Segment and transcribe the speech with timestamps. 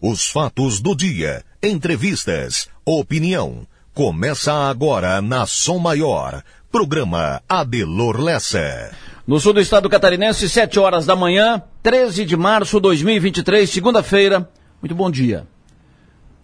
[0.00, 3.66] Os fatos do dia, entrevistas, opinião.
[3.92, 6.44] Começa agora na Som Maior.
[6.70, 8.92] Programa Adelor Lessa.
[9.26, 14.48] No sul do estado catarinense, 7 horas da manhã, 13 de março de 2023, segunda-feira.
[14.80, 15.48] Muito bom dia.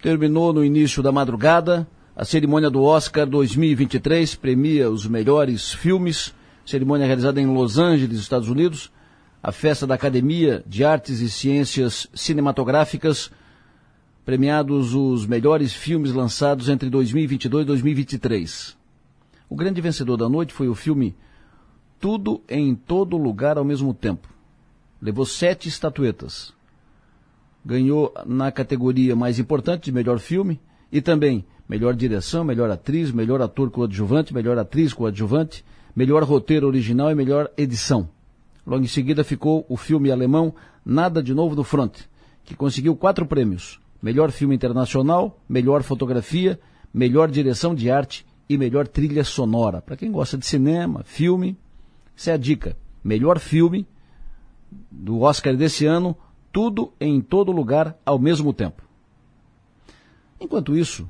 [0.02, 1.86] Terminou no início da madrugada
[2.16, 6.34] a cerimônia do Oscar 2023, premia os melhores filmes.
[6.66, 8.90] Cerimônia realizada em Los Angeles, Estados Unidos.
[9.40, 13.30] A festa da Academia de Artes e Ciências Cinematográficas
[14.24, 18.76] premiados os melhores filmes lançados entre 2022 e 2023.
[19.48, 21.14] O grande vencedor da noite foi o filme
[22.00, 24.26] Tudo em Todo Lugar ao Mesmo Tempo.
[25.00, 26.54] Levou sete estatuetas.
[27.64, 30.58] Ganhou na categoria mais importante de melhor filme
[30.90, 35.64] e também melhor direção, melhor atriz, melhor ator coadjuvante, melhor atriz coadjuvante,
[35.94, 38.08] melhor roteiro original e melhor edição.
[38.66, 42.00] Logo em seguida ficou o filme alemão Nada de Novo no Front,
[42.42, 46.60] que conseguiu quatro prêmios melhor filme internacional, melhor fotografia,
[46.92, 49.80] melhor direção de arte e melhor trilha sonora.
[49.80, 51.56] Para quem gosta de cinema, filme,
[52.14, 52.76] essa é a dica.
[53.02, 53.86] Melhor filme
[54.90, 56.14] do Oscar desse ano,
[56.52, 58.82] tudo em todo lugar ao mesmo tempo.
[60.38, 61.08] Enquanto isso,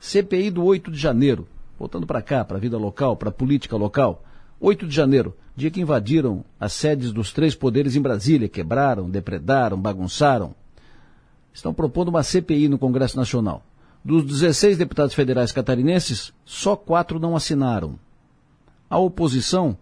[0.00, 1.46] CPI do 8 de janeiro,
[1.78, 4.24] voltando para cá, para a vida local, para a política local,
[4.60, 9.80] 8 de janeiro, dia que invadiram as sedes dos três poderes em Brasília, quebraram, depredaram,
[9.80, 10.56] bagunçaram,
[11.58, 13.62] estão propondo uma CPI no Congresso Nacional.
[14.04, 17.98] Dos 16 deputados federais catarinenses, só quatro não assinaram.
[18.88, 19.76] A oposição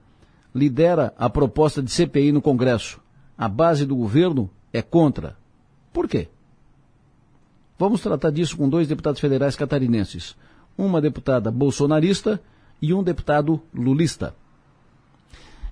[0.54, 3.00] lidera a proposta de CPI no Congresso.
[3.36, 5.36] A base do governo é contra.
[5.92, 6.28] Por quê?
[7.78, 10.34] Vamos tratar disso com dois deputados federais catarinenses.
[10.78, 12.40] Uma deputada bolsonarista
[12.80, 14.34] e um deputado lulista.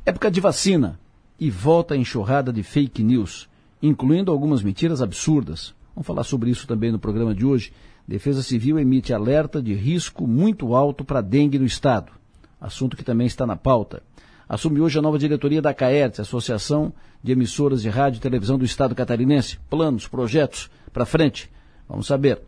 [0.04, 1.00] Época de vacina
[1.40, 3.48] e volta a enxurrada de fake news,
[3.82, 5.74] incluindo algumas mentiras absurdas.
[5.94, 7.72] Vamos falar sobre isso também no programa de hoje.
[8.06, 12.12] Defesa Civil emite alerta de risco muito alto para dengue no Estado.
[12.60, 14.02] Assunto que também está na pauta.
[14.48, 18.64] Assume hoje a nova diretoria da CAERTS, Associação de Emissoras de Rádio e Televisão do
[18.64, 19.58] Estado Catarinense.
[19.70, 21.50] Planos, projetos, para frente.
[21.88, 22.42] Vamos saber.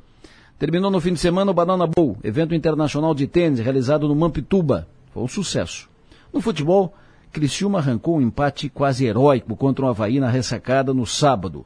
[0.59, 4.89] Terminou no fim de semana o Banana Bowl, evento internacional de tênis realizado no Mampituba.
[5.12, 5.89] Foi um sucesso.
[6.33, 6.95] No futebol,
[7.33, 11.65] Criciúma arrancou um empate quase heróico contra o Havaí na ressacada no sábado.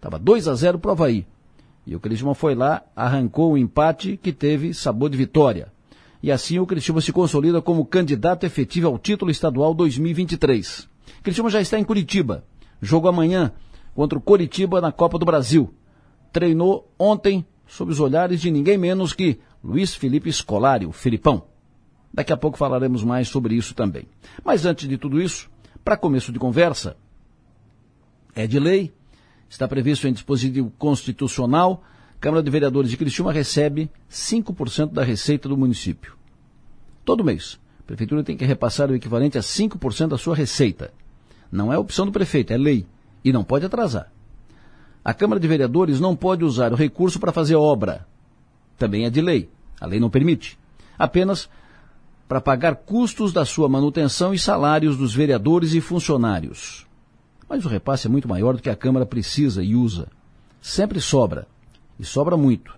[0.00, 1.26] Estava 2 a 0 para o Havaí.
[1.86, 5.70] E o Criciúma foi lá, arrancou o um empate que teve sabor de vitória.
[6.22, 10.88] E assim o Criciúma se consolida como candidato efetivo ao título estadual 2023.
[11.18, 12.44] O Criciúma já está em Curitiba.
[12.80, 13.52] Jogo amanhã
[13.94, 15.74] contra o Curitiba na Copa do Brasil.
[16.32, 21.42] Treinou ontem sob os olhares de ninguém menos que Luiz Felipe Scolari, o Filipão.
[22.10, 24.08] Daqui a pouco falaremos mais sobre isso também.
[24.42, 25.50] Mas antes de tudo isso,
[25.84, 26.96] para começo de conversa,
[28.34, 28.94] é de lei
[29.50, 31.82] está previsto em dispositivo constitucional,
[32.20, 36.14] Câmara de Vereadores de Criciúma recebe 5% da receita do município.
[37.04, 37.58] Todo mês.
[37.80, 40.92] A prefeitura tem que repassar o equivalente a 5% da sua receita.
[41.50, 42.86] Não é opção do prefeito, é lei.
[43.24, 44.12] E não pode atrasar.
[45.04, 48.06] A Câmara de Vereadores não pode usar o recurso para fazer obra.
[48.78, 49.50] Também é de lei.
[49.80, 50.58] A lei não permite.
[50.96, 51.48] Apenas
[52.28, 56.86] para pagar custos da sua manutenção e salários dos vereadores e funcionários
[57.50, 60.06] mas o repasse é muito maior do que a Câmara precisa e usa.
[60.62, 61.48] Sempre sobra,
[61.98, 62.72] e sobra muito.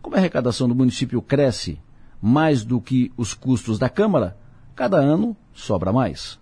[0.00, 1.78] Como a arrecadação do município cresce
[2.20, 4.34] mais do que os custos da Câmara,
[4.74, 6.40] cada ano sobra mais.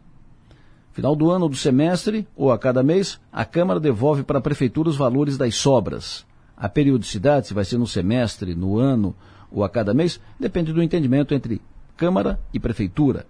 [0.92, 4.42] Final do ano ou do semestre, ou a cada mês, a Câmara devolve para a
[4.42, 6.24] Prefeitura os valores das sobras.
[6.56, 9.12] A periodicidade, se vai ser no semestre, no ano
[9.50, 11.60] ou a cada mês, depende do entendimento entre
[11.96, 13.26] Câmara e Prefeitura.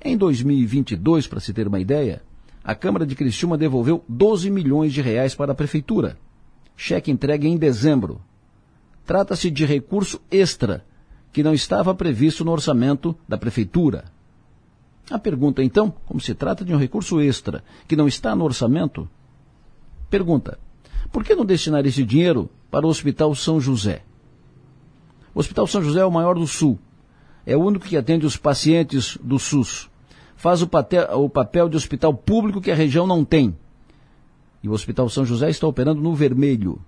[0.00, 2.22] Em 2022, para se ter uma ideia,
[2.70, 6.16] a Câmara de Criciúma devolveu 12 milhões de reais para a Prefeitura.
[6.76, 8.20] Cheque entregue em dezembro.
[9.04, 10.86] Trata-se de recurso extra,
[11.32, 14.04] que não estava previsto no orçamento da Prefeitura.
[15.10, 19.10] A pergunta, então, como se trata de um recurso extra, que não está no orçamento?
[20.08, 20.56] Pergunta,
[21.10, 24.04] por que não destinar esse dinheiro para o Hospital São José?
[25.34, 26.78] O Hospital São José é o maior do Sul.
[27.44, 29.89] É o único que atende os pacientes do SUS
[30.40, 30.70] faz o,
[31.18, 33.54] o papel de hospital público que a região não tem.
[34.62, 36.80] E o Hospital São José está operando no vermelho.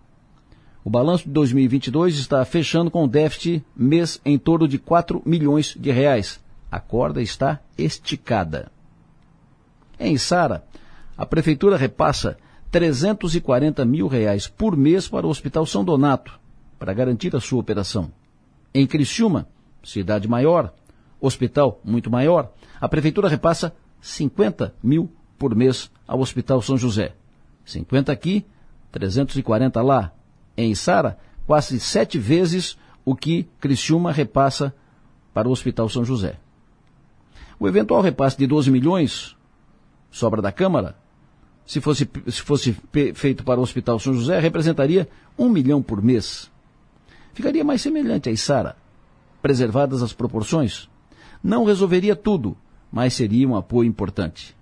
[0.82, 5.90] O balanço de 2022 está fechando com déficit mês em torno de 4 milhões de
[5.90, 6.40] reais.
[6.70, 8.72] A corda está esticada.
[10.00, 10.64] Em Sara,
[11.14, 12.38] a prefeitura repassa
[12.70, 16.40] 340 mil reais por mês para o Hospital São Donato,
[16.78, 18.10] para garantir a sua operação.
[18.72, 19.46] Em Criciúma,
[19.84, 20.72] cidade maior,
[21.26, 27.14] hospital muito maior, a prefeitura repassa 50 mil por mês ao Hospital São José.
[27.64, 28.44] 50 aqui,
[28.90, 30.12] 340 lá
[30.56, 34.74] em Sara, quase sete vezes o que Criciúma repassa
[35.32, 36.38] para o Hospital São José.
[37.58, 39.36] O eventual repasse de 12 milhões,
[40.10, 40.96] sobra da Câmara,
[41.64, 42.76] se fosse, se fosse
[43.14, 45.08] feito para o Hospital São José, representaria
[45.38, 46.50] um milhão por mês.
[47.32, 48.76] Ficaria mais semelhante a Isara,
[49.40, 50.90] preservadas as proporções.
[51.42, 52.56] Não resolveria tudo,
[52.90, 54.54] mas seria um apoio importante.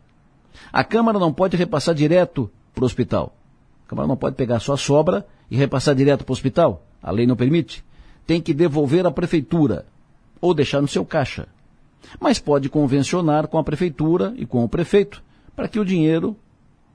[0.72, 3.34] A Câmara não pode repassar direto para o hospital.
[3.86, 6.82] A Câmara não pode pegar sua sobra e repassar direto para o hospital.
[7.02, 7.84] A lei não permite.
[8.26, 9.86] Tem que devolver à prefeitura
[10.40, 11.48] ou deixar no seu caixa.
[12.18, 15.22] Mas pode convencionar com a prefeitura e com o prefeito
[15.54, 16.36] para que o dinheiro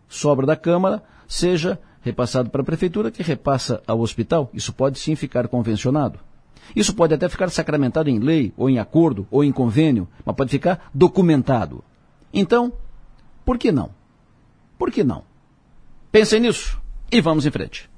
[0.08, 4.50] sobra da Câmara seja repassado para a prefeitura que repassa ao hospital.
[4.54, 6.20] Isso pode sim ficar convencionado.
[6.76, 10.52] Isso pode até ficar sacramentado em lei, ou em acordo, ou em convênio, mas pode
[10.52, 11.84] ficar documentado.
[12.34, 12.72] Então,
[13.44, 13.90] por que não?
[14.78, 15.24] Por que não?
[16.12, 16.82] Pensem nisso
[17.12, 17.90] e vamos em frente.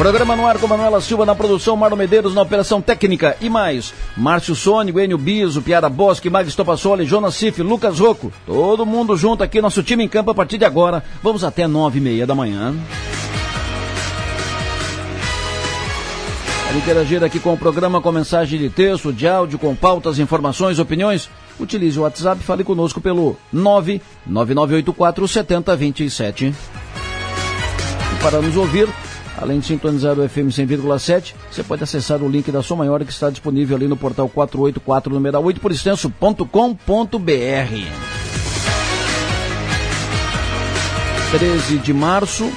[0.00, 3.92] Programa no ar com Manuela Silva na produção, Marlon Medeiros na operação técnica e mais.
[4.16, 8.32] Márcio Sônico, Enio Biso, Piara Bosque, Magis Topassoli, Jonas Cif, Lucas Rocco.
[8.46, 11.04] Todo mundo junto aqui, nosso time em campo a partir de agora.
[11.22, 12.74] Vamos até nove e meia da manhã.
[16.66, 20.78] Para interagir aqui com o programa com mensagem de texto, de áudio, com pautas, informações,
[20.78, 26.46] opiniões, utilize o WhatsApp e fale conosco pelo 99984 7027.
[26.46, 26.54] E
[28.22, 28.88] para nos ouvir,
[29.40, 33.10] Além de sintonizar o FM 100,7, você pode acessar o link da Som Maior que
[33.10, 36.46] está disponível ali no portal 484 numeral 8 por extenso.com.br.
[41.30, 42.52] 13 de março.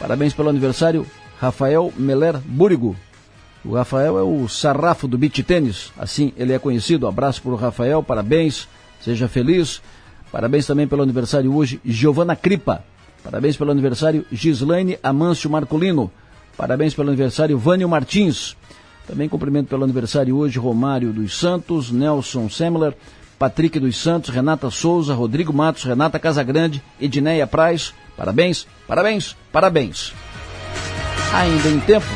[0.00, 1.06] Parabéns pelo aniversário,
[1.38, 2.96] Rafael Meller Búrigo.
[3.62, 7.06] O Rafael é o sarrafo do beach tênis, assim ele é conhecido.
[7.06, 8.66] Abraço para o Rafael, parabéns,
[9.00, 9.82] seja feliz.
[10.32, 12.82] Parabéns também pelo aniversário hoje, Giovana Cripa.
[13.22, 16.10] Parabéns pelo aniversário Gislaine Amâncio Marcolino.
[16.56, 18.56] Parabéns pelo aniversário Vânio Martins.
[19.06, 22.94] Também cumprimento pelo aniversário hoje Romário dos Santos, Nelson Semler,
[23.38, 27.92] Patrick dos Santos, Renata Souza, Rodrigo Matos, Renata Casagrande, Edneia Praz.
[28.16, 30.12] Parabéns, parabéns, parabéns.
[31.32, 32.06] Ainda em tempo,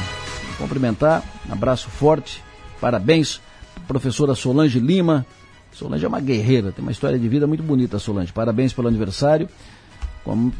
[0.58, 2.43] cumprimentar, um abraço forte,
[2.81, 3.41] parabéns,
[3.88, 5.25] professora Solange Lima.
[5.73, 8.32] Solange é uma guerreira, tem uma história de vida muito bonita, Solange.
[8.32, 9.49] Parabéns pelo aniversário.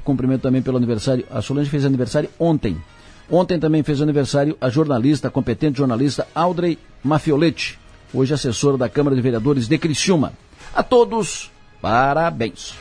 [0.05, 1.25] Cumprimento também pelo aniversário.
[1.31, 2.77] A Solange fez aniversário ontem.
[3.31, 7.79] Ontem também fez aniversário a jornalista, a competente jornalista Audrey Mafioletti,
[8.15, 10.33] hoje assessora da Câmara de Vereadores de Criciúma.
[10.73, 12.75] A todos, parabéns.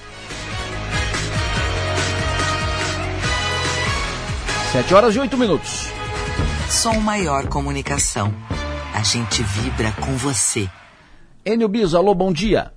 [4.71, 5.87] Sete horas e oito minutos.
[6.69, 8.33] Som Maior Comunicação.
[8.93, 10.69] A gente vibra com você.
[11.45, 12.71] Enio Bis, alô, bom dia.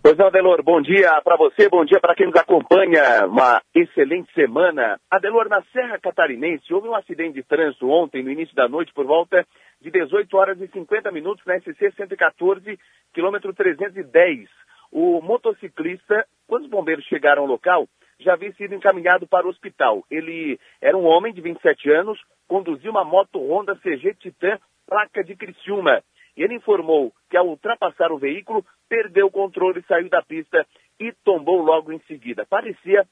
[0.00, 3.26] Pois não, Adelor, bom dia para você, bom dia para quem nos acompanha.
[3.26, 4.98] Uma excelente semana.
[5.10, 9.04] Adelor, na Serra Catarinense, houve um acidente de trânsito ontem, no início da noite, por
[9.04, 9.44] volta
[9.80, 12.78] de 18 horas e 50 minutos, na SC 114,
[13.12, 14.48] quilômetro 310.
[14.92, 17.88] O motociclista, quando os bombeiros chegaram ao local,
[18.20, 20.04] já havia sido encaminhado para o hospital.
[20.08, 25.36] Ele era um homem de 27 anos, conduzia uma moto Honda CG Titan, placa de
[25.36, 26.02] Criciúma.
[26.38, 30.64] E ele informou que ao ultrapassar o veículo, perdeu o controle, saiu da pista
[31.00, 32.46] e tombou logo em seguida.
[32.46, 33.04] Parecia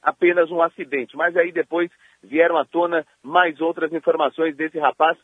[0.00, 1.90] apenas um acidente, mas aí depois
[2.22, 5.18] vieram à tona mais outras informações desse rapaz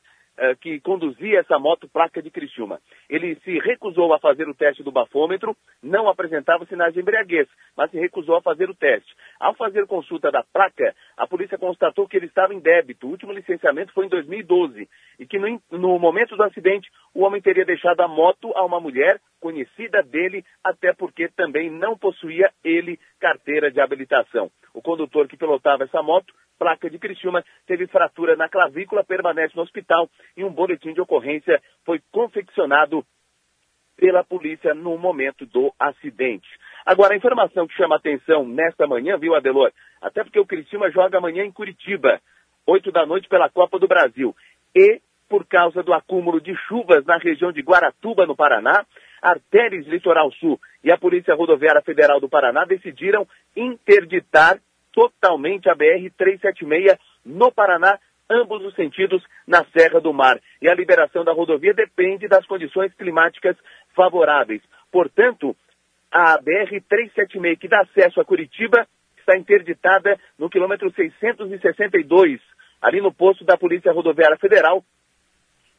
[0.61, 2.81] que conduzia essa moto placa de Criciúma.
[3.09, 7.91] Ele se recusou a fazer o teste do bafômetro, não apresentava sinais de embriaguez, mas
[7.91, 9.15] se recusou a fazer o teste.
[9.41, 13.07] Ao fazer consulta da placa, a polícia constatou que ele estava em débito.
[13.07, 14.89] O último licenciamento foi em 2012
[15.19, 18.81] e que no, no momento do acidente o homem teria deixado a moto a uma
[18.81, 24.51] mulher conhecida dele, até porque também não possuía ele carteira de habilitação.
[24.75, 29.63] O condutor que pilotava essa moto, placa de Criciúma, teve fratura na clavícula, permanece no
[29.63, 33.05] hospital e um boletim de ocorrência foi confeccionado
[33.97, 36.49] pela polícia no momento do acidente.
[36.85, 39.73] Agora, a informação que chama atenção nesta manhã, viu, Adelor?
[40.01, 42.21] Até porque o Criciúma joga amanhã em Curitiba.
[42.67, 44.35] 8 da noite pela Copa do Brasil.
[44.75, 48.85] E, por causa do acúmulo de chuvas na região de Guaratuba, no Paraná,
[49.23, 54.59] Artéries Litoral Sul e a Polícia Rodoviária Federal do Paraná decidiram interditar
[54.97, 57.99] totalmente a BR-376 no Paraná,
[58.31, 60.41] ambos os sentidos na Serra do Mar.
[60.63, 63.57] E a liberação da rodovia depende das condições climáticas
[63.95, 64.63] favoráveis.
[64.91, 65.55] Portanto,
[66.11, 68.89] a BR-376, que dá acesso a Curitiba,
[69.19, 72.41] está interditada no quilômetro 662,
[72.81, 74.83] ali no posto da Polícia Rodoviária Federal,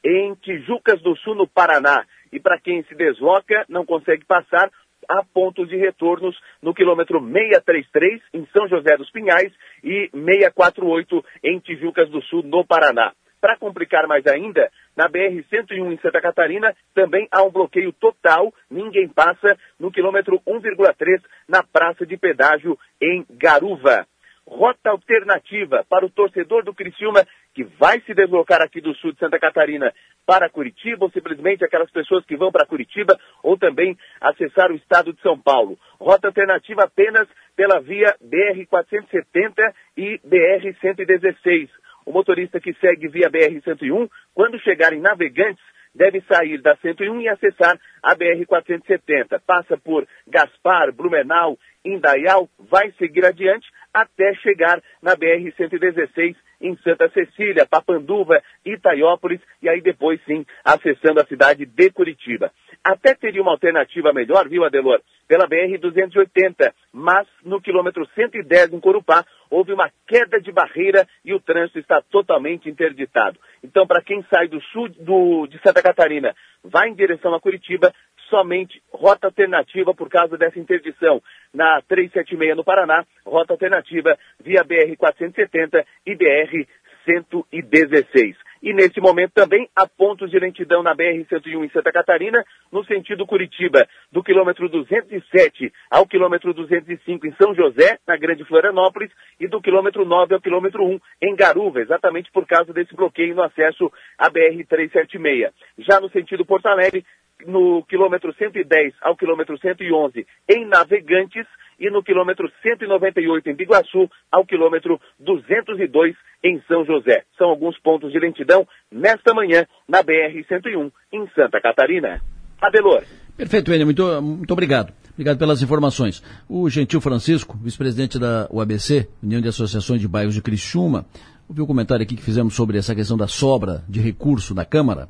[0.06, 2.06] em Tijucas do Sul, no Paraná.
[2.32, 4.70] E para quem se desloca, não consegue passar,
[5.10, 9.52] há pontos de retornos no quilômetro 633, em São José dos Pinhais,
[9.84, 13.14] e 648, em Tijucas do Sul, no Paraná.
[13.40, 19.08] Para complicar mais ainda, na BR-101 em Santa Catarina também há um bloqueio total, ninguém
[19.08, 24.08] passa no quilômetro 1,3 na praça de pedágio em Garuva.
[24.48, 27.28] Rota alternativa para o torcedor do Criciúma
[27.58, 29.92] que vai se deslocar aqui do sul de Santa Catarina
[30.28, 35.12] para Curitiba, ou simplesmente aquelas pessoas que vão para Curitiba, ou também acessar o estado
[35.12, 35.76] de São Paulo.
[36.00, 41.68] Rota alternativa apenas pela via BR-470 e BR-116
[42.06, 45.62] o motorista que segue via BR-101, quando chegar em Navegantes,
[45.94, 49.42] deve sair da 101 e acessar a BR-470.
[49.46, 57.66] Passa por Gaspar, Blumenau, Indaial, vai seguir adiante até chegar na BR-116 em Santa Cecília,
[57.66, 62.52] Papanduva, Itaiópolis e aí depois sim acessando a cidade de Curitiba.
[62.84, 65.02] Até teria uma alternativa melhor, viu, Adelor?
[65.28, 71.40] Pela BR-280, mas no quilômetro 110 em Corupá houve uma queda de barreira e o
[71.40, 73.38] trânsito está totalmente interditado.
[73.64, 76.34] Então, para quem sai do sul do, de Santa Catarina,
[76.64, 77.94] vai em direção a Curitiba,
[78.30, 81.22] somente rota alternativa por causa dessa interdição.
[81.54, 88.36] Na 376 no Paraná, rota alternativa via BR-470 e BR-116.
[88.62, 93.26] E nesse momento também há pontos de lentidão na BR-101 em Santa Catarina, no sentido
[93.26, 99.62] Curitiba, do quilômetro 207 ao quilômetro 205 em São José, na Grande Florianópolis, e do
[99.62, 104.30] quilômetro 9 ao quilômetro 1 em Garuva, exatamente por causa desse bloqueio no acesso à
[104.30, 105.52] BR-376.
[105.78, 107.06] Já no sentido Porto Alegre,
[107.46, 111.46] no quilômetro 110 ao quilômetro 111 em Navegantes
[111.80, 117.24] e no quilômetro 198 em Biguaçu ao quilômetro 202 em São José.
[117.38, 122.22] São alguns pontos de lentidão nesta manhã na BR-101 em Santa Catarina.
[122.60, 123.04] Adelor.
[123.36, 123.86] Perfeito, Enio.
[123.86, 124.92] Muito, muito obrigado.
[125.14, 126.24] Obrigado pelas informações.
[126.50, 131.06] O Gentil Francisco, vice-presidente da UABC, União de Associações de Bairros de Criciúma,
[131.48, 135.10] ouviu o comentário aqui que fizemos sobre essa questão da sobra de recurso da Câmara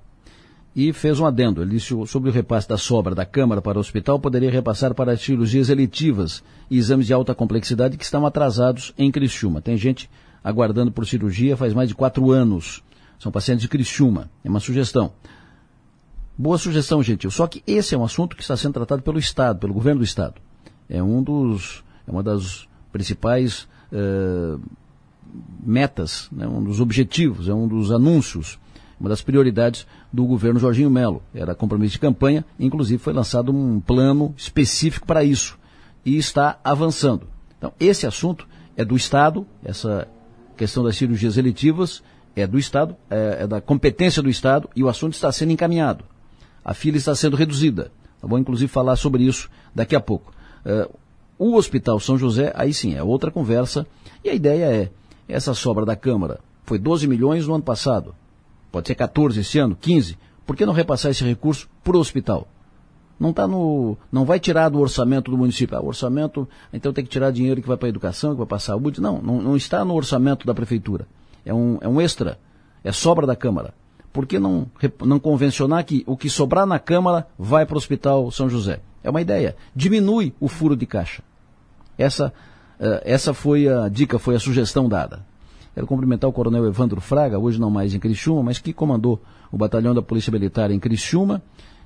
[0.78, 1.64] e fez um adendo.
[1.64, 5.14] Ele disse sobre o repasse da sobra da Câmara para o hospital poderia repassar para
[5.14, 9.60] as cirurgias eletivas e exames de alta complexidade que estão atrasados em Criciúma.
[9.60, 10.08] Tem gente
[10.44, 12.84] aguardando por cirurgia faz mais de quatro anos.
[13.18, 14.30] São pacientes de Criciúma.
[14.44, 15.12] É uma sugestão.
[16.38, 17.32] Boa sugestão, gentil.
[17.32, 20.06] Só que esse é um assunto que está sendo tratado pelo Estado, pelo governo do
[20.06, 20.36] Estado.
[20.88, 24.62] É um dos, é uma das principais uh,
[25.66, 28.60] metas, né, um dos objetivos, é um dos anúncios
[29.00, 31.22] uma das prioridades do governo Jorginho Melo.
[31.34, 35.58] Era compromisso de campanha, inclusive foi lançado um plano específico para isso
[36.06, 37.28] e está avançando.
[37.58, 40.08] Então, esse assunto é do Estado, essa
[40.56, 42.04] questão das cirurgias eletivas
[42.36, 46.04] é do Estado, é, é da competência do Estado e o assunto está sendo encaminhado.
[46.64, 47.92] A fila está sendo reduzida.
[48.22, 50.34] Vou inclusive falar sobre isso daqui a pouco.
[50.66, 50.90] É,
[51.40, 53.88] o Hospital São José, aí sim, é outra conversa.
[54.24, 54.92] E a ideia é,
[55.28, 58.14] essa sobra da Câmara foi 12 milhões no ano passado
[58.72, 62.48] pode ser 14 esse ano, 15, por que não repassar esse recurso para o hospital?
[63.20, 65.76] Não tá no, não vai tirar do orçamento do município.
[65.76, 68.58] Ah, orçamento, então tem que tirar dinheiro que vai para a educação, que vai para
[68.58, 69.02] a saúde.
[69.02, 71.08] Não, não, não, está no orçamento da prefeitura.
[71.44, 72.40] É um, é um extra,
[72.84, 73.74] é sobra da Câmara.
[74.14, 74.68] Por que não,
[75.04, 78.80] não convencionar que o que sobrar na Câmara vai para o Hospital São José?
[79.04, 79.56] É uma ideia.
[79.76, 81.24] Diminui o furo de caixa.
[81.98, 82.28] Essa,
[82.80, 85.26] uh, essa foi a dica, foi a sugestão dada.
[85.78, 89.58] Quero cumprimentar o coronel Evandro Fraga, hoje não mais em Criciúma, mas que comandou o
[89.60, 91.40] batalhão da Polícia Militar em Criciúma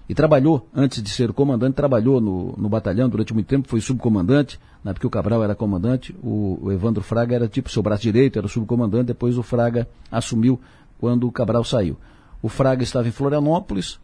[0.07, 4.57] e trabalhou, antes de ser comandante, trabalhou no, no batalhão durante muito tempo, foi subcomandante,
[4.81, 8.39] na época o Cabral era comandante, o, o Evandro Fraga era tipo seu braço direito,
[8.39, 10.57] era subcomandante, depois o Fraga assumiu
[10.98, 11.98] quando o Cabral saiu.
[12.41, 14.00] O Fraga estava em Florianópolis,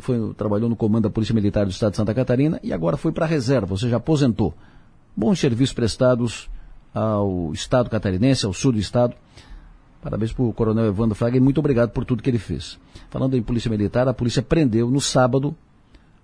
[0.00, 3.12] foi, trabalhou no comando da Polícia Militar do Estado de Santa Catarina e agora foi
[3.12, 4.54] para a reserva, ou seja, aposentou.
[5.14, 6.48] Bons serviços prestados
[6.96, 9.14] ao Estado catarinense, ao sul do Estado.
[10.00, 12.78] Parabéns para o Coronel Evandro Fraga e muito obrigado por tudo que ele fez.
[13.10, 15.54] Falando em Polícia Militar, a polícia prendeu no sábado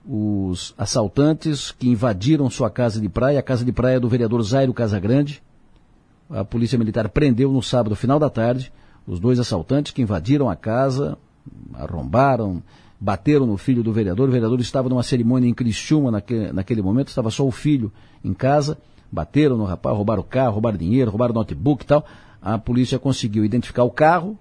[0.07, 4.73] os assaltantes que invadiram sua casa de praia, a casa de praia do vereador Zairo
[4.73, 5.43] Casagrande.
[6.31, 8.73] A Polícia Militar prendeu no sábado, final da tarde,
[9.07, 11.19] os dois assaltantes que invadiram a casa,
[11.75, 12.62] arrombaram,
[12.99, 14.31] bateram no filho do vereador.
[14.31, 17.93] O vereador estava numa cerimônia em Criciúma naquele, naquele momento, estava só o filho
[18.25, 18.79] em casa.
[19.12, 22.07] Bateram no rapaz, roubaram o carro, roubaram dinheiro, roubaram notebook e tal.
[22.40, 24.38] A polícia conseguiu identificar o carro.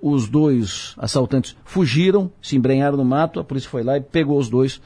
[0.00, 3.38] Os dois assaltantes fugiram, se embrenharam no mato.
[3.38, 4.80] A polícia foi lá e pegou os dois.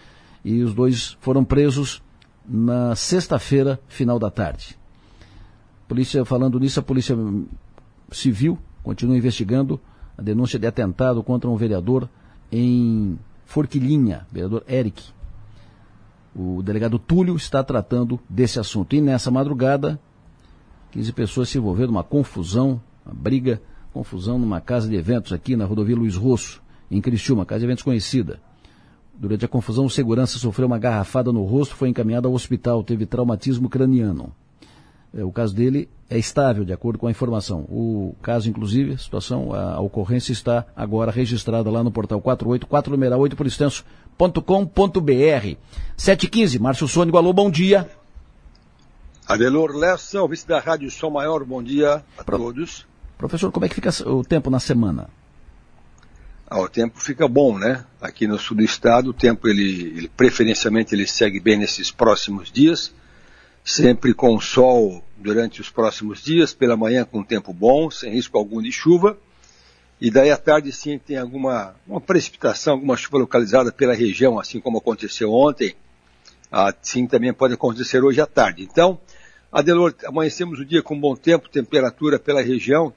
[0.44, 2.02] E os dois foram presos
[2.44, 4.76] na sexta-feira, final da tarde.
[5.86, 7.16] Polícia, falando nisso, a Polícia
[8.10, 9.80] Civil continua investigando
[10.16, 12.08] a denúncia de atentado contra um vereador
[12.50, 15.02] em Forquilinha, vereador Eric.
[16.38, 18.94] O delegado Túlio está tratando desse assunto.
[18.94, 19.98] E nessa madrugada,
[20.92, 23.60] 15 pessoas se envolveram numa confusão, uma briga,
[23.92, 27.82] confusão numa casa de eventos aqui na rodovia Luiz Rosso, em Criciúma, casa de eventos
[27.82, 28.38] conhecida.
[29.18, 33.04] Durante a confusão, o segurança sofreu uma garrafada no rosto, foi encaminhado ao hospital, teve
[33.04, 34.32] traumatismo craniano.
[35.12, 37.62] É, o caso dele é estável, de acordo com a informação.
[37.62, 43.18] O caso, inclusive, a situação, a, ocorrência está agora registrada lá no portal 48, numeral
[43.18, 43.46] 8 por
[44.18, 45.56] extenso.com.br.
[45.96, 47.88] 715, Márcio Sônico, alô, bom dia.
[49.26, 52.38] Adelor Lessa, vice da Rádio Som Maior, bom dia a Pro...
[52.38, 52.86] todos.
[53.16, 55.08] Professor, como é que fica o tempo na semana?
[56.48, 57.84] Ah, o tempo fica bom, né?
[58.00, 62.50] Aqui no sul do estado, o tempo, ele, ele preferencialmente, ele segue bem nesses próximos
[62.50, 62.92] dias
[63.68, 68.62] sempre com sol durante os próximos dias, pela manhã com tempo bom, sem risco algum
[68.62, 69.18] de chuva,
[70.00, 74.60] e daí à tarde sim tem alguma uma precipitação, alguma chuva localizada pela região, assim
[74.60, 75.74] como aconteceu ontem,
[76.50, 78.62] assim também pode acontecer hoje à tarde.
[78.62, 79.00] Então,
[79.50, 82.92] Adelor, amanhecemos o dia com bom tempo, temperatura pela região,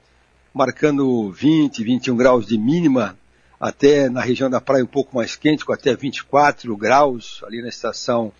[0.54, 3.18] marcando 20, 21 graus de mínima,
[3.58, 7.68] até na região da praia um pouco mais quente, com até 24 graus, ali na
[7.68, 8.32] estação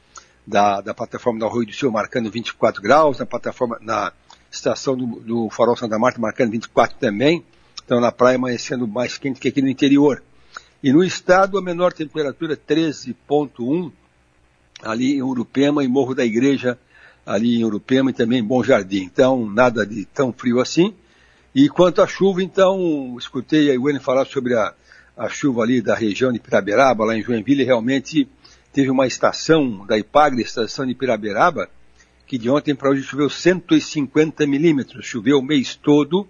[0.47, 4.13] da, da plataforma do Arroio do Sul marcando 24 graus, na plataforma, na
[4.51, 7.45] estação do, do Farol Santa Marta marcando 24 também,
[7.85, 10.23] então na praia amanhecendo mais quente que aqui no interior.
[10.83, 13.93] E no estado a menor temperatura 13.1,
[14.83, 16.79] ali em Urupema e Morro da Igreja,
[17.25, 19.03] ali em Urupema e também em Bom Jardim.
[19.03, 20.95] Então nada de tão frio assim.
[21.55, 24.73] E quanto à chuva, então, escutei a Iwane falar sobre a,
[25.17, 28.27] a chuva ali da região de Piraberaba, lá em Joinville, realmente
[28.73, 31.69] teve uma estação da Ipagre, estação de Piraberaba,
[32.27, 35.05] que de ontem para hoje choveu 150 milímetros.
[35.05, 36.27] Choveu o mês todo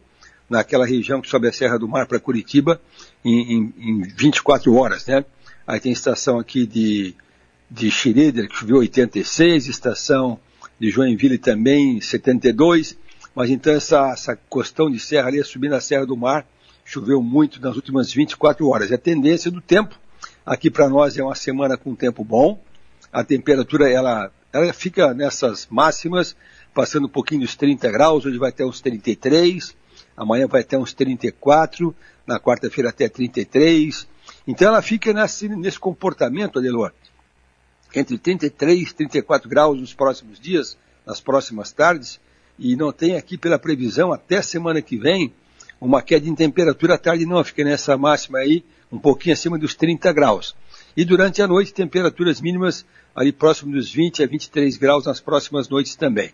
[0.52, 2.80] naquela região que sobe a Serra do Mar para Curitiba
[3.24, 5.24] em, em, em, 24 horas, né?
[5.66, 7.14] Aí tem estação aqui de,
[7.70, 10.38] de Schroeder, que choveu 86, estação
[10.78, 12.96] de Joinville também 72,
[13.34, 16.46] mas então essa, essa costão de serra ali, subindo a Serra do Mar,
[16.84, 18.92] choveu muito nas últimas 24 horas.
[18.92, 19.98] A tendência do tempo
[20.44, 22.60] Aqui para nós é uma semana com tempo bom.
[23.12, 26.34] A temperatura ela, ela fica nessas máximas,
[26.74, 29.74] passando um pouquinho dos 30 graus, hoje vai até uns 33,
[30.16, 31.94] amanhã vai até uns 34,
[32.26, 34.06] na quarta-feira até 33.
[34.46, 36.92] Então ela fica nesse, nesse comportamento, Adelor,
[37.94, 42.20] entre 33 e 34 graus nos próximos dias, nas próximas tardes,
[42.58, 45.32] e não tem aqui pela previsão até semana que vem
[45.80, 49.74] uma queda em temperatura à tarde não, fica nessa máxima aí um pouquinho acima dos
[49.74, 50.54] 30 graus.
[50.96, 55.68] E durante a noite, temperaturas mínimas ali próximo dos 20 a 23 graus nas próximas
[55.68, 56.30] noites também.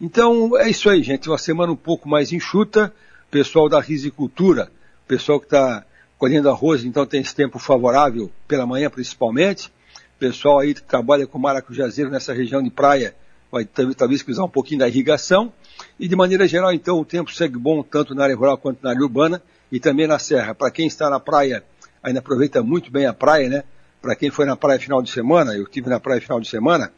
[0.00, 1.28] Então, é isso aí, gente.
[1.28, 2.94] Uma semana um pouco mais enxuta.
[3.34, 4.70] Pessoal da risicultura,
[5.08, 5.84] pessoal que está
[6.16, 9.72] colhendo arroz, então tem esse tempo favorável pela manhã principalmente.
[10.20, 13.12] Pessoal aí que trabalha com maracujazeiro nessa região de praia,
[13.50, 15.52] vai talvez precisar um pouquinho da irrigação.
[15.98, 18.90] E de maneira geral, então, o tempo segue bom tanto na área rural quanto na
[18.90, 19.42] área urbana
[19.72, 20.54] e também na serra.
[20.54, 21.64] Para quem está na praia
[22.04, 23.64] ainda aproveita muito bem a praia, né?
[24.00, 26.92] Para quem foi na praia final de semana, eu tive na praia final de semana,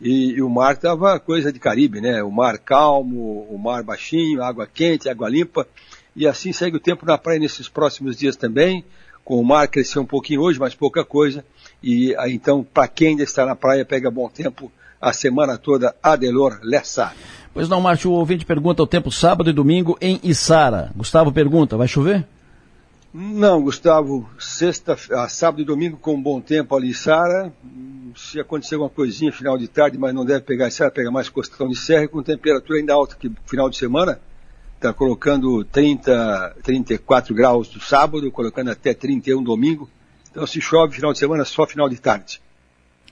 [0.00, 2.22] e, e o mar estava coisa de Caribe, né?
[2.22, 5.66] O mar calmo, o mar baixinho, água quente, água limpa,
[6.16, 8.84] e assim segue o tempo na praia nesses próximos dias também,
[9.24, 11.44] com o mar cresceu um pouquinho hoje, mas pouca coisa,
[11.82, 16.58] e então, para quem ainda está na praia, pega bom tempo a semana toda, Adelor
[16.62, 17.12] Lessa.
[17.52, 20.92] Pois não, Márcio, o ouvinte pergunta o tempo sábado e domingo em Içara.
[20.94, 22.24] Gustavo pergunta, vai chover?
[23.12, 27.52] Não, Gustavo, sexta, ah, sábado e domingo com bom tempo ali, Sara.
[28.14, 31.68] Se acontecer alguma coisinha final de tarde, mas não deve pegar Sara, pega mais costão
[31.68, 34.20] de serra com temperatura ainda alta que final de semana.
[34.76, 39.90] Está colocando 30, 34 graus do sábado, colocando até 31 domingo.
[40.30, 42.40] Então se chove final de semana, só final de tarde.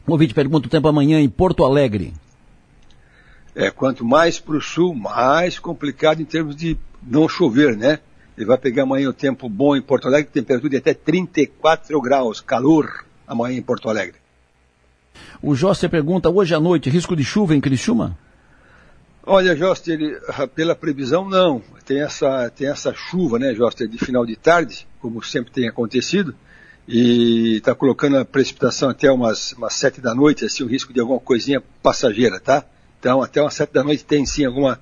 [0.06, 2.14] O ouvinte pergunta o tempo amanhã em Porto Alegre.
[3.54, 7.98] É, quanto mais para o sul, mais complicado em termos de não chover, né?
[8.38, 12.40] Ele vai pegar amanhã o tempo bom em Porto Alegre, temperatura de até 34 graus,
[12.40, 14.14] calor amanhã em Porto Alegre.
[15.42, 18.16] O José pergunta, hoje à noite, risco de chuva em Criciúma?
[19.26, 20.22] Olha, Joster,
[20.54, 21.60] pela previsão não.
[21.84, 26.32] Tem essa, tem essa chuva, né, Joster, de final de tarde, como sempre tem acontecido,
[26.86, 31.00] e está colocando a precipitação até umas, umas sete da noite, assim, o risco de
[31.00, 32.64] alguma coisinha passageira, tá?
[33.00, 34.80] Então, até umas sete da noite tem sim alguma.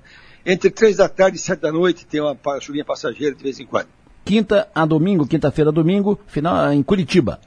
[0.49, 3.65] Entre três da tarde e sete da noite tem uma chuvinha passageira de vez em
[3.65, 3.89] quando.
[4.23, 7.41] Quinta a domingo, quinta-feira a domingo, final em Curitiba.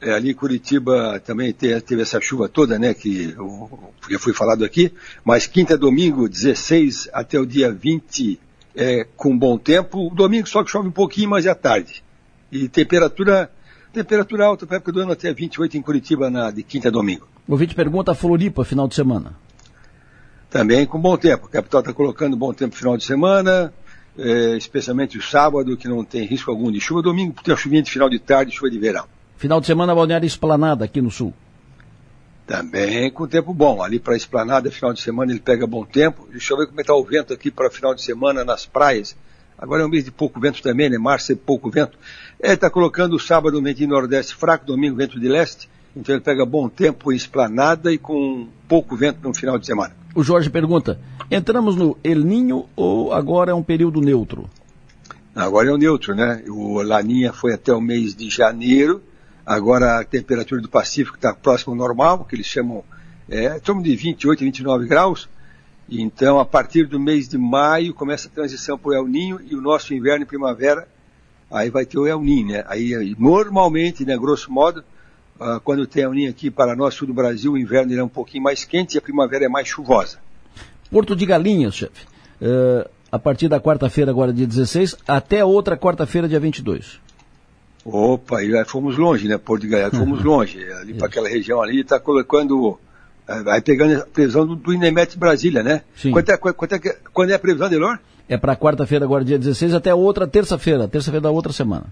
[0.00, 3.36] É, ali em Curitiba também teve essa chuva toda, né, que
[4.08, 8.40] já foi falado aqui, mas quinta, domingo, 16 até o dia 20,
[8.74, 10.10] é, com bom tempo.
[10.14, 12.02] Domingo só que chove um pouquinho, mas é à tarde.
[12.50, 13.50] E temperatura,
[13.92, 17.28] temperatura alta para época do ano até 28 em Curitiba na, de quinta a domingo.
[17.46, 19.36] O ouvinte pergunta a Floripa, final de semana.
[20.50, 21.46] Também com bom tempo.
[21.46, 23.72] A capital está colocando bom tempo final de semana,
[24.18, 27.02] é, especialmente o sábado, que não tem risco algum de chuva.
[27.02, 29.04] Domingo tem uma chuvinha de final de tarde, chuva de verão.
[29.36, 31.34] Final de semana, Balneário Esplanada, aqui no sul.
[32.46, 33.82] Também com tempo bom.
[33.82, 36.26] Ali para a Esplanada, final de semana, ele pega bom tempo.
[36.30, 39.14] Deixa eu ver como está o vento aqui para final de semana nas praias.
[39.58, 40.96] Agora é um mês de pouco vento também, né?
[40.96, 41.98] Março é pouco vento.
[42.40, 45.68] Ele está colocando o sábado um ventinho nordeste fraco, domingo vento de leste.
[45.98, 49.94] Então ele pega bom tempo em esplanada e com pouco vento no final de semana.
[50.14, 50.98] O Jorge pergunta:
[51.30, 54.48] entramos no El Ninho ou agora é um período neutro?
[55.34, 56.42] Agora é o neutro, né?
[56.48, 59.02] O Laninha foi até o mês de janeiro
[59.48, 62.84] Agora a temperatura do Pacífico está próximo ao normal, que eles chamam,
[63.30, 65.26] é, torno de 28, 29 graus.
[65.88, 69.54] Então, a partir do mês de maio, começa a transição para o El Ninho e
[69.54, 70.86] o nosso inverno e primavera,
[71.50, 72.64] aí vai ter o El Ninho, né?
[72.68, 74.84] Aí, normalmente, né, grosso modo,
[75.40, 78.08] uh, quando tem El Ninho aqui para nós, sul do Brasil, o inverno é um
[78.08, 80.18] pouquinho mais quente e a primavera é mais chuvosa.
[80.90, 82.06] Porto de Galinhas, chefe.
[82.40, 87.00] Uh, a partir da quarta-feira, agora dia 16, até outra quarta-feira, dia 22.
[87.84, 89.38] Opa, e fomos longe, né?
[89.38, 90.62] Porto de Gaia, fomos longe.
[90.74, 92.78] Ali para aquela região ali, está colocando.
[93.26, 95.82] Eh, vai pegando a previsão do, do Inemet Brasília, né?
[95.96, 96.10] Sim.
[96.10, 96.78] Quanto é, quanto é,
[97.14, 97.98] quando é a previsão, Delor?
[98.28, 101.86] É para quarta-feira, agora dia 16, até outra terça-feira, terça-feira da outra semana.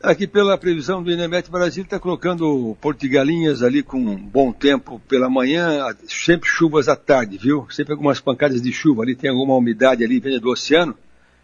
[0.00, 5.00] Aqui pela previsão do Inemet Brasil está colocando Porto de Galinhas ali com bom tempo
[5.08, 7.66] pela manhã, sempre chuvas à tarde, viu?
[7.68, 10.94] Sempre algumas pancadas de chuva ali, tem alguma umidade ali vindo do oceano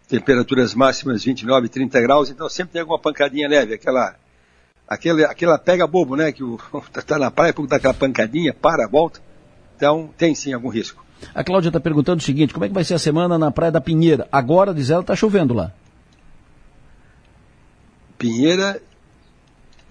[0.07, 4.15] temperaturas máximas 29, 30 graus, então sempre tem alguma pancadinha leve, aquela,
[4.87, 6.59] aquela, aquela pega bobo, né, que o,
[7.05, 9.19] tá na praia, dá aquela pancadinha, para, volta,
[9.75, 11.03] então tem sim algum risco.
[11.33, 13.71] A Cláudia está perguntando o seguinte, como é que vai ser a semana na Praia
[13.71, 14.27] da Pinheira?
[14.31, 15.71] Agora, diz ela, está chovendo lá.
[18.17, 18.81] Pinheira,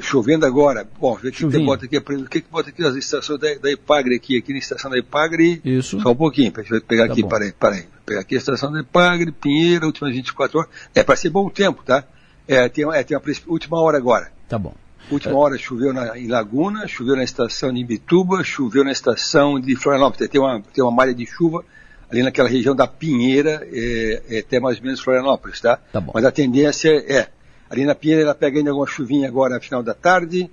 [0.00, 0.86] chovendo agora.
[0.98, 3.70] Bom, vê que você bota aqui, o que, que bota aqui as estações da, da
[3.70, 5.60] Ipagre aqui, aqui na estação da Ipagre.
[5.64, 6.00] Isso.
[6.00, 8.72] Só um pouquinho, para pegar tá aqui, para aí, para aí pegar aqui a estação
[8.72, 10.70] de Pagre, Pinheiro, últimas 24 horas.
[10.94, 12.04] É para ser bom tempo, tá?
[12.46, 14.30] É, tem, é, tem a última hora agora.
[14.48, 14.74] Tá bom.
[15.10, 15.36] Última é.
[15.36, 20.28] hora choveu na, em Laguna, choveu na estação de Imbituba, choveu na estação de Florianópolis.
[20.30, 21.64] Tem uma, tem uma malha de chuva
[22.10, 25.78] ali naquela região da Pinheira, é, é até mais ou menos Florianópolis, tá?
[25.92, 26.12] tá bom.
[26.14, 27.28] Mas a tendência é,
[27.74, 30.50] ali na Pinheira ela pega ainda alguma chuvinha agora no final da tarde,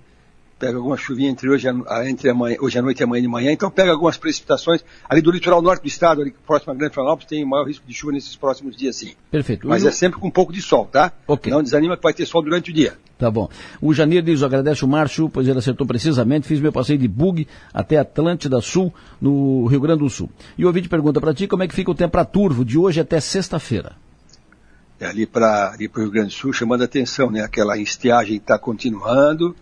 [0.60, 1.68] pega alguma chuvinha entre hoje,
[2.06, 5.32] entre amanhã, hoje à noite e amanhã de manhã, então pega algumas precipitações ali do
[5.32, 8.36] litoral norte do estado, ali próximo a Grande Florianópolis, tem maior risco de chuva nesses
[8.36, 9.14] próximos dias sim.
[9.32, 9.68] Perfeito.
[9.68, 11.12] Mas é sempre com um pouco de sol, tá?
[11.28, 11.52] Ok.
[11.52, 12.98] Não desanima que vai ter sol durante o dia.
[13.18, 13.50] Tá bom.
[13.80, 17.48] O Janeiro diz, agradece o Márcio, pois ele acertou precisamente, fiz meu passeio de bug
[17.72, 20.30] até Atlântida Sul, no Rio Grande do Sul.
[20.58, 22.78] E o ouvinte pergunta para ti como é que fica o tempo para Turvo, de
[22.78, 23.96] hoje até sexta-feira.
[25.02, 27.42] É ali para o Rio Grande do Sul, chamando a atenção, né?
[27.42, 29.56] Aquela estiagem está continuando,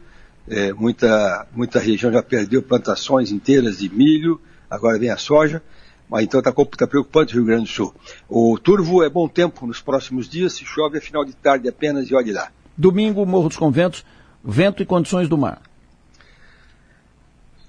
[0.45, 5.63] é, muita, muita região já perdeu plantações inteiras de milho, agora vem a soja,
[6.09, 7.95] mas então está tá preocupante o Rio Grande do Sul.
[8.27, 12.09] O turvo é bom tempo nos próximos dias, se chove é final de tarde apenas
[12.09, 12.51] e olhe lá.
[12.77, 14.03] Domingo, Morro dos Conventos,
[14.43, 15.61] vento e condições do mar.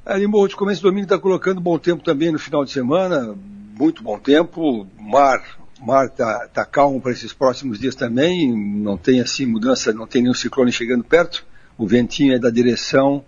[0.05, 3.33] Ali Morro dos Conventos, domingo está colocando bom tempo também no final de semana,
[3.79, 9.21] muito bom tempo, mar mar está tá calmo para esses próximos dias também, não tem
[9.21, 11.45] assim mudança, não tem nenhum ciclone chegando perto.
[11.79, 13.25] O ventinho é da direção,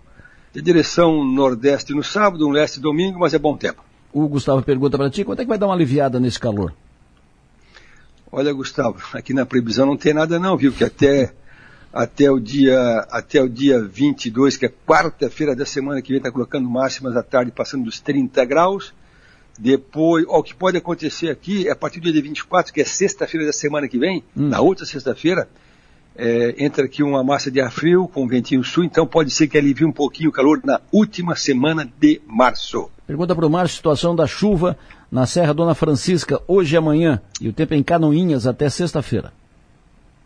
[0.53, 3.83] da direção nordeste no sábado, um leste domingo, mas é bom tempo.
[4.13, 6.73] O Gustavo pergunta para ti, quanto é que vai dar uma aliviada nesse calor?
[8.31, 10.71] Olha, Gustavo, aqui na previsão não tem nada não, viu?
[10.71, 11.33] Que até,
[11.91, 16.31] até, o, dia, até o dia 22, que é quarta-feira da semana que vem, está
[16.31, 18.93] colocando máximas à tarde, passando dos 30 graus.
[19.57, 22.85] Depois, ó, o que pode acontecer aqui é a partir do dia 24, que é
[22.85, 24.49] sexta-feira da semana que vem, hum.
[24.49, 25.47] na outra sexta-feira,
[26.15, 29.57] é, entra aqui uma massa de ar frio com ventinho sul, então pode ser que
[29.57, 32.89] alivie um pouquinho o calor na última semana de março.
[33.05, 34.77] Pergunta para o Márcio, situação da chuva
[35.11, 39.33] na Serra Dona Francisca, hoje e amanhã, e o tempo é em Canoinhas até sexta-feira.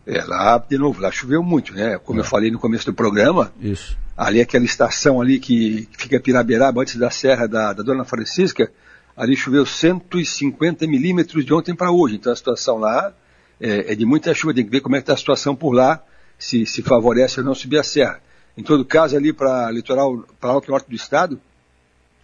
[0.06, 1.98] É, lá, de novo, lá choveu muito, né?
[1.98, 2.22] Como é.
[2.22, 3.52] eu falei no começo do programa.
[3.60, 3.98] Isso.
[4.16, 8.70] Ali, aquela estação ali que fica Piraberaba, antes da Serra da, da Dona Francisca,
[9.18, 12.14] ali choveu 150 milímetros de ontem para hoje.
[12.14, 13.12] Então a situação lá
[13.60, 14.54] é, é, de muita chuva.
[14.54, 16.00] Tem que ver como é que está a situação por lá,
[16.38, 18.22] se, se favorece ou não subir a serra.
[18.56, 21.40] Em todo caso, ali para litoral, para alto norte do estado,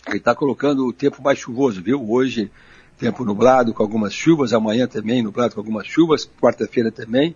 [0.07, 2.09] ele está colocando o tempo mais chuvoso, viu?
[2.09, 2.51] Hoje,
[2.97, 7.35] tempo nublado com algumas chuvas, amanhã também nublado com algumas chuvas, quarta-feira também.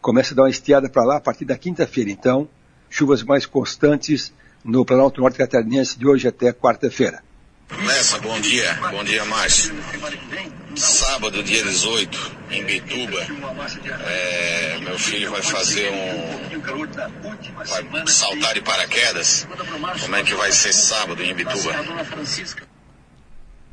[0.00, 2.10] Começa a dar uma estiada para lá a partir da quinta-feira.
[2.10, 2.48] Então,
[2.90, 4.32] chuvas mais constantes
[4.64, 7.22] no Planalto Norte Catarinense de hoje até quarta-feira.
[7.70, 8.78] Nessa, bom dia.
[8.90, 9.74] Bom dia, Márcio.
[10.76, 13.18] Sábado, dia 18, em Bituba,
[14.06, 16.60] é, meu filho vai fazer um.
[17.90, 19.48] vai saltar de paraquedas.
[20.00, 21.72] Como é que vai ser sábado em Bituba?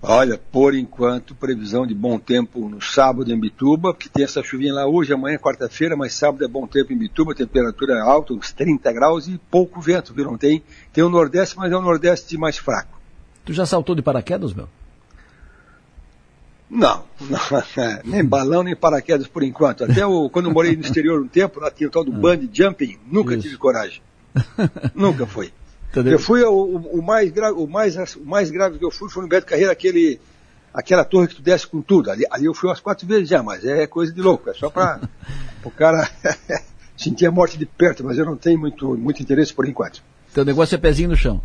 [0.01, 4.73] Olha, por enquanto, previsão de bom tempo no sábado em Bituba, porque tem essa chuvinha
[4.73, 8.91] lá hoje, amanhã, quarta-feira, mas sábado é bom tempo em Bituba, temperatura alta, uns 30
[8.91, 10.25] graus e pouco vento, viu?
[10.25, 13.02] Não tem, tem o Nordeste, mas é o Nordeste mais fraco.
[13.45, 14.69] Tu já saltou de paraquedas, meu?
[16.69, 17.39] Não, não
[18.03, 19.83] nem balão, nem paraquedas por enquanto.
[19.83, 22.17] Até o, quando eu morei no exterior um tempo, lá tinha o tal do ah.
[22.17, 23.43] band jumping, nunca Isso.
[23.43, 24.01] tive coragem.
[24.95, 25.53] nunca foi.
[25.95, 29.21] Eu fui o, o, mais grave, o mais o mais grave que eu fui foi
[29.21, 30.19] no Beto Carreira, aquele
[30.73, 32.09] aquela torre que tu desce com tudo.
[32.09, 34.71] Ali, ali eu fui umas quatro vezes já, mas é coisa de louco, é só
[34.71, 34.99] para
[35.63, 36.09] o cara
[36.97, 40.01] sentir a morte de perto, mas eu não tenho muito muito interesse por enquanto.
[40.33, 41.39] Teu negócio é pezinho no chão.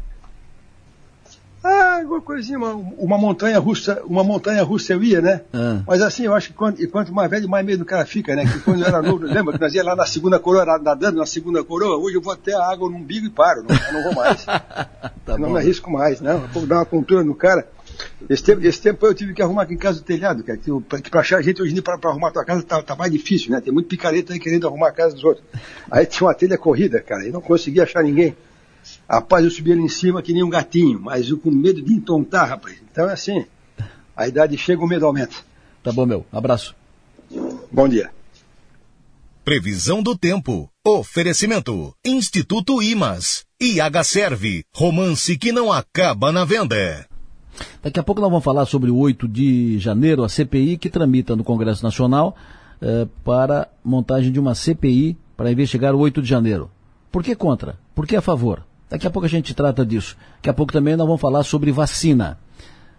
[1.63, 5.41] Ah, alguma coisinha, uma, uma, montanha russa, uma montanha russa eu ia, né?
[5.53, 5.83] Ah.
[5.87, 8.37] Mas assim, eu acho que quando, e quanto mais velho, mais medo o cara fica,
[8.37, 8.47] né?
[8.47, 11.27] Que quando eu era novo, lembra que nós ia lá na segunda coroa, nadando na
[11.27, 14.15] segunda coroa, hoje eu vou até a água no umbigo e paro, não, não vou
[14.15, 14.45] mais.
[14.47, 15.51] tá não bom.
[15.51, 16.39] me arrisco mais, não.
[16.49, 17.67] Vou dar uma contura no cara.
[18.31, 20.59] Esse tempo, esse tempo eu tive que arrumar aqui em casa o telhado, cara.
[20.59, 20.71] Que,
[21.11, 23.11] pra achar gente hoje em dia pra, pra arrumar a tua casa tá, tá, mais
[23.11, 23.61] difícil, né?
[23.61, 25.45] Tem muito picareta aí querendo arrumar a casa dos outros.
[25.91, 28.37] Aí tinha uma telha corrida, cara, e não conseguia achar ninguém.
[29.09, 31.95] Rapaz, eu subi ali em cima que nem um gatinho, mas eu com medo de
[31.95, 32.77] entontar, rapaz.
[32.91, 33.47] Então é assim,
[34.15, 35.37] a idade chega, o medo aumenta.
[35.83, 36.27] Tá bom, meu.
[36.31, 36.75] Abraço.
[37.73, 38.11] Bom dia.
[39.45, 40.69] Previsão do tempo.
[40.87, 41.95] Oferecimento.
[42.05, 43.47] Instituto Imas.
[43.59, 44.65] IH Serve.
[44.75, 47.07] Romance que não acaba na venda.
[47.83, 51.35] Daqui a pouco nós vamos falar sobre o 8 de janeiro, a CPI que tramita
[51.35, 52.37] no Congresso Nacional
[52.81, 56.71] eh, para montagem de uma CPI para investigar o 8 de janeiro.
[57.11, 57.79] Por que contra?
[57.95, 58.65] Por que a favor?
[58.91, 60.17] Daqui a pouco a gente trata disso.
[60.37, 62.39] Daqui a pouco também nós vamos falar sobre vacina.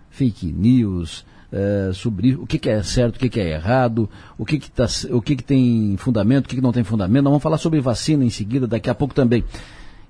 [0.09, 4.45] Fake news, é, sobre o que, que, é certo, o que, que é errado, o,
[4.45, 7.23] que, que, tá, o que, que tem fundamento, o que, que não tem fundamento.
[7.23, 9.43] Nós vamos falar sobre vacina em seguida, daqui a pouco também.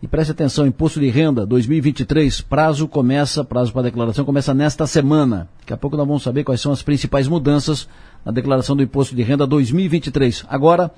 [0.02, 5.50] E preste atenção, imposto de renda 2023, prazo começa, prazo para declaração começa nesta semana.
[5.60, 7.88] Daqui a pouco nós vamos saber quais são as principais mudanças
[8.24, 10.46] na declaração do imposto de renda 2023.
[10.48, 10.90] Agora,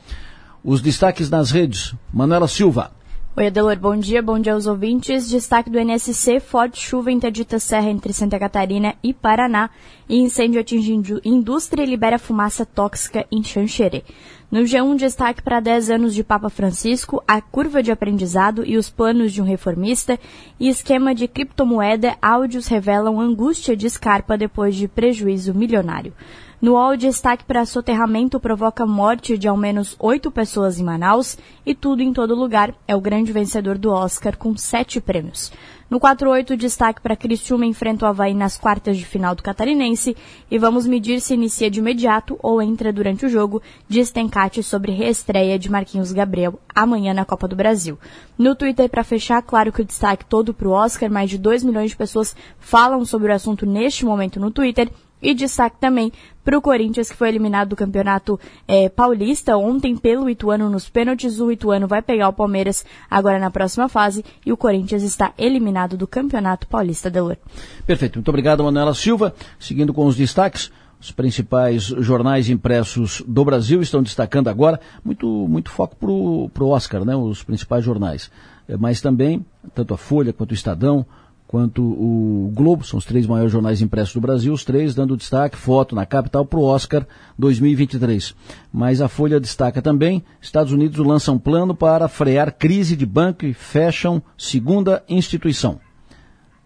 [0.63, 1.95] os destaques nas redes.
[2.13, 2.91] Manuela Silva.
[3.33, 5.29] Oi, Adelor, bom dia, bom dia aos ouvintes.
[5.29, 9.69] Destaque do NSC, forte chuva interdita serra entre Santa Catarina e Paraná
[10.09, 14.03] e incêndio atingindo indústria e libera fumaça tóxica em Xanxerê.
[14.51, 18.89] No G1, destaque para 10 anos de Papa Francisco, a curva de aprendizado e os
[18.89, 20.19] planos de um reformista
[20.59, 26.13] e esquema de criptomoeda, áudios revelam angústia de Scarpa depois de prejuízo milionário.
[26.61, 31.73] No UOL, destaque para soterramento provoca morte de ao menos oito pessoas em Manaus e
[31.73, 35.51] Tudo em Todo Lugar é o grande vencedor do Oscar com sete prêmios.
[35.89, 40.15] No 48, destaque para Criciúma enfrenta o Havaí nas quartas de final do Catarinense
[40.51, 44.91] e vamos medir se inicia de imediato ou entra durante o jogo, diz Tencate sobre
[44.91, 47.97] reestreia de Marquinhos Gabriel amanhã na Copa do Brasil.
[48.37, 51.63] No Twitter, para fechar, claro que o destaque todo para o Oscar, mais de 2
[51.63, 56.11] milhões de pessoas falam sobre o assunto neste momento no Twitter e destaque também
[56.43, 61.39] para o Corinthians, que foi eliminado do Campeonato é, Paulista ontem pelo Ituano nos pênaltis.
[61.39, 65.95] O Ituano vai pegar o Palmeiras agora na próxima fase e o Corinthians está eliminado
[65.95, 67.37] do Campeonato Paulista Delor.
[67.85, 68.15] Perfeito.
[68.15, 69.33] Muito obrigado, Manuela Silva.
[69.59, 70.71] Seguindo com os destaques.
[70.99, 77.03] Os principais jornais impressos do Brasil estão destacando agora muito, muito foco para o Oscar,
[77.03, 77.15] né?
[77.15, 78.29] Os principais jornais.
[78.67, 81.03] É, mas também, tanto a Folha quanto o Estadão,
[81.51, 85.57] quanto o Globo, são os três maiores jornais impressos do Brasil, os três dando destaque,
[85.57, 87.05] foto na capital, para o Oscar
[87.37, 88.33] 2023.
[88.71, 93.53] Mas a Folha destaca também, Estados Unidos lançam plano para frear crise de banco e
[93.53, 95.77] fecham segunda instituição.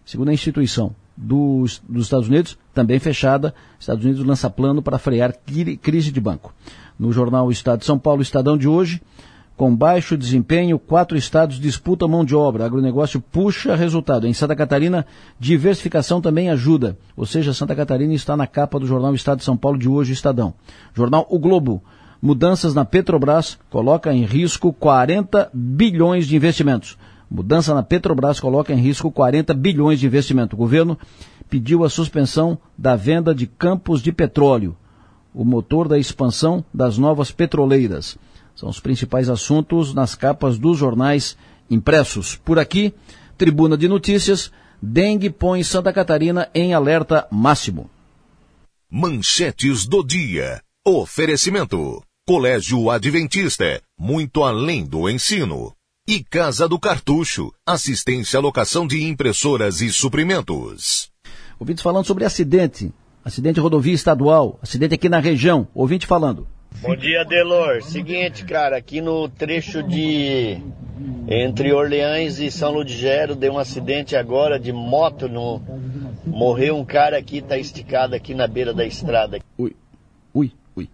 [0.04, 5.34] Segunda instituição dos, dos Estados Unidos, também fechada, Estados Unidos lança plano para frear
[5.82, 6.54] crise de banco.
[6.96, 9.02] No jornal Estado de São Paulo, Estadão de hoje,
[9.56, 12.66] com baixo desempenho, quatro estados disputam mão de obra.
[12.66, 14.26] Agronegócio puxa resultado.
[14.26, 15.06] Em Santa Catarina,
[15.40, 16.98] diversificação também ajuda.
[17.16, 20.12] Ou seja, Santa Catarina está na capa do jornal Estado de São Paulo de hoje,
[20.12, 20.52] Estadão.
[20.94, 21.82] Jornal O Globo.
[22.20, 26.98] Mudanças na Petrobras coloca em risco 40 bilhões de investimentos.
[27.30, 30.54] Mudança na Petrobras coloca em risco 40 bilhões de investimento.
[30.54, 30.98] O governo
[31.48, 34.76] pediu a suspensão da venda de campos de petróleo,
[35.34, 38.18] o motor da expansão das novas petroleiras.
[38.56, 41.36] São os principais assuntos nas capas dos jornais
[41.70, 42.36] impressos.
[42.36, 42.92] Por aqui,
[43.36, 47.90] Tribuna de Notícias, dengue põe Santa Catarina em alerta máximo.
[48.90, 50.62] Manchetes do dia.
[50.86, 52.02] Oferecimento.
[52.26, 55.72] Colégio Adventista, muito além do ensino.
[56.08, 61.10] E Casa do Cartucho, assistência à locação de impressoras e suprimentos.
[61.58, 62.92] Ouvintes falando sobre acidente,
[63.24, 65.68] acidente rodovia estadual, acidente aqui na região.
[65.74, 66.46] Ouvinte falando.
[66.82, 67.82] Bom dia, Delor.
[67.82, 70.58] Seguinte, cara, aqui no trecho de
[71.26, 75.60] entre Orleans e São Ludgero deu um acidente agora de moto no
[76.26, 79.38] morreu um cara aqui, tá esticado aqui na beira da estrada.
[79.58, 79.74] Ui,
[80.34, 80.88] ui, ui.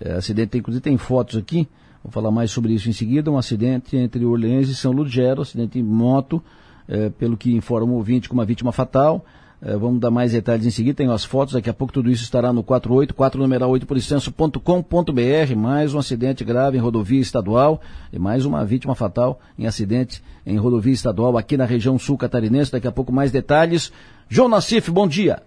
[0.00, 1.68] É, acidente, inclusive tem fotos aqui.
[2.02, 3.30] Vou falar mais sobre isso em seguida.
[3.30, 6.42] Um acidente entre Orleans e São Ludgero, acidente em moto,
[6.88, 9.24] é, pelo que informa o ouvinte, com uma vítima fatal.
[9.62, 12.22] É, vamos dar mais detalhes em seguida, tem as fotos, daqui a pouco tudo isso
[12.22, 17.80] estará no 48, 4 numeral 8 por extenso.com.br, mais um acidente grave em rodovia estadual
[18.12, 22.72] e mais uma vítima fatal em acidente em rodovia estadual aqui na região sul catarinense,
[22.72, 23.90] daqui a pouco mais detalhes.
[24.28, 25.42] João Nassif, bom dia.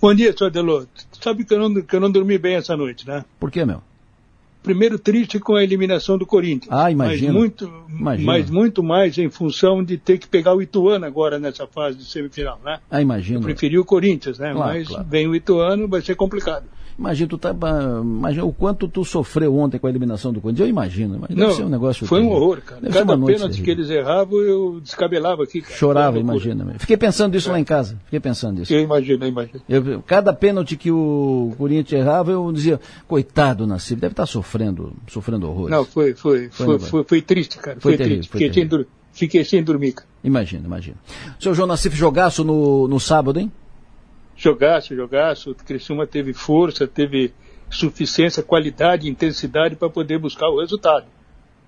[0.00, 0.86] Bom dia, senhor Delô.
[1.20, 3.24] Sabe que eu, não, que eu não dormi bem essa noite, né?
[3.38, 3.82] Por quê, meu?
[4.66, 6.72] Primeiro triste com a eliminação do Corinthians.
[6.72, 7.32] Ah, imagina.
[7.32, 11.68] Mas muito, mas muito mais em função de ter que pegar o Ituano agora nessa
[11.68, 12.80] fase de semifinal, né?
[12.90, 13.38] Ah, imagina.
[13.38, 14.52] Eu preferi o Corinthians, né?
[14.52, 15.06] Claro, mas claro.
[15.08, 16.64] vem o Ituano, vai ser complicado.
[16.98, 17.54] Imagina, tu tá,
[18.02, 20.66] imagina o quanto tu sofreu ontem com a eliminação do Corinthians.
[20.66, 21.18] Eu imagino.
[21.20, 22.80] Mas Não, deve ser um negócio foi um horror, cara.
[22.80, 23.72] Deve Cada pênalti que terrível.
[23.74, 25.60] eles erravam, eu descabelava aqui.
[25.60, 25.74] Cara.
[25.74, 26.74] Chorava, imagina.
[26.78, 27.98] Fiquei pensando isso lá em casa.
[28.06, 28.72] Fiquei pensando nisso.
[28.72, 29.60] Eu imagino, eu imagino.
[29.68, 35.46] Eu- cada pênalti que o Corinthians errava, eu dizia, coitado Nassif, deve estar sofrendo, sofrendo
[35.48, 35.70] horrores.
[35.76, 37.78] Não, foi, foi, Foi foi, foi, triste, cara.
[37.78, 38.30] Foi Foi, terrível, triste.
[38.30, 38.78] foi Fiquei, sem terrível.
[38.86, 40.08] dur- Fiquei sem dormir, cara.
[40.24, 40.96] Imagina, imagina.
[41.40, 43.50] Seu João Nassif jogaço no, no sábado, hein?
[44.36, 45.50] Jogaço, jogaço.
[45.50, 47.32] O Criciúma teve força, teve
[47.70, 51.06] suficiência, qualidade, intensidade para poder buscar o resultado.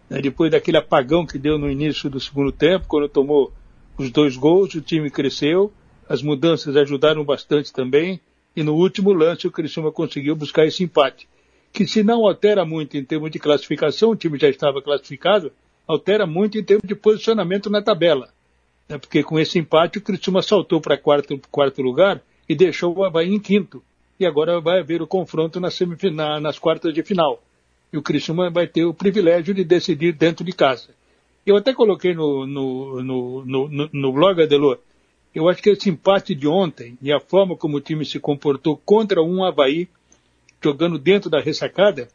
[0.08, 3.52] Né, Depois daquele apagão que deu no início do segundo tempo, quando tomou
[3.96, 5.72] os dois gols, o time cresceu,
[6.08, 8.20] as mudanças ajudaram bastante também,
[8.54, 11.28] e no último lance o Criciúma conseguiu buscar esse empate.
[11.72, 15.52] Que se não altera muito em termos de classificação, o time já estava classificado,
[15.86, 18.28] altera muito em termos de posicionamento na tabela
[18.88, 23.04] né, porque com esse empate o Criciúma saltou para quarto, quarto lugar e deixou o
[23.04, 23.82] Havaí em quinto.
[24.18, 27.42] E agora vai haver o confronto na semifina- nas quartas de final.
[27.92, 30.90] E o Criciúma vai ter o privilégio de decidir dentro de casa.
[31.46, 34.78] Eu até coloquei no, no, no, no, no, blog, Adelor,
[35.34, 38.76] eu acho que esse empate de ontem e a forma como o time se comportou
[38.76, 39.88] contra um Havaí,
[40.62, 42.08] jogando dentro da ressacada,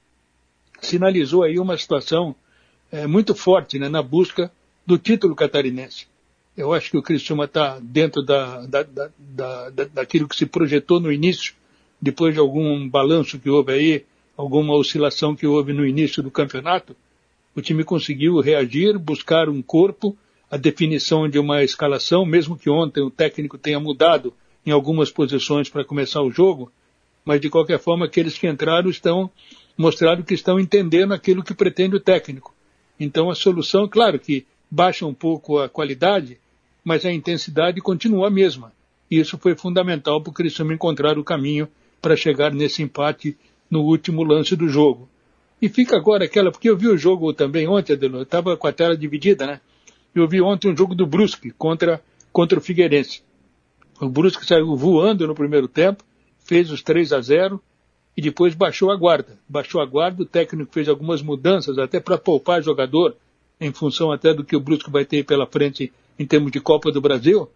[0.82, 2.36] sinalizou aí uma situação
[2.92, 4.52] eh, muito forte né, na busca
[4.86, 6.08] do título catarinense.
[6.56, 10.46] Eu acho que o Criciúma está dentro da, da, da, da, da- daquilo que se
[10.46, 11.54] projetou no início,
[12.00, 14.06] depois de algum balanço que houve aí,
[14.38, 16.96] alguma oscilação que houve no início do campeonato,
[17.56, 20.16] o time conseguiu reagir, buscar um corpo,
[20.50, 24.34] a definição de uma escalação, mesmo que ontem o técnico tenha mudado
[24.66, 26.72] em algumas posições para começar o jogo,
[27.26, 29.30] mas de qualquer forma aqueles que entraram estão
[29.76, 32.54] mostraram que estão entendendo aquilo que pretende o técnico.
[33.00, 36.38] Então a solução, claro que baixa um pouco a qualidade,
[36.84, 38.72] mas a intensidade continua a mesma.
[39.10, 41.68] Isso foi fundamental para o Criciúma encontrar o caminho
[42.02, 43.38] para chegar nesse empate
[43.70, 45.08] no último lance do jogo.
[45.62, 48.68] E fica agora aquela, porque eu vi o jogo também ontem, Adelor, eu estava com
[48.68, 49.62] a tela dividida, né?
[50.14, 53.24] Eu vi ontem um jogo do Brusque contra, contra o Figueirense.
[54.02, 56.04] O Brusque saiu voando no primeiro tempo,
[56.44, 57.62] fez os 3 a 0
[58.18, 59.40] e depois baixou a guarda.
[59.48, 63.16] Baixou a guarda, o técnico fez algumas mudanças até para poupar jogador,
[63.60, 66.92] em função até do que o Brusque vai ter pela frente em termos de Copa
[66.92, 67.50] do Brasil,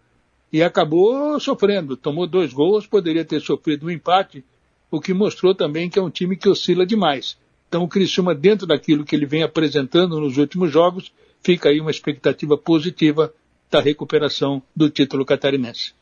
[0.51, 1.97] e acabou sofrendo.
[1.97, 4.43] Tomou dois gols, poderia ter sofrido um empate,
[4.89, 7.37] o que mostrou também que é um time que oscila demais.
[7.67, 11.91] Então o Criciúma, dentro daquilo que ele vem apresentando nos últimos jogos, fica aí uma
[11.91, 13.33] expectativa positiva
[13.69, 15.93] da recuperação do título catarinense.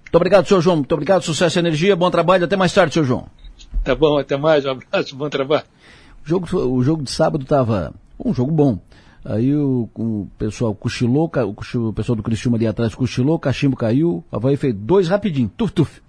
[0.00, 0.76] Muito obrigado, seu João.
[0.76, 1.96] Muito obrigado, sucesso e energia.
[1.96, 2.44] Bom trabalho.
[2.44, 3.28] Até mais tarde, seu João.
[3.82, 5.66] Tá bom, até mais, um abraço, bom trabalho.
[6.24, 8.78] O jogo, o jogo de sábado estava um jogo bom.
[9.24, 13.38] Aí o, o pessoal cochilou, o, cochil- o pessoal do Criciúma ali atrás cochilou, o
[13.38, 16.02] cachimbo caiu, o Havaí fez dois rapidinho, tuf, tuf.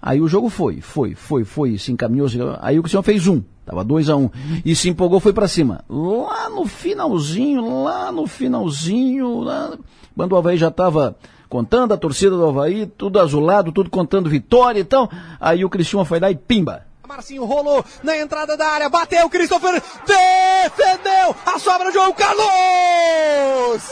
[0.00, 2.58] Aí o jogo foi, foi, foi, foi, se encaminhou, se encaminhou.
[2.62, 4.30] aí o Criciúma fez um, tava dois a um,
[4.64, 5.84] e se empolgou, foi para cima.
[5.88, 9.76] Lá no finalzinho, lá no finalzinho, lá,
[10.16, 11.16] quando o Havaí já estava
[11.48, 16.04] contando, a torcida do Havaí, tudo azulado, tudo contando vitória e tal, aí o Criciúma
[16.04, 21.92] foi lá e pimba, Marcinho rolou na entrada da área, bateu, Christopher defendeu, a sobra
[21.92, 23.82] João Carlos!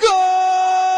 [0.00, 0.93] Gol!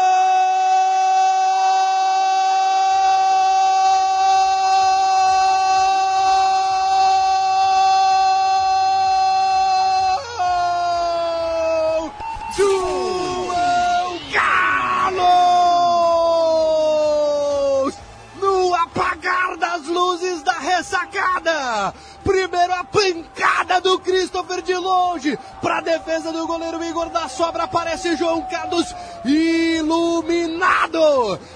[22.23, 25.37] Primeiro, a pancada do Christopher de longe.
[25.61, 28.93] Para a defesa do goleiro Igor da Sobra, aparece João Carlos
[29.25, 30.99] iluminado.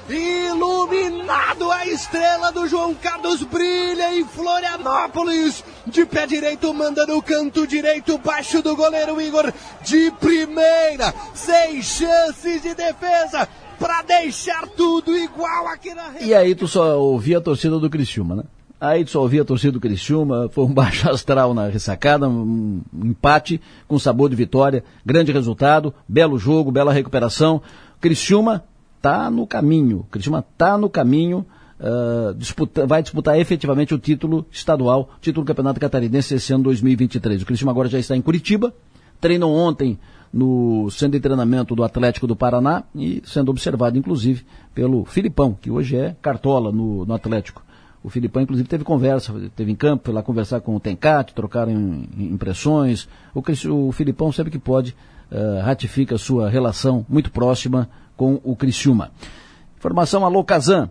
[0.10, 5.64] Iluminado, a estrela do João Carlos brilha em Florianópolis.
[5.86, 9.52] De pé direito, manda no canto direito, baixo do goleiro Igor.
[9.84, 13.48] De primeira, sem chances de defesa
[13.82, 18.36] para deixar tudo igual aqui na E aí tu só ouvia a torcida do Criciúma,
[18.36, 18.44] né?
[18.82, 23.62] Aí só ouvia a torcida do Criciúma, foi um baixo astral na ressacada, um empate
[23.88, 27.62] com sabor de vitória, grande resultado, belo jogo, bela recuperação.
[28.00, 28.64] Criciúma
[29.00, 31.46] tá no caminho, Criciúma tá no caminho,
[31.80, 37.44] uh, disputa, vai disputar efetivamente o título estadual, título do Campeonato Catarinense esse ano 2023.
[37.44, 38.74] O Criciúma agora já está em Curitiba,
[39.20, 40.00] treinou ontem
[40.34, 45.70] no centro de treinamento do Atlético do Paraná e sendo observado, inclusive, pelo Filipão, que
[45.70, 47.62] hoje é cartola no, no Atlético.
[48.04, 51.72] O Filipão, inclusive, teve conversa, teve em campo, foi lá conversar com o Tencate, trocaram
[52.18, 53.08] impressões.
[53.34, 53.44] O,
[53.88, 54.96] o Filipão, sempre que pode,
[55.32, 57.88] uh, ratifica sua relação muito próxima
[58.18, 59.12] com o Criciúma.
[59.78, 60.90] Informação alô Kazan.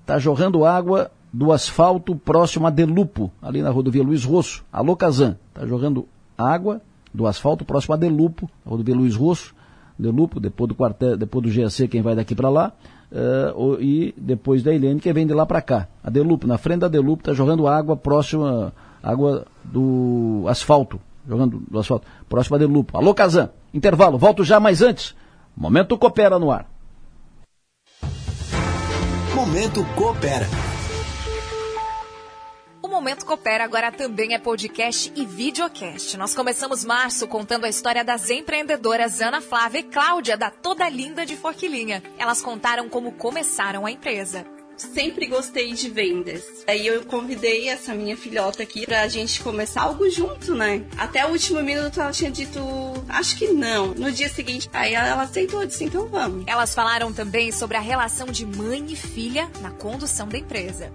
[0.00, 4.64] Está jorrando água do asfalto próximo a Delupo, ali na rodovia Luiz Rosso.
[4.72, 5.36] Alô Kazan.
[5.48, 6.80] Está jorrando água
[7.14, 9.54] do asfalto próximo a Delupo, a rodovia Luiz Rosso,
[9.98, 12.72] Delupo, depois do quartel, depois do GAC, quem vai daqui para lá,
[13.12, 15.88] uh, e depois da Helene, quem vem de lá para cá.
[16.02, 21.78] A Delupo, na frente da Delupo, está jogando água próxima, água do asfalto, jogando do
[21.78, 22.96] asfalto, próximo a Delupo.
[22.96, 25.14] Alô, Kazan, intervalo, volto já, mas antes,
[25.56, 26.66] Momento Coopera no ar.
[29.34, 30.69] Momento Coopera.
[33.00, 36.18] Momento Coopera agora também é podcast e videocast.
[36.18, 41.24] Nós começamos março contando a história das empreendedoras Ana Flávia e Cláudia da Toda Linda
[41.24, 42.02] de Forquilinha.
[42.18, 44.44] Elas contaram como começaram a empresa
[44.76, 46.42] sempre gostei de vendas.
[46.66, 50.82] Aí eu convidei essa minha filhota aqui pra gente começar algo junto, né?
[50.96, 52.58] Até o último minuto ela tinha dito,
[53.06, 53.88] acho que não.
[53.88, 56.44] No dia seguinte, aí ela aceitou, disse, então vamos.
[56.46, 60.90] Elas falaram também sobre a relação de mãe e filha na condução da empresa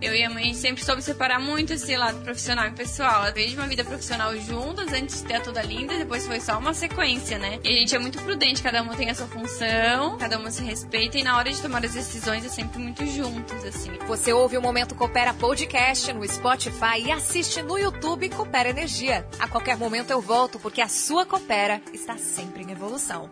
[0.00, 3.22] eu e a mãe sempre soube separar muito esse lado profissional e pessoal.
[3.22, 6.40] Ela veio de uma vida profissional juntas, antes de ter a toda linda, depois foi
[6.40, 7.58] só uma sequência, né?
[7.64, 10.62] E a gente é muito prudente, cada uma tem a sua função, cada uma se
[10.62, 13.90] respeita e na hora de tomar as decisões é sempre muito juntos, assim.
[14.06, 19.26] Você ouve o Momento Coopera Podcast no Spotify e assiste no YouTube Coopera Energia.
[19.38, 23.30] A qualquer momento eu volto, porque a sua Coopera está sempre em evolução.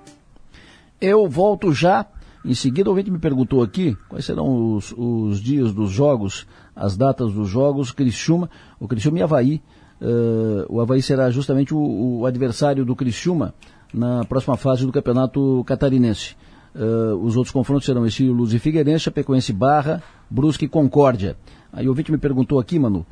[1.00, 2.06] Eu volto já
[2.46, 6.96] em seguida, o ouvinte me perguntou aqui quais serão os, os, dias dos jogos, as
[6.96, 9.62] datas dos jogos, Criciúma, o Criciúma e Havaí.
[10.00, 13.54] Uh, o Havaí será justamente o, o, adversário do Criciúma
[13.92, 16.36] na próxima fase do Campeonato Catarinense.
[16.74, 21.36] Uh, os outros confrontos serão Estilos e Figueirense, Chapecoense Barra, Brusque e Concórdia.
[21.72, 23.04] Aí o ouvinte me perguntou aqui, mano,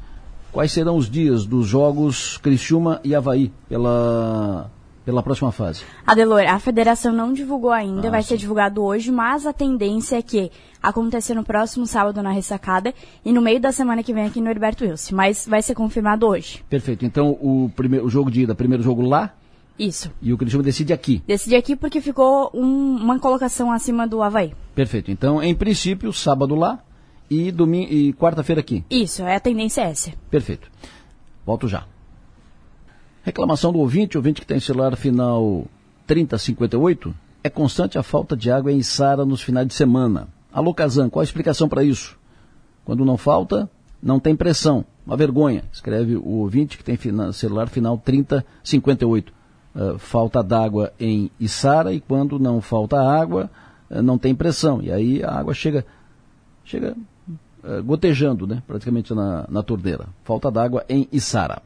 [0.52, 4.70] quais serão os dias dos jogos Criciúma e Havaí pela
[5.04, 5.82] pela próxima fase?
[6.06, 8.28] Adelor, a federação não divulgou ainda, ah, vai sim.
[8.28, 10.50] ser divulgado hoje, mas a tendência é que
[10.82, 12.94] aconteça no próximo sábado na ressacada
[13.24, 16.26] e no meio da semana que vem aqui no Herberto Wilson, mas vai ser confirmado
[16.26, 16.64] hoje.
[16.68, 17.04] Perfeito.
[17.04, 19.34] Então o primeiro o jogo de ida, primeiro jogo lá?
[19.78, 20.10] Isso.
[20.22, 21.22] E o Criciúma decide aqui?
[21.26, 24.52] Decide aqui porque ficou um, uma colocação acima do Havaí.
[24.74, 25.10] Perfeito.
[25.10, 26.78] Então, em princípio, sábado lá
[27.28, 28.84] e domingo e quarta-feira aqui.
[28.88, 30.12] Isso, é a tendência é essa.
[30.30, 30.70] Perfeito.
[31.44, 31.86] Volto já.
[33.24, 35.64] Reclamação do ouvinte, ouvinte que tem celular final
[36.06, 40.28] 3058, é constante a falta de água em Sara nos finais de semana.
[40.52, 42.18] Alô, Kazan, qual a explicação para isso?
[42.84, 43.68] Quando não falta,
[44.02, 44.84] não tem pressão.
[45.06, 46.98] Uma vergonha, escreve o ouvinte que tem
[47.32, 49.32] celular final 3058.
[49.74, 53.50] Uh, falta d'água em Içara e quando não falta água,
[53.90, 54.82] uh, não tem pressão.
[54.82, 55.86] E aí a água chega,
[56.62, 56.94] chega
[57.64, 60.08] uh, gotejando, né, praticamente na, na torneira.
[60.24, 61.62] Falta d'água em Içara.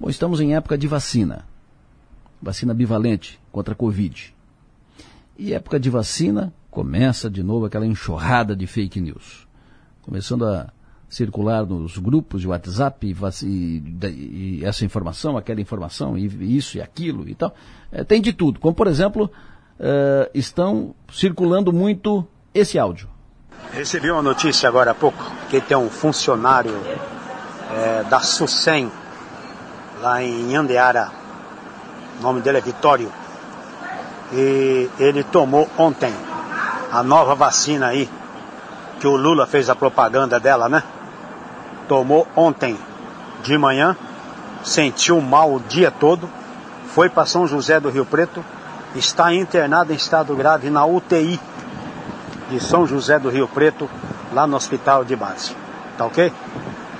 [0.00, 1.44] Bom, estamos em época de vacina.
[2.40, 4.32] Vacina bivalente contra a Covid.
[5.36, 9.48] E época de vacina, começa de novo aquela enxurrada de fake news.
[10.02, 10.72] Começando a
[11.08, 17.28] circular nos grupos de WhatsApp e, e, essa informação, aquela informação, e isso e aquilo
[17.28, 17.52] e tal.
[17.90, 18.60] É, tem de tudo.
[18.60, 19.28] Como, por exemplo,
[19.80, 22.24] é, estão circulando muito
[22.54, 23.08] esse áudio.
[23.72, 25.18] Recebi uma notícia agora há pouco
[25.50, 26.72] que tem um funcionário
[27.72, 28.90] é, da SUSEM
[30.00, 31.10] lá em Andeara.
[32.18, 33.10] O nome dele é Vitório.
[34.32, 36.12] E ele tomou ontem
[36.92, 38.08] a nova vacina aí,
[39.00, 40.82] que o Lula fez a propaganda dela, né?
[41.86, 42.78] Tomou ontem
[43.42, 43.96] de manhã,
[44.62, 46.28] sentiu mal o dia todo,
[46.88, 48.44] foi para São José do Rio Preto,
[48.94, 51.40] está internado em estado grave na UTI
[52.50, 53.88] de São José do Rio Preto,
[54.32, 55.54] lá no hospital de base.
[55.96, 56.32] Tá ok?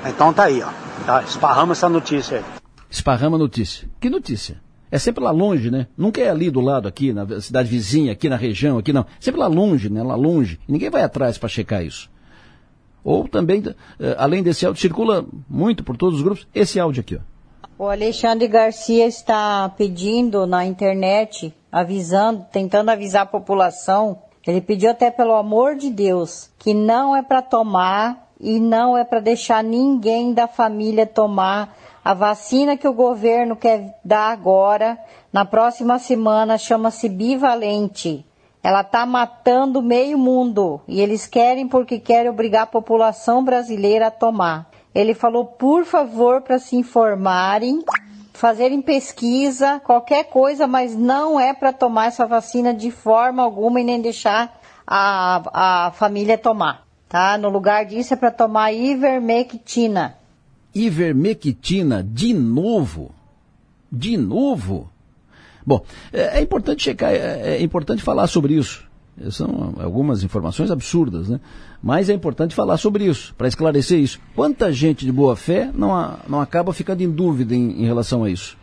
[0.05, 0.69] Então tá aí, ó.
[1.05, 2.58] Tá, esparrama essa notícia aí.
[2.91, 3.89] Esparrama notícia.
[4.01, 4.61] Que notícia?
[4.91, 5.87] É sempre lá longe, né?
[5.97, 9.05] Nunca é ali do lado, aqui, na cidade vizinha, aqui na região, aqui não.
[9.21, 10.03] Sempre lá longe, né?
[10.03, 10.59] Lá longe.
[10.67, 12.11] E ninguém vai atrás para checar isso.
[13.05, 13.63] Ou também,
[14.01, 17.39] eh, além desse áudio, circula muito por todos os grupos, esse áudio aqui, ó.
[17.79, 24.19] O Alexandre Garcia está pedindo na internet, avisando, tentando avisar a população.
[24.45, 29.05] Ele pediu até pelo amor de Deus que não é para tomar e não é
[29.05, 34.99] para deixar ninguém da família tomar a vacina que o governo quer dar agora,
[35.33, 38.25] na próxima semana, chama-se bivalente.
[38.63, 44.11] Ela está matando meio mundo e eles querem porque querem obrigar a população brasileira a
[44.11, 44.71] tomar.
[44.95, 47.85] Ele falou, por favor, para se informarem,
[48.33, 53.85] fazerem pesquisa, qualquer coisa, mas não é para tomar essa vacina de forma alguma e
[53.85, 56.88] nem deixar a, a família tomar.
[57.09, 57.39] Tá?
[57.39, 60.19] No lugar disso é para tomar ivermectina
[60.75, 63.11] ivermectina de novo.
[63.91, 64.91] De novo.
[65.67, 68.87] Bom, é, é importante checar, é, é, importante falar sobre isso.
[69.31, 71.41] São algumas informações absurdas, né?
[71.83, 74.21] Mas é importante falar sobre isso, para esclarecer isso.
[74.35, 78.31] Quanta gente de boa fé não, não acaba ficando em dúvida em, em relação a
[78.31, 78.57] isso?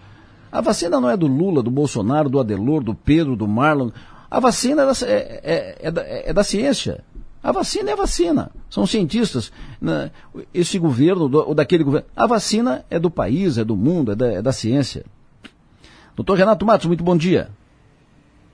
[0.50, 3.90] A vacina não é do Lula, do Bolsonaro, do Adelor, do Pedro, do Marlon.
[4.32, 7.04] A vacina é da, é, é, da, é da ciência.
[7.46, 8.52] A vacina é a vacina.
[8.72, 9.52] São cientistas.
[9.80, 10.10] Né?
[10.52, 12.08] Esse governo, ou daquele governo.
[12.16, 15.06] A vacina é do país, é do mundo, é da, é da ciência.
[16.16, 17.52] Doutor Renato Matos, muito bom dia.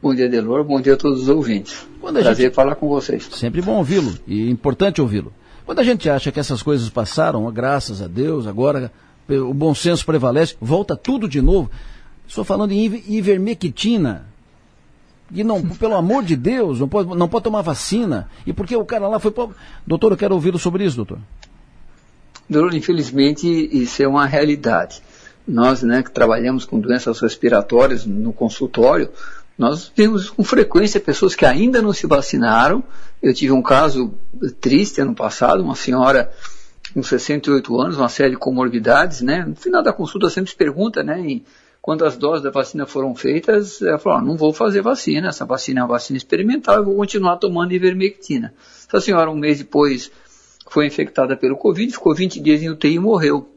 [0.02, 0.66] Bom dia, Delor.
[0.66, 1.88] Bom dia a todos os ouvintes.
[2.02, 2.54] Quando a Prazer gente...
[2.54, 3.30] falar com vocês.
[3.32, 5.32] Sempre bom ouvi-lo e importante ouvi-lo.
[5.66, 8.92] Quando a gente acha que essas coisas passaram, graças a Deus, agora
[9.30, 11.72] o bom senso prevalece, volta tudo de novo.
[12.28, 14.26] Estou falando em ivermectina,
[15.34, 18.30] e não, pelo amor de Deus, não pode, não pode tomar vacina.
[18.46, 19.34] E porque o cara lá foi.
[19.86, 21.20] Doutor, eu quero ouvi-lo sobre isso, doutor.
[22.50, 25.02] Doutor, infelizmente, isso é uma realidade.
[25.48, 29.10] Nós, né, que trabalhamos com doenças respiratórias no consultório,
[29.58, 32.84] nós vemos com frequência pessoas que ainda não se vacinaram.
[33.22, 34.14] Eu tive um caso
[34.60, 36.32] triste ano passado, uma senhora
[36.94, 39.46] com 68 anos, uma série de comorbidades, né?
[39.46, 41.42] No final da consulta sempre se pergunta, né,
[41.82, 45.46] quando as doses da vacina foram feitas, ela falou, ah, não vou fazer vacina, essa
[45.46, 48.54] vacina é uma vacina experimental, eu vou continuar tomando ivermectina.
[48.88, 50.12] Essa senhora, um mês depois,
[50.70, 53.50] foi infectada pelo Covid, ficou 20 dias em UTI e morreu.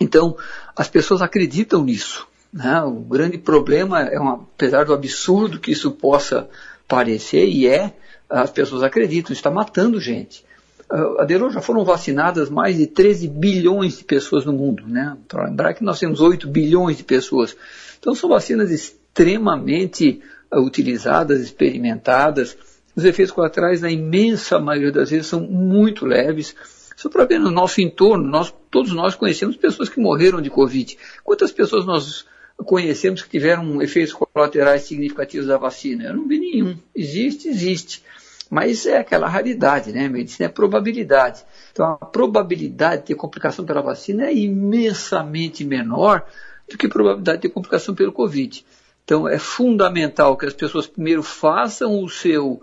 [0.00, 0.36] Então,
[0.74, 2.26] as pessoas acreditam nisso.
[2.52, 2.80] Né?
[2.82, 6.48] O grande problema é, uma, apesar do absurdo que isso possa
[6.88, 7.94] parecer, e é,
[8.30, 10.42] as pessoas acreditam, está matando gente.
[10.90, 15.16] Uh, Adelor, já foram vacinadas mais de 13 bilhões de pessoas no mundo, né?
[15.26, 17.56] Para lembrar que nós temos 8 bilhões de pessoas.
[17.98, 20.22] Então são vacinas extremamente
[20.52, 22.56] uh, utilizadas, experimentadas.
[22.94, 26.54] Os efeitos colaterais, na imensa maioria das vezes, são muito leves.
[26.96, 30.96] Só para ver no nosso entorno, nós, todos nós conhecemos pessoas que morreram de Covid.
[31.24, 32.24] Quantas pessoas nós
[32.58, 36.04] conhecemos que tiveram efeitos colaterais significativos da vacina?
[36.04, 36.78] Eu não vi nenhum.
[36.94, 38.02] Existe, existe.
[38.50, 40.08] Mas é aquela raridade, né?
[40.08, 41.44] Medicina é probabilidade.
[41.72, 46.24] Então a probabilidade de ter complicação pela vacina é imensamente menor
[46.68, 48.64] do que a probabilidade de ter complicação pelo Covid.
[49.04, 52.60] Então é fundamental que as pessoas primeiro façam o seu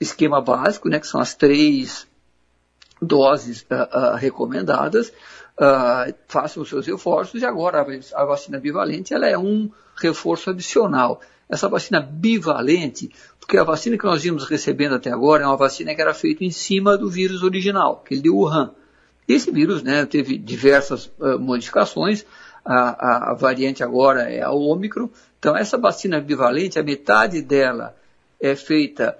[0.00, 2.06] esquema básico, né, que são as três
[3.00, 9.28] doses uh, uh, recomendadas, uh, façam os seus reforços e agora a vacina bivalente ela
[9.28, 11.20] é um reforço adicional.
[11.48, 15.94] Essa vacina bivalente, porque a vacina que nós vimos recebendo até agora é uma vacina
[15.94, 18.72] que era feita em cima do vírus original, aquele de Wuhan.
[19.28, 22.24] Esse vírus né, teve diversas uh, modificações,
[22.64, 27.96] a, a, a, variante agora é a Ômicron, então essa vacina bivalente, a metade dela
[28.40, 29.16] é feita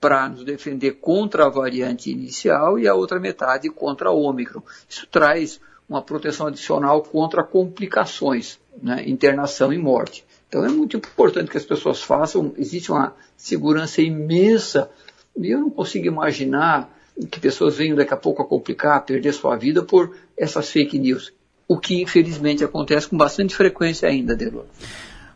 [0.00, 4.62] para nos defender contra a variante inicial e a outra metade contra a Ômicron.
[4.88, 10.24] Isso traz uma proteção adicional contra complicações, né, internação e morte.
[10.48, 14.90] Então é muito importante que as pessoas façam, existe uma segurança imensa,
[15.36, 16.90] e eu não consigo imaginar
[17.30, 20.98] que pessoas venham daqui a pouco a complicar, a perder sua vida por essas fake
[20.98, 21.32] news.
[21.66, 24.66] O que infelizmente acontece com bastante frequência ainda, Delor.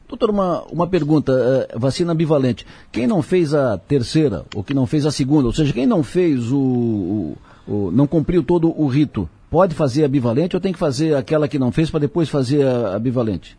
[0.08, 2.66] Doutor, uma, uma pergunta, uh, vacina bivalente.
[2.90, 6.02] Quem não fez a terceira, ou que não fez a segunda, ou seja, quem não
[6.02, 7.36] fez o, o,
[7.66, 11.48] o não cumpriu todo o rito, pode fazer a bivalente ou tem que fazer aquela
[11.48, 13.56] que não fez para depois fazer a, a bivalente?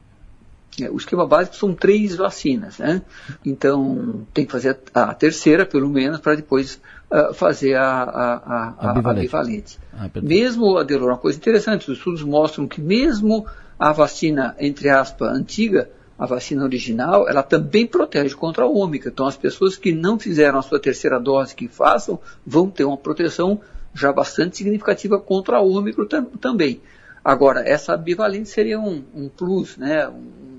[0.79, 3.01] É, o esquema básico são três vacinas, né?
[3.45, 6.79] Então tem que fazer a, terceira, pelo menos, para depois
[7.11, 8.33] uh, fazer a, a,
[8.79, 9.77] a, a bivalente.
[9.93, 13.45] Ah, mesmo, Adelor, uma coisa interessante, os estudos mostram que mesmo
[13.77, 19.09] a vacina, entre aspas, antiga, a vacina original, ela também protege contra a ômica.
[19.09, 22.97] Então as pessoas que não fizeram a sua terceira dose, que façam, vão ter uma
[22.97, 23.59] proteção
[23.93, 26.79] já bastante significativa contra a ômicron tam, também.
[27.23, 30.07] Agora, essa bivalente seria um, um plus, né?
[30.07, 30.50] Um,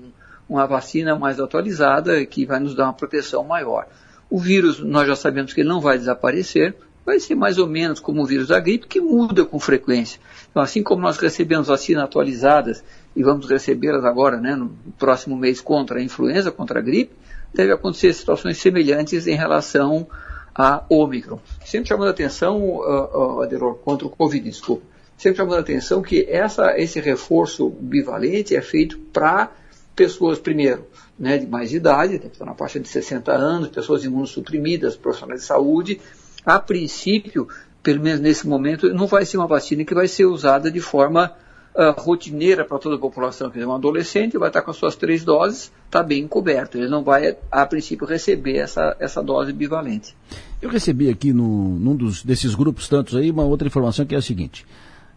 [0.47, 3.87] uma vacina mais atualizada que vai nos dar uma proteção maior.
[4.29, 6.75] O vírus, nós já sabemos que ele não vai desaparecer,
[7.05, 10.19] vai ser mais ou menos como o vírus da gripe, que muda com frequência.
[10.49, 12.83] Então, assim como nós recebemos vacinas atualizadas
[13.15, 17.13] e vamos recebê-las agora, né, no próximo mês contra a influenza, contra a gripe,
[17.53, 20.07] deve acontecer situações semelhantes em relação
[20.55, 21.39] a Ômicron.
[21.65, 24.83] Sempre chamando a atenção, uh, uh, Adelor, contra o Covid, desculpa,
[25.17, 29.51] sempre chamando a atenção que essa, esse reforço bivalente é feito para
[29.95, 30.85] pessoas, primeiro,
[31.17, 35.99] né, de mais idade, na faixa de 60 anos, pessoas imunossuprimidas, profissionais de saúde,
[36.45, 37.47] a princípio,
[37.81, 41.33] pelo menos nesse momento, não vai ser uma vacina que vai ser usada de forma
[41.75, 43.49] uh, rotineira para toda a população.
[43.49, 46.77] Quer dizer, um adolescente vai estar com as suas três doses, está bem coberto.
[46.77, 50.15] Ele não vai, a princípio, receber essa, essa dose bivalente.
[50.61, 54.17] Eu recebi aqui no, num dos, desses grupos tantos aí uma outra informação que é
[54.17, 54.65] a seguinte.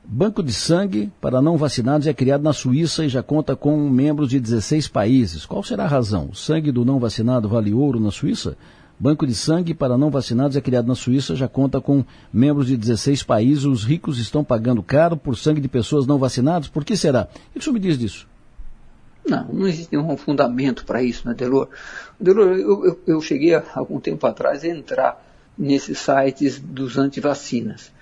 [0.09, 4.31] Banco de sangue para não vacinados é criado na Suíça e já conta com membros
[4.31, 5.45] de 16 países.
[5.45, 6.29] Qual será a razão?
[6.31, 8.57] O sangue do não vacinado vale ouro na Suíça?
[9.01, 12.77] Banco de sangue para não vacinados é criado na Suíça, já conta com membros de
[12.77, 13.65] 16 países.
[13.65, 16.69] Os ricos estão pagando caro por sangue de pessoas não vacinadas.
[16.69, 17.27] Por que será?
[17.49, 18.29] O que o senhor me diz disso?
[19.29, 21.69] Não, não existe nenhum fundamento para isso, né, Delor?
[22.19, 25.21] Delor, eu, eu, eu cheguei há algum tempo atrás a entrar
[25.59, 27.96] nesses sites dos antivacinas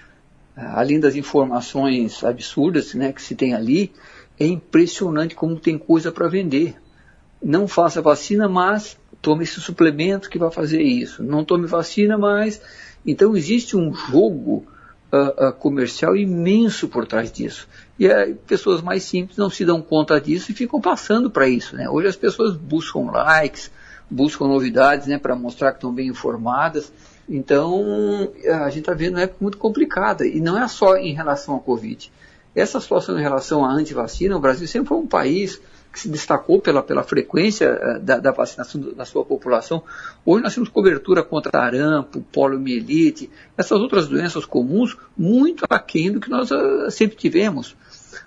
[0.56, 3.92] além das informações absurdas né, que se tem ali,
[4.38, 6.76] é impressionante como tem coisa para vender.
[7.42, 11.22] Não faça vacina, mas tome esse suplemento que vai fazer isso.
[11.22, 12.60] Não tome vacina, mas.
[13.06, 14.64] Então existe um jogo
[15.12, 17.68] uh, uh, comercial imenso por trás disso.
[17.98, 21.76] E uh, pessoas mais simples não se dão conta disso e ficam passando para isso.
[21.76, 21.88] Né?
[21.88, 23.70] Hoje as pessoas buscam likes,
[24.10, 26.92] buscam novidades né, para mostrar que estão bem informadas.
[27.28, 28.30] Então,
[28.62, 31.60] a gente está vendo uma época muito complicada, e não é só em relação à
[31.60, 32.12] Covid.
[32.54, 35.60] Essa situação em relação à antivacina, o Brasil sempre foi um país
[35.94, 39.82] que se destacou pela, pela frequência uh, da, da, vacinação da sua população.
[40.26, 46.28] Hoje nós temos cobertura contra arampo, poliomielite, essas outras doenças comuns, muito aquém do que
[46.28, 47.76] nós uh, sempre tivemos.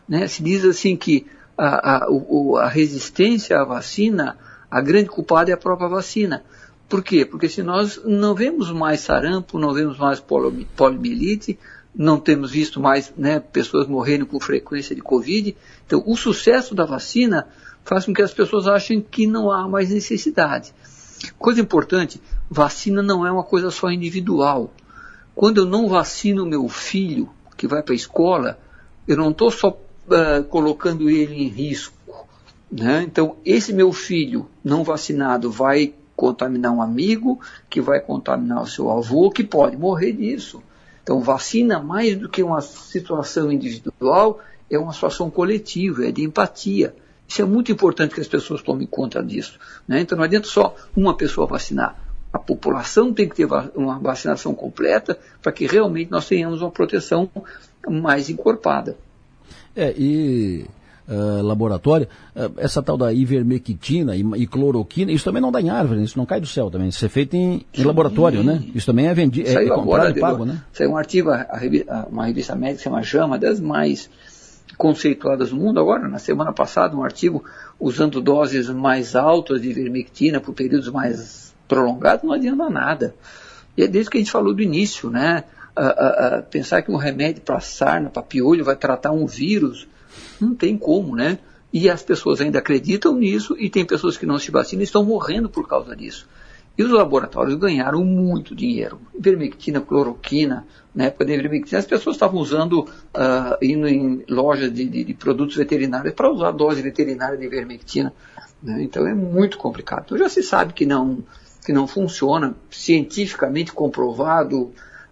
[0.08, 0.28] Né?
[0.28, 1.28] Se diz assim que
[1.58, 2.08] a, a,
[2.62, 4.38] a resistência à vacina,
[4.72, 6.44] a grande culpada é a própria vacina.
[6.88, 7.26] Por quê?
[7.26, 11.60] Porque se nós não vemos mais sarampo, não vemos mais poliomielite,
[11.94, 16.86] não temos visto mais né, pessoas morrendo com frequência de Covid, então o sucesso da
[16.86, 17.48] vacina
[17.84, 20.74] faz com que as pessoas achem que não há mais necessidade.
[21.38, 24.72] Coisa importante, vacina não é uma coisa só individual.
[25.34, 28.60] Quando eu não vacino meu filho que vai para a escola,
[29.08, 32.28] eu não estou só uh, colocando ele em risco.
[32.72, 33.04] Né?
[33.04, 37.40] Então, esse meu filho não vacinado vai contaminar um amigo,
[37.70, 40.62] que vai contaminar o seu avô, que pode morrer disso.
[41.04, 46.94] Então, vacina, mais do que uma situação individual, é uma situação coletiva, é de empatia.
[47.28, 49.60] Isso é muito importante que as pessoas tomem conta disso.
[49.88, 50.02] Né?
[50.02, 51.96] Então, não adianta só uma pessoa vacinar.
[52.34, 57.30] A população tem que ter uma vacinação completa para que realmente nós tenhamos uma proteção
[57.88, 58.98] mais encorpada.
[59.76, 60.66] É, e
[61.08, 65.70] uh, laboratório, uh, essa tal da ivermectina e, e, cloroquina, isso também não dá em
[65.70, 68.64] árvore, isso não cai do céu também, isso é feito em, em laboratório, né?
[68.76, 70.62] Isso também é vendido, é, é comprado e pago, né?
[70.74, 74.10] Saiu um artigo, a, a, uma revista médica chama JAMA, das mais
[74.78, 77.44] conceituadas no mundo agora, na semana passada, um artigo
[77.80, 83.16] usando doses mais altas de ivermectina por períodos mais prolongados, não adianta nada.
[83.76, 85.44] E é desde que a gente falou do início, né?
[86.50, 89.88] Pensar que um remédio para sarna, para piolho, vai tratar um vírus,
[90.40, 91.40] não tem como, né?
[91.72, 95.04] E as pessoas ainda acreditam nisso e tem pessoas que não se vacinam e estão
[95.04, 96.28] morrendo por causa disso.
[96.78, 99.02] E os laboratórios ganharam muito dinheiro.
[99.16, 104.86] Ivermectina, cloroquina, na época da ivermectina, as pessoas estavam usando, uh, indo em lojas de,
[104.86, 108.14] de, de produtos veterinários para usar dose veterinária de ivermectina.
[108.62, 108.84] Né?
[108.84, 110.04] Então é muito complicado.
[110.06, 111.24] Então já se sabe que não,
[111.66, 114.66] que não funciona, cientificamente comprovado,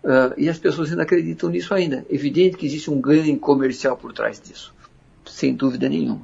[0.03, 2.06] uh, e as pessoas ainda acreditam nisso ainda.
[2.12, 4.74] Evidente que existe um ganho comercial por trás disso
[5.36, 6.21] sem dúvida nenhuma.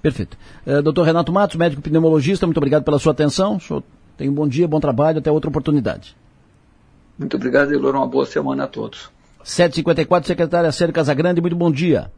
[0.00, 0.36] Perfeito.
[0.66, 3.58] Uh, doutor Renato Matos, médico pneumologista, muito obrigado pela sua atenção.
[4.16, 6.16] tenha um bom dia, bom trabalho, até outra oportunidade.
[7.18, 7.94] Muito obrigado, Elor.
[7.94, 9.10] Uma boa semana a todos.
[9.42, 12.10] 754, secretária Sérgio Casagrande, muito bom dia.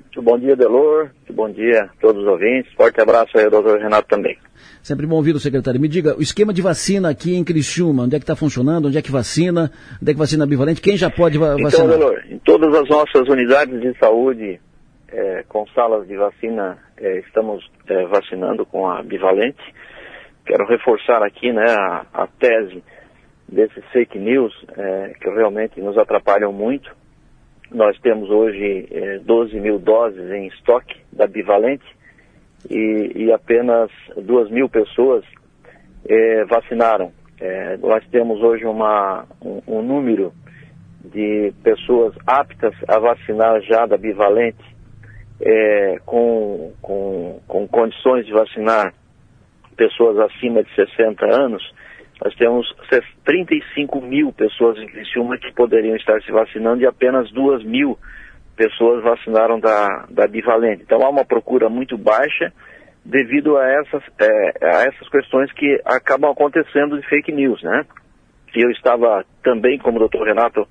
[0.00, 1.10] Muito bom dia, Delor.
[1.16, 2.72] Muito bom dia a todos os ouvintes.
[2.74, 4.36] Forte abraço aí ao doutor Renato também.
[4.82, 5.80] Sempre bom ouvir o secretário.
[5.80, 8.86] Me diga, o esquema de vacina aqui em Criciúma, onde é que está funcionando?
[8.88, 9.72] Onde é que vacina?
[10.00, 10.80] Onde é que vacina bivalente?
[10.80, 11.86] Quem já pode va então, vacinar?
[11.86, 14.60] Então, Delor, em todas as nossas unidades de saúde
[15.14, 19.62] é, com salas de vacina, é, estamos é, vacinando com a bivalente.
[20.44, 22.82] Quero reforçar aqui né, a, a tese
[23.48, 26.90] desses fake news, é, que realmente nos atrapalham muito.
[27.70, 31.84] nós temos hoje é, 12 mil doses em estoque da bivalente
[32.68, 35.24] e, e apenas 2 mil pessoas
[36.08, 37.12] é, vacinaram.
[37.40, 40.32] É, nós temos hoje uma, um, um, número
[41.04, 44.73] de pessoas aptas a vacinar já da bivalente
[45.40, 48.94] é, com, com, com condições de vacinar
[49.76, 51.62] pessoas acima de 60 anos,
[52.24, 52.66] nós temos
[53.24, 57.98] 35 mil pessoas em Criciúma que poderiam estar se vacinando e apenas 2 mil
[58.56, 60.82] pessoas vacinaram da, da bivalente.
[60.82, 62.52] Então há uma procura muito baixa
[63.04, 67.84] devido a essas, é, a essas questões que acabam acontecendo de fake news, né?
[68.54, 70.66] Eu estava também, como o doutor Renato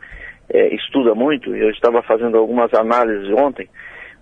[0.50, 3.70] é, estuda muito, eu estava fazendo algumas análises ontem,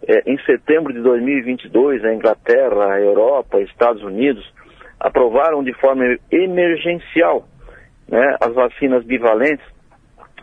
[0.08, 4.44] é, em setembro de 2022, a Inglaterra, a Europa, Estados Unidos,
[5.00, 7.48] aprovaram de forma emergencial
[8.08, 9.66] né, as vacinas bivalentes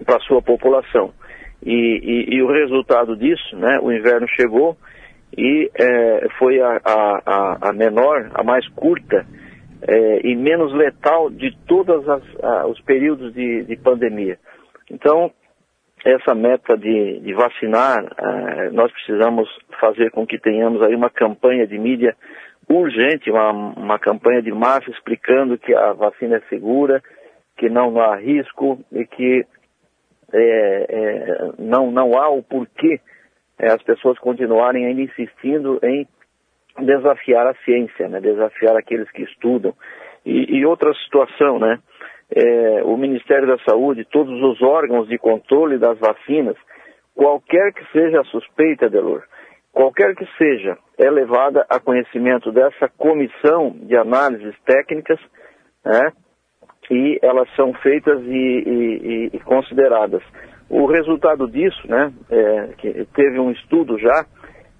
[0.04, 1.12] para sua população.
[1.64, 4.76] E, e, e, o resultado disso, né, o inverno chegou
[5.36, 9.26] e é, foi a, a, a, menor, a mais curta
[9.82, 12.04] é, e menos letal de todos
[12.68, 14.38] os períodos de, de, pandemia.
[14.90, 15.30] Então,
[16.04, 19.48] essa meta de, de vacinar, é, nós precisamos
[19.80, 22.16] fazer com que tenhamos aí uma campanha de mídia
[22.68, 27.02] urgente, uma, uma campanha de massa explicando que a vacina é segura,
[27.56, 29.46] que não há risco e que
[30.32, 33.00] é, é, não, não há o porquê
[33.58, 36.06] é, as pessoas continuarem ainda insistindo em
[36.78, 39.74] desafiar a ciência, né, desafiar aqueles que estudam.
[40.24, 41.78] E, e outra situação, né,
[42.30, 46.56] é, o Ministério da Saúde, todos os órgãos de controle das vacinas,
[47.14, 49.22] qualquer que seja a suspeita, Delor,
[49.72, 55.18] qualquer que seja, é levada a conhecimento dessa comissão de análises técnicas,
[55.84, 56.12] né,
[56.90, 60.22] e elas são feitas e, e, e consideradas.
[60.70, 64.26] O resultado disso, né, é, que teve um estudo já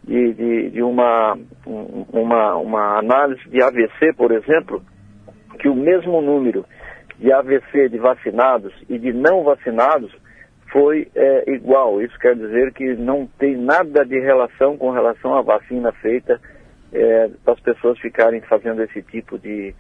[0.05, 1.37] de, de, de uma,
[1.67, 4.83] uma, uma análise de AVC, por exemplo,
[5.59, 6.65] que o mesmo número
[7.19, 10.15] de AVC de vacinados e de não vacinados
[10.71, 12.01] foi é, igual.
[12.03, 16.41] Isso quer dizer que não tem nada de relação com relação à vacina feita
[16.93, 19.75] é, para as pessoas ficarem fazendo esse tipo de,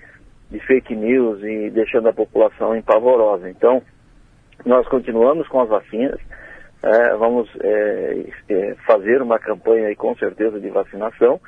[0.51, 3.49] de fake news e deixando a população empavorosa.
[3.49, 3.83] Então,
[4.65, 6.21] nós continuamos com as vacinas,
[6.83, 11.41] é, vamos é, é, fazer uma campanha aí com certeza de vacinação.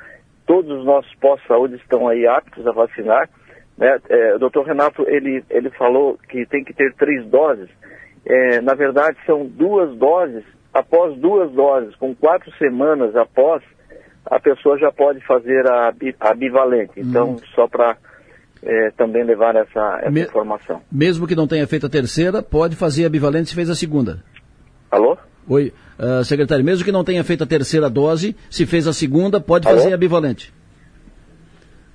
[0.45, 3.29] Todos os nossos pós-saúde estão aí aptos a vacinar.
[3.77, 3.99] Né?
[4.09, 7.69] É, o doutor Renato, ele, ele falou que tem que ter três doses
[8.25, 10.43] é, na verdade, são duas doses.
[10.73, 13.61] Após duas doses, com quatro semanas após,
[14.25, 16.93] a pessoa já pode fazer a, a bivalente.
[16.95, 17.37] Então, hum.
[17.53, 17.97] só para
[18.63, 20.81] é, também levar essa, essa Me, informação.
[20.89, 24.23] Mesmo que não tenha feito a terceira, pode fazer a bivalente se fez a segunda.
[24.89, 25.17] Alô?
[25.49, 26.63] Oi, uh, secretário.
[26.63, 29.77] Mesmo que não tenha feito a terceira dose, se fez a segunda, pode Alô?
[29.77, 30.53] fazer a bivalente.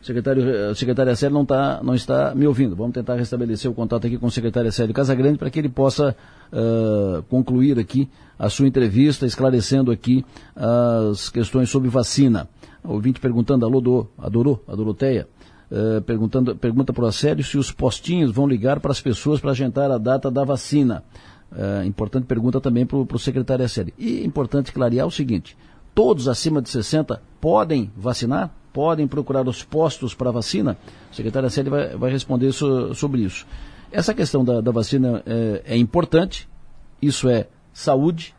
[0.06, 2.76] Secretário, a secretária Célio não, tá, não está me ouvindo.
[2.76, 6.14] Vamos tentar restabelecer o contato aqui com o secretário Célio Casagrande para que ele possa
[6.52, 12.48] uh, concluir aqui a sua entrevista, esclarecendo aqui as questões sobre vacina.
[12.84, 15.26] O ouvinte perguntando, alô, do, adorou, a Doroteia,
[15.72, 19.50] uh, perguntando, pergunta para o Célio se os postinhos vão ligar para as pessoas para
[19.50, 21.02] agendar a data da vacina.
[21.50, 23.92] Uh, importante pergunta também para o secretário Acélio.
[23.98, 25.56] E importante clarear o seguinte,
[25.92, 28.54] todos acima de 60 podem vacinar?
[28.76, 30.76] Podem procurar os postos para vacina?
[31.10, 33.46] A secretária Célia vai, vai responder so, sobre isso.
[33.90, 36.46] Essa questão da, da vacina é, é, importante,
[37.00, 38.34] isso é saúde,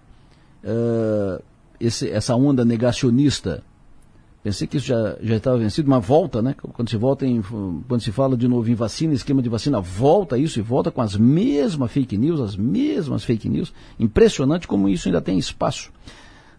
[0.63, 1.41] é,
[1.79, 3.63] esse, essa onda negacionista,
[4.43, 6.53] pensei que isso já, já estava vencido, uma volta, né?
[6.53, 10.38] Quando se volta em, quando se fala de novo em vacina, esquema de vacina, volta
[10.38, 13.73] isso e volta com as mesmas fake news, as mesmas fake news.
[13.99, 15.91] Impressionante como isso ainda tem espaço.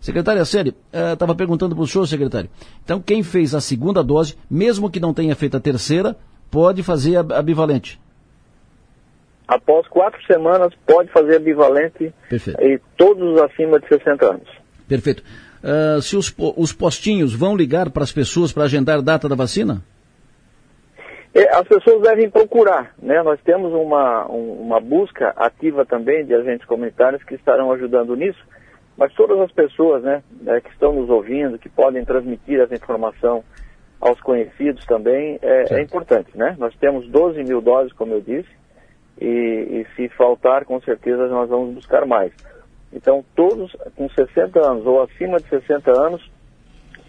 [0.01, 2.49] Secretária Série, estava uh, perguntando para o senhor, secretário.
[2.85, 6.17] Então, quem fez a segunda dose, mesmo que não tenha feito a terceira,
[6.51, 8.01] pode fazer a, a bivalente?
[9.47, 12.63] Após quatro semanas, pode fazer a bivalente Perfeito.
[12.63, 14.49] e todos acima de 60 anos.
[14.87, 15.23] Perfeito.
[15.63, 19.83] Uh, se os, os postinhos vão ligar para as pessoas para agendar data da vacina?
[21.35, 23.23] É, as pessoas devem procurar, né?
[23.23, 28.39] Nós temos uma, uma busca ativa também de agentes comunitários que estarão ajudando nisso
[28.99, 33.45] mas todas as pessoas né, né, que estão nos ouvindo, que podem transmitir essa informação
[34.01, 36.37] aos conhecidos também, é, é, importante.
[36.37, 36.57] Né?
[36.59, 38.49] Nós temos 12 mil doses, como eu disse,
[39.21, 42.33] e, e, se faltar, com certeza nós vamos buscar mais.
[42.93, 46.31] Então, todos com 60 anos ou acima de 60 anos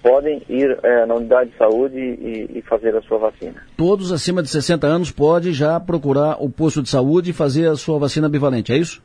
[0.01, 3.55] podem ir é, na unidade de saúde e, e, fazer a sua vacina.
[3.75, 7.75] Todos acima de 60 anos podem já procurar o posto de saúde e fazer a
[7.75, 9.01] sua vacina bivalente, é isso?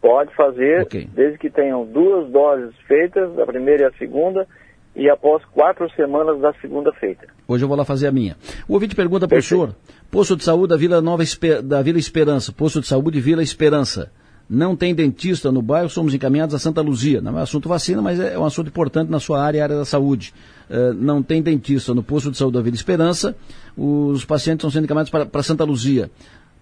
[0.00, 1.08] Pode fazer, okay.
[1.12, 4.46] desde que tenham duas doses feitas, a primeira e a segunda,
[4.94, 7.26] e após quatro semanas da segunda feita.
[7.46, 8.36] Hoje eu vou lá fazer a minha.
[8.68, 9.74] O ouvinte pergunta para o senhor,
[10.10, 11.22] posto de saúde da Vila Nova
[11.62, 14.10] da Vila Esperança, posto de saúde Vila Esperança.
[14.50, 17.20] Não tem dentista no bairro, somos encaminhados a Santa Luzia.
[17.20, 20.32] Não é assunto vacina, mas é um assunto importante na sua área, área da saúde.
[20.70, 23.36] Uh, não tem dentista no posto de saúde da Vila Esperança,
[23.76, 26.10] os pacientes estão sendo encaminhados para, para Santa Luzia.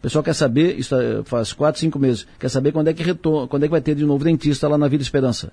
[0.06, 3.48] Pessoal quer saber, isso é, faz quatro, cinco meses, quer saber quando é que retorna,
[3.48, 5.52] quando é que vai ter de novo dentista lá na Vila Esperança.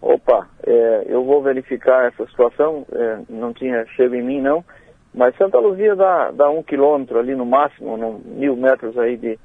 [0.00, 4.64] Opa, é, eu vou verificar essa situação, é, não tinha chego em mim não,
[5.12, 9.38] mas Santa Luzia dá, dá um quilômetro ali no máximo, no, mil metros aí de,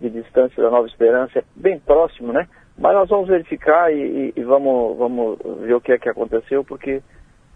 [0.00, 2.48] de distância da Nova Esperança, é bem próximo, né?
[2.76, 6.64] Mas nós vamos verificar e, e, e vamos, vamos ver o que é que aconteceu,
[6.64, 7.00] porque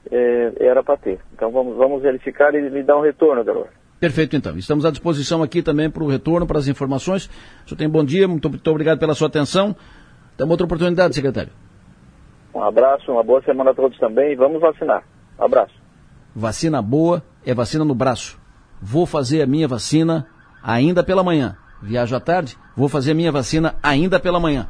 [0.09, 1.19] é, era para ter.
[1.35, 3.67] Então vamos, vamos verificar e lhe dar um retorno, Delor.
[4.01, 4.57] Perfeito, então.
[4.57, 7.27] Estamos à disposição aqui também para o retorno, para as informações.
[7.65, 9.75] O senhor tem bom dia, muito, muito obrigado pela sua atenção.
[10.37, 11.51] Temos outra oportunidade, secretário.
[12.55, 15.03] Um abraço, uma boa semana a todos também e vamos vacinar.
[15.39, 15.75] Um abraço.
[16.35, 18.39] Vacina boa é vacina no braço.
[18.81, 20.27] Vou fazer a minha vacina
[20.63, 21.57] ainda pela manhã.
[21.83, 24.69] Viajo à tarde, vou fazer a minha vacina ainda pela manhã.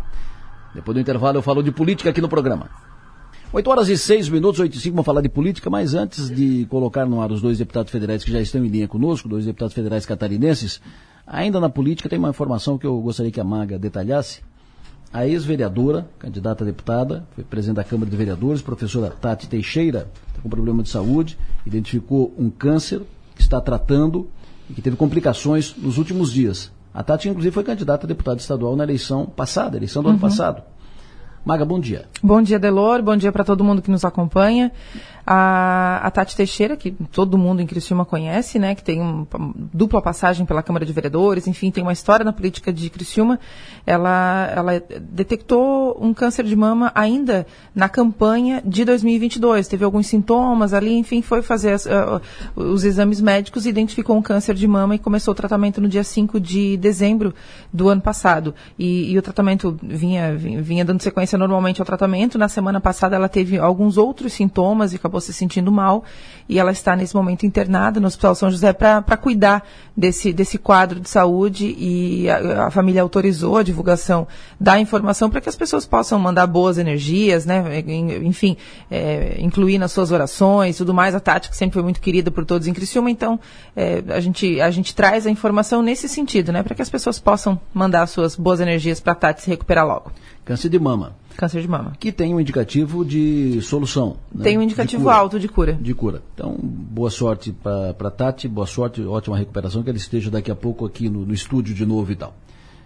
[0.74, 2.70] Depois do intervalo eu falo de política aqui no programa.
[3.50, 6.66] 8 horas e 6 minutos, 8 e 5, vamos falar de política, mas antes de
[6.66, 9.72] colocar no ar os dois deputados federais que já estão em linha conosco, dois deputados
[9.72, 10.82] federais catarinenses,
[11.26, 14.42] ainda na política tem uma informação que eu gostaria que a Maga detalhasse.
[15.10, 20.42] A ex-vereadora, candidata a deputada, foi presidente da Câmara de Vereadores, professora Tati Teixeira, está
[20.42, 23.00] com problema de saúde, identificou um câncer
[23.34, 24.28] que está tratando
[24.68, 26.70] e que teve complicações nos últimos dias.
[26.92, 30.12] A Tati, inclusive, foi candidata a deputada estadual na eleição passada, eleição do uhum.
[30.12, 30.62] ano passado.
[31.44, 32.06] Maga, bom dia.
[32.22, 33.02] Bom dia, Delor.
[33.02, 34.72] Bom dia para todo mundo que nos acompanha.
[35.30, 39.26] A, a, Tati Teixeira, que todo mundo em Criciúma conhece, né, que tem uma
[39.74, 43.38] dupla passagem pela Câmara de Vereadores, enfim, tem uma história na política de Criciúma,
[43.84, 49.68] ela, ela detectou um câncer de mama ainda na campanha de 2022.
[49.68, 52.22] Teve alguns sintomas ali, enfim, foi fazer as, uh,
[52.56, 56.04] os exames médicos e identificou um câncer de mama e começou o tratamento no dia
[56.04, 57.34] 5 de dezembro
[57.70, 58.54] do ano passado.
[58.78, 62.38] E, e o tratamento vinha, vinha, vinha dando sequência normalmente ao tratamento.
[62.38, 66.04] Na semana passada ela teve alguns outros sintomas e acabou acabou se sentindo mal
[66.48, 69.66] e ela está nesse momento internada no Hospital São José para cuidar
[69.96, 74.26] desse, desse quadro de saúde e a, a, família autorizou a divulgação
[74.58, 77.82] da informação para que as pessoas possam mandar boas energias, né?
[78.22, 78.56] Enfim,
[78.90, 81.14] é, incluir nas suas orações tudo mais.
[81.14, 83.38] A Tati, que sempre foi muito querida por todos em Criciúma, então
[83.76, 86.62] é, a, gente, a gente traz a informação nesse sentido, né?
[86.62, 90.12] Para que as pessoas possam mandar suas boas energias para a Tati se recuperar logo.
[90.48, 91.14] Câncer de mama.
[91.36, 91.92] Câncer de mama.
[92.00, 94.16] Que tem um indicativo de solução.
[94.34, 94.44] Né?
[94.44, 95.74] Tem um indicativo de alto de cura.
[95.74, 96.22] De cura.
[96.32, 100.86] Então, boa sorte para Tati, boa sorte, ótima recuperação, que ela esteja daqui a pouco
[100.86, 102.34] aqui no, no estúdio de novo e tal.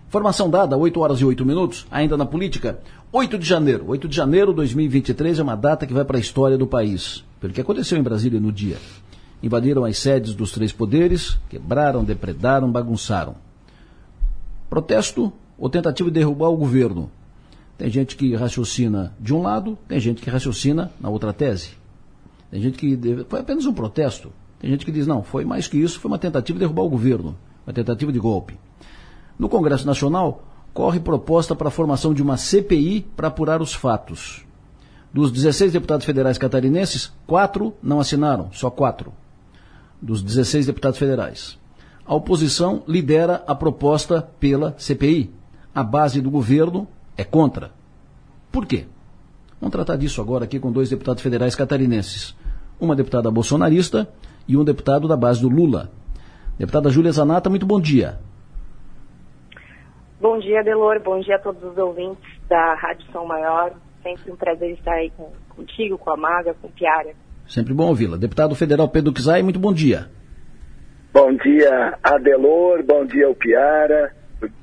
[0.08, 2.80] Informação dada, 8 horas e 8 minutos, ainda na política.
[3.12, 3.84] 8 de janeiro.
[3.86, 7.22] 8 de janeiro de 2023 é uma data que vai para a história do país.
[7.40, 8.78] Pelo que aconteceu em Brasília no dia.
[9.40, 13.36] Invadiram as sedes dos três poderes, quebraram, depredaram, bagunçaram.
[14.68, 17.08] Protesto ou tentativa de derrubar o governo.
[17.82, 21.70] Tem gente que raciocina de um lado, tem gente que raciocina na outra tese.
[22.48, 24.32] Tem gente que deve, foi apenas um protesto.
[24.60, 26.88] Tem gente que diz, não, foi mais que isso, foi uma tentativa de derrubar o
[26.88, 28.56] governo, uma tentativa de golpe.
[29.36, 34.44] No Congresso Nacional, corre proposta para a formação de uma CPI para apurar os fatos.
[35.12, 39.12] Dos 16 deputados federais catarinenses, quatro não assinaram, só quatro.
[40.00, 41.58] Dos 16 deputados federais.
[42.06, 45.32] A oposição lidera a proposta pela CPI.
[45.74, 47.70] A base do governo é contra.
[48.50, 48.86] Por quê?
[49.60, 52.36] Vamos tratar disso agora aqui com dois deputados federais catarinenses.
[52.80, 54.08] Uma deputada bolsonarista
[54.48, 55.90] e um deputado da base do Lula.
[56.58, 58.18] Deputada Júlia Zanata, muito bom dia.
[60.20, 61.00] Bom dia, Delor.
[61.00, 63.72] Bom dia a todos os ouvintes da Rádio São Maior.
[64.02, 67.14] Sempre um prazer estar aí com, contigo, com a Maga, com o Piara.
[67.46, 68.16] Sempre bom ouvi-la.
[68.16, 70.10] Deputado federal Pedro Kizai, muito bom dia.
[71.12, 72.82] Bom dia, Adelor.
[72.84, 74.14] Bom dia, o Piara.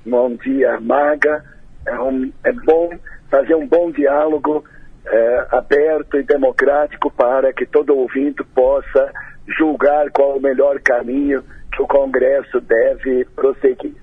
[0.06, 1.44] Bom dia, Maga
[1.86, 2.90] é, um, é bom
[3.30, 4.64] fazer um bom diálogo
[5.06, 9.12] é, aberto e democrático para que todo ouvinte possa
[9.58, 13.96] julgar qual o melhor caminho que o Congresso deve prosseguir.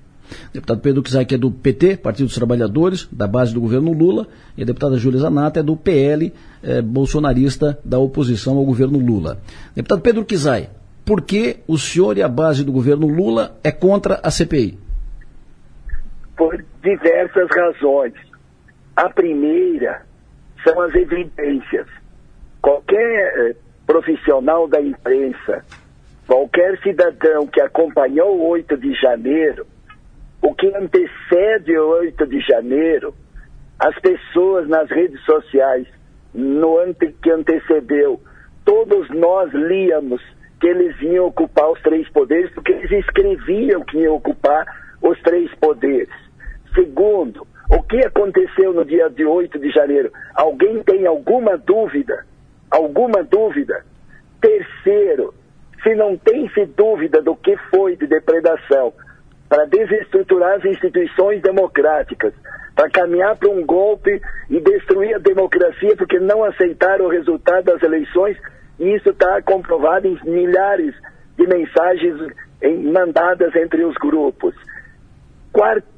[0.53, 4.63] Deputado Pedro Kizak é do PT, Partido dos Trabalhadores, da base do governo Lula, e
[4.63, 9.39] a deputada Júlia Zanata é do PL, é, bolsonarista da oposição ao governo Lula.
[9.75, 10.71] Deputado Pedro Kizai,
[11.05, 14.86] por que o senhor e a base do governo Lula é contra a CPI?
[16.37, 18.15] Por diversas razões.
[18.95, 20.03] A primeira
[20.63, 21.87] são as evidências.
[22.61, 23.57] Qualquer eh,
[23.87, 25.65] profissional da imprensa,
[26.27, 29.67] qualquer cidadão que acompanhou o 8 de janeiro,
[30.43, 33.15] o que antecede o 8 de janeiro,
[33.79, 35.87] as pessoas nas redes sociais,
[36.35, 38.21] no ano que antecedeu,
[38.65, 40.21] todos nós líamos
[40.61, 44.67] que eles iam ocupar os três poderes, porque eles escreviam que iam ocupar
[45.03, 46.26] os três poderes.
[46.77, 50.13] Segundo, o que aconteceu no dia de 8 de janeiro?
[50.35, 52.25] Alguém tem alguma dúvida?
[52.71, 53.83] Alguma dúvida?
[54.41, 55.33] Terceiro,
[55.83, 58.93] se não tem-se dúvida do que foi de depredação,
[59.49, 62.35] para desestruturar as instituições democráticas,
[62.75, 64.21] para caminhar para um golpe
[64.51, 68.37] e destruir a democracia porque não aceitaram o resultado das eleições,
[68.79, 70.95] e isso está comprovado em milhares
[71.39, 72.35] de mensagens
[72.93, 74.55] mandadas entre os grupos.
[75.53, 75.96] Quarto,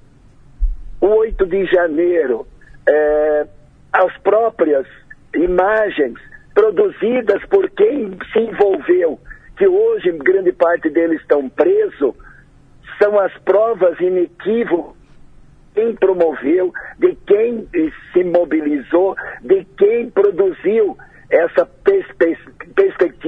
[1.01, 2.47] 8 de janeiro,
[2.89, 3.47] é,
[3.93, 4.87] as próprias
[5.35, 6.19] imagens
[6.55, 9.19] produzidas por quem se envolveu,
[9.57, 12.15] que hoje grande parte deles estão presos,
[13.01, 14.99] são as provas inequívocas
[15.79, 17.69] quem promoveu, de quem
[18.13, 20.99] se mobilizou, de quem produziu
[21.31, 22.09] essa pers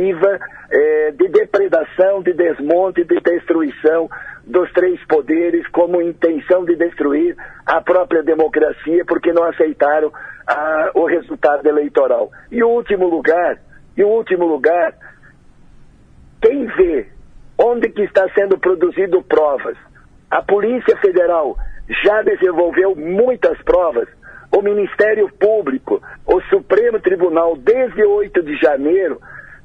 [0.08, 4.08] eh, de depredação, de desmonte, de destruição
[4.46, 7.36] dos três poderes, como intenção de destruir
[7.66, 10.12] a própria democracia, porque não aceitaram
[10.46, 12.30] ah, o resultado eleitoral.
[12.50, 13.58] E o último lugar,
[13.96, 14.94] e o último lugar,
[16.42, 17.08] quem vê
[17.58, 19.76] onde que está sendo produzido provas,
[20.30, 21.56] a Polícia Federal
[22.04, 24.08] já desenvolveu muitas provas.
[24.52, 29.20] O Ministério Público, o Supremo Tribunal, desde 8 de janeiro,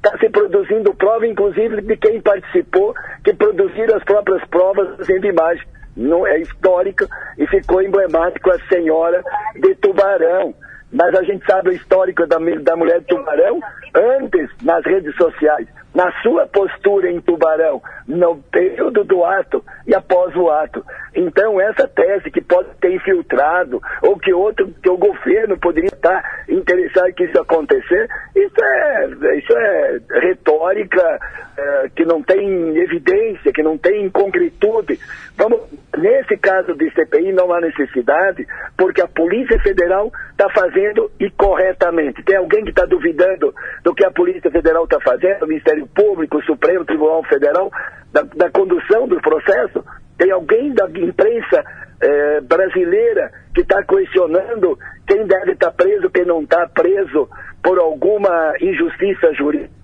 [0.06, 2.94] está se produzindo prova, inclusive, de quem participou,
[3.24, 5.66] que produziram as próprias provas em imagem.
[5.96, 9.22] Não é histórica e ficou emblemático a senhora
[9.54, 10.54] de Tubarão.
[10.92, 13.60] Mas a gente sabe o histórico da, da mulher de Tubarão
[13.94, 15.66] antes nas redes sociais
[15.96, 20.84] na sua postura em Tubarão, no período do ato e após o ato.
[21.14, 26.22] Então, essa tese que pode ter infiltrado, ou que outro, que o governo poderia estar
[26.50, 31.18] interessado que isso acontecer, isso é, isso é retórica
[31.56, 35.00] é, que não tem evidência, que não tem concretude.
[35.38, 35.62] Vamos,
[35.96, 42.22] nesse caso de CPI não há necessidade, porque a Polícia Federal está fazendo e corretamente.
[42.22, 46.38] Tem alguém que está duvidando do que a Polícia Federal está fazendo, o Ministério Público,
[46.38, 47.70] o Supremo Tribunal Federal,
[48.12, 49.84] da, da condução do processo?
[50.18, 51.64] Tem alguém da imprensa
[52.00, 57.28] eh, brasileira que está questionando quem deve estar tá preso, quem não está preso
[57.62, 59.76] por alguma injustiça jurídica?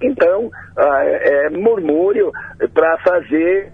[0.00, 2.30] Então, ah, é, é murmúrio
[2.72, 3.72] para fazer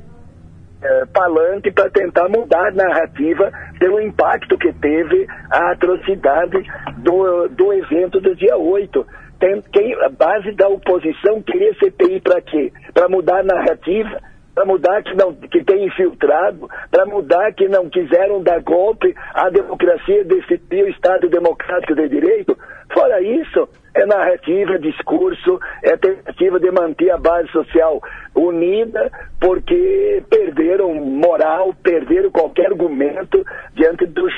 [0.85, 6.62] é, palanque para tentar mudar a narrativa pelo impacto que teve a atrocidade
[6.99, 9.07] do, do evento do dia 8
[9.39, 12.72] tem, quem, a base da oposição queria CPI para quê?
[12.93, 14.20] Para mudar a narrativa,
[14.55, 19.51] para mudar que, não, que tem infiltrado, para mudar que não quiseram dar golpe à
[19.51, 22.57] democracia, destituir o Estado Democrático de Direito.
[22.93, 28.01] Fora isso, é narrativa, discurso, é tentativa de manter a base social
[28.35, 33.45] unida, porque perderam moral, perderam qualquer argumento
[33.75, 34.33] diante dos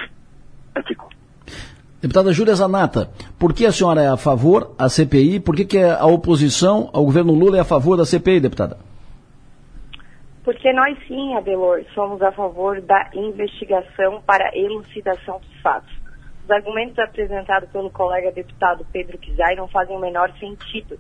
[2.01, 5.41] Deputada Júlia Zanata, por que a senhora é a favor da CPI?
[5.41, 8.77] Por que, que a oposição ao governo Lula é a favor da CPI, deputada?
[10.47, 15.92] Porque nós sim, Adelor, somos a favor da investigação para elucidação dos fatos.
[16.42, 20.99] Os argumentos apresentados pelo colega deputado Pedro Kizai não fazem o menor sentido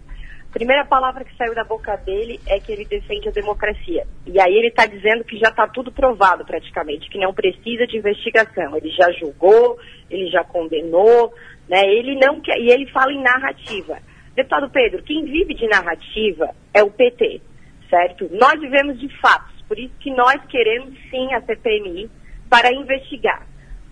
[0.56, 4.06] primeira palavra que saiu da boca dele é que ele defende a democracia.
[4.26, 7.98] E aí ele está dizendo que já está tudo provado praticamente, que não precisa de
[7.98, 8.74] investigação.
[8.74, 9.78] Ele já julgou,
[10.10, 11.30] ele já condenou,
[11.68, 11.82] né?
[11.84, 13.98] Ele não quer, e ele fala em narrativa.
[14.34, 17.42] Deputado Pedro, quem vive de narrativa é o PT,
[17.88, 18.28] certo?
[18.32, 22.10] Nós vivemos de fatos, por isso que nós queremos sim a CPMI
[22.48, 23.46] para investigar.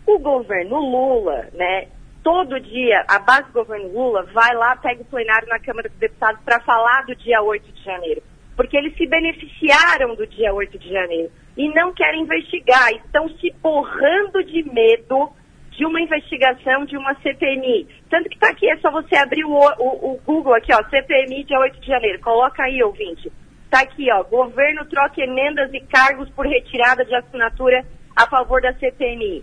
[0.06, 1.88] O governo Lula, né,
[2.22, 5.98] todo dia, a base do governo Lula vai lá, pega o plenário na Câmara dos
[5.98, 8.22] Deputados para falar do dia 8 de janeiro.
[8.56, 13.52] Porque eles se beneficiaram do dia 8 de janeiro e não querem investigar, estão se
[13.62, 15.30] borrando de medo
[15.70, 17.88] de uma investigação de uma CPMI.
[18.08, 21.44] Tanto que está aqui, é só você abrir o, o, o, Google aqui, ó, CPMI
[21.44, 22.20] dia 8 de janeiro.
[22.20, 23.30] Coloca aí, ouvinte.
[23.74, 28.72] Está aqui, ó, governo troca emendas e cargos por retirada de assinatura a favor da
[28.74, 29.42] CPMI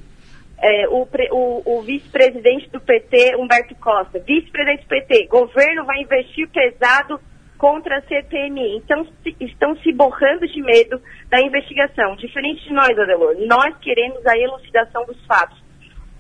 [0.62, 6.48] é, o, o, o vice-presidente do PT, Humberto Costa, vice-presidente do PT, governo vai investir
[6.50, 7.20] pesado
[7.58, 8.78] contra a CPMI.
[8.78, 12.16] Então, se, estão se borrando de medo da investigação.
[12.16, 15.62] Diferente de nós, Adelor, nós queremos a elucidação dos fatos.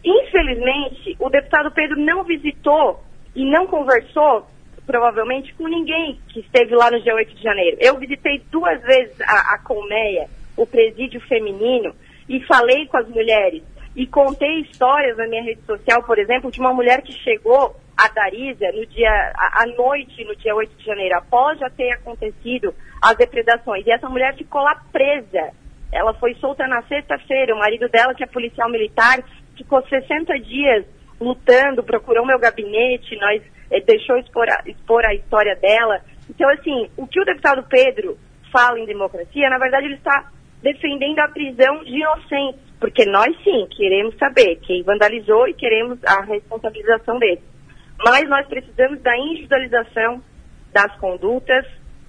[0.03, 3.03] Infelizmente, o deputado Pedro não visitou
[3.35, 4.47] e não conversou,
[4.85, 7.77] provavelmente, com ninguém que esteve lá no dia 8 de janeiro.
[7.79, 10.27] Eu visitei duas vezes a, a Colmeia,
[10.57, 11.93] o presídio feminino,
[12.27, 13.63] e falei com as mulheres
[13.95, 18.07] e contei histórias na minha rede social, por exemplo, de uma mulher que chegou a
[18.07, 23.17] Darísia no dia, à noite, no dia 8 de janeiro, após já ter acontecido as
[23.17, 23.85] depredações.
[23.85, 25.51] E essa mulher ficou lá presa.
[25.91, 27.53] Ela foi solta na sexta-feira.
[27.53, 29.21] O marido dela, que é policial militar,
[29.57, 30.85] ficou 60 dias
[31.21, 36.01] lutando, procurou meu gabinete, nós eh, deixou expor a, expor a história dela.
[36.29, 38.17] Então, assim, o que o deputado Pedro
[38.51, 43.67] fala em democracia, na verdade, ele está defendendo a prisão de inocentes, porque nós sim
[43.75, 47.43] queremos saber quem vandalizou e queremos a responsabilização deles.
[48.03, 50.21] Mas nós precisamos da individualização
[50.73, 51.65] das condutas,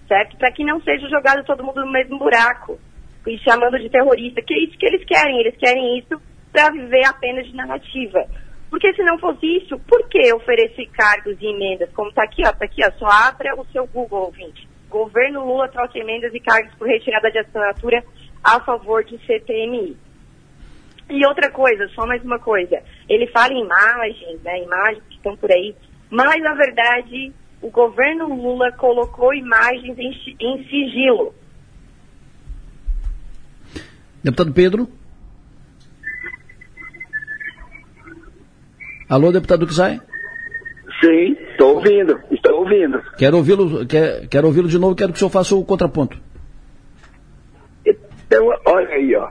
[0.09, 0.37] certo?
[0.37, 2.79] Para que não seja jogado todo mundo no mesmo buraco
[3.27, 5.41] e chamando de terrorista, que é isso que eles querem.
[5.41, 6.21] Eles querem isso
[6.53, 8.27] para viver apenas de narrativa.
[8.73, 11.91] Porque se não fosse isso, por que oferecer cargos e emendas?
[11.93, 14.67] Como está aqui, ó, tá aqui, ó, só abra o seu Google, ouvinte.
[14.89, 18.03] Governo Lula troca emendas e cargos por retirada de assinatura
[18.43, 19.95] a favor de CPMI.
[21.11, 22.83] E outra coisa, só mais uma coisa.
[23.11, 25.77] Ele fala em imagens, né, imagens que estão por aí,
[26.09, 31.35] mas na verdade o governo Lula colocou imagens em, em sigilo.
[34.25, 35.02] Deputado Pedro.
[39.09, 40.01] Alô, deputado Kizai?
[41.01, 43.03] Sim, estou ouvindo, estou ouvindo.
[43.19, 46.17] Quero ouvi-lo quer, quero ouvi de novo, quero que o senhor faça o contraponto.
[47.85, 49.29] Então, olha aí, ó.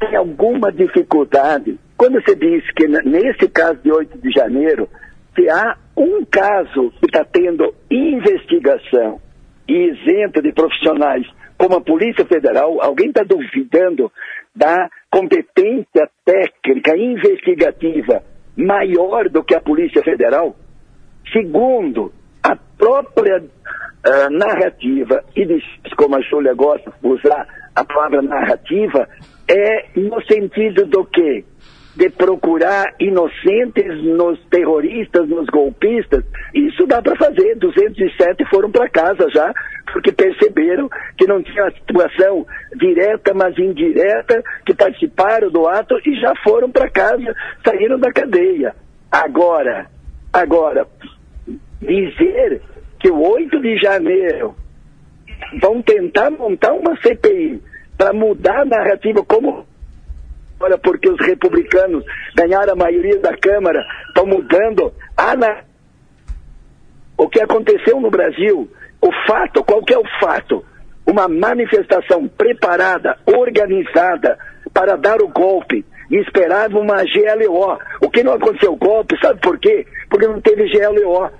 [0.00, 4.88] Tem alguma dificuldade quando você diz que nesse caso de 8 de janeiro,
[5.34, 9.20] se há um caso que está tendo investigação
[9.68, 11.26] e isento de profissionais
[11.56, 14.12] como a Polícia Federal, alguém está duvidando
[14.54, 18.22] da competência técnica investigativa
[18.56, 20.56] maior do que a Polícia Federal?
[21.32, 25.60] Segundo, a própria uh, narrativa, e
[25.96, 29.08] como a Júlia gosta de usar a palavra narrativa,
[29.48, 31.44] é no sentido do que?
[31.96, 36.22] De procurar inocentes nos terroristas, nos golpistas.
[36.54, 37.56] Isso dá para fazer.
[37.56, 39.52] 207 foram para casa já,
[39.92, 46.34] porque perceberam que não tinha situação direta, mas indireta, que participaram do ato e já
[46.44, 47.34] foram para casa,
[47.64, 48.74] saíram da cadeia.
[49.10, 49.86] Agora,
[50.32, 50.86] agora,
[51.80, 52.60] dizer
[53.00, 54.54] que o 8 de janeiro
[55.60, 57.62] vão tentar montar uma CPI
[57.96, 59.66] para mudar a narrativa como
[60.60, 62.04] olha porque os republicanos
[62.34, 65.62] ganharam a maioria da Câmara, estão mudando a na...
[67.16, 70.64] o que aconteceu no Brasil, o fato, qual que é o fato?
[71.06, 74.38] Uma manifestação preparada, organizada
[74.72, 77.78] para dar o golpe e esperava uma GLO.
[78.00, 79.86] O que não aconteceu golpe, sabe por quê?
[80.08, 81.30] Porque não teve GLO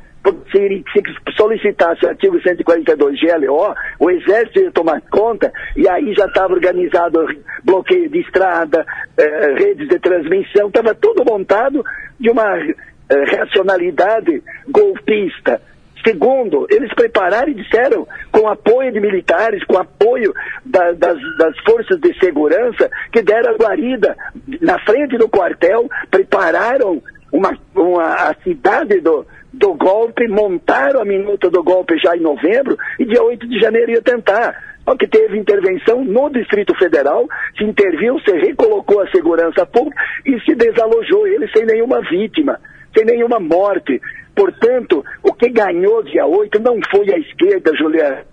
[0.50, 6.26] se, se solicitasse o artigo 142 GLO, o Exército ia tomar conta e aí já
[6.26, 7.26] estava organizado
[7.64, 8.84] bloqueio de estrada,
[9.18, 11.84] eh, redes de transmissão, estava tudo montado
[12.18, 15.60] de uma eh, racionalidade golpista.
[16.06, 20.32] Segundo, eles prepararam e disseram, com apoio de militares, com apoio
[20.64, 24.16] da, das, das, forças de segurança, que deram a guarida
[24.60, 27.02] na frente do quartel, prepararam
[27.32, 29.26] uma, uma, a cidade do,
[29.56, 33.92] do golpe, montaram a minuta do golpe já em novembro e dia 8 de janeiro
[33.92, 34.76] ia tentar.
[34.84, 37.26] Só que teve intervenção no Distrito Federal,
[37.58, 42.60] se interviu, se recolocou a segurança pública e se desalojou ele sem nenhuma vítima,
[42.96, 44.00] sem nenhuma morte.
[44.34, 48.24] Portanto, o que ganhou dia 8 não foi a esquerda, Juliana.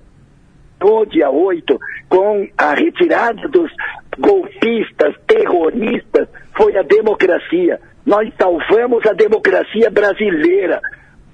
[0.80, 1.80] No dia 8,
[2.10, 3.72] com a retirada dos
[4.20, 7.80] golpistas, terroristas, foi a democracia.
[8.06, 10.82] Nós salvamos a democracia brasileira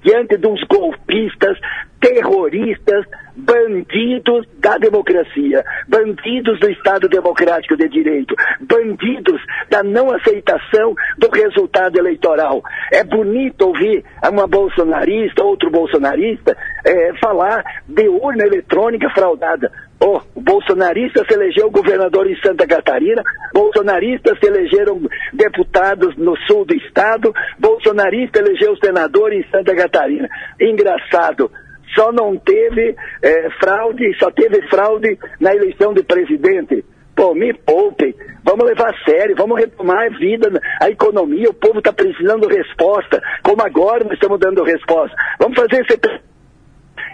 [0.02, 1.58] diante dos golpistas,
[2.00, 3.04] terroristas,
[3.36, 9.40] bandidos da democracia, bandidos do Estado Democrático de Direito, bandidos
[9.70, 12.62] da não aceitação do resultado eleitoral.
[12.92, 19.70] É bonito ouvir uma bolsonarista, outro bolsonarista, é, falar de urna eletrônica fraudada.
[20.02, 23.22] Oh, bolsonaristas se elegeu governador em Santa Catarina,
[23.52, 24.98] bolsonaristas se elegeram
[25.34, 30.26] deputados no sul do estado, bolsonarista elegeu senador em Santa Catarina.
[30.58, 31.50] Engraçado,
[31.94, 36.82] só não teve é, fraude, só teve fraude na eleição de presidente.
[37.14, 40.48] Pô, me poupem, vamos levar a sério, vamos retomar a vida,
[40.80, 45.14] a economia, o povo está precisando resposta, como agora nós estamos dando resposta.
[45.38, 46.00] Vamos fazer esse...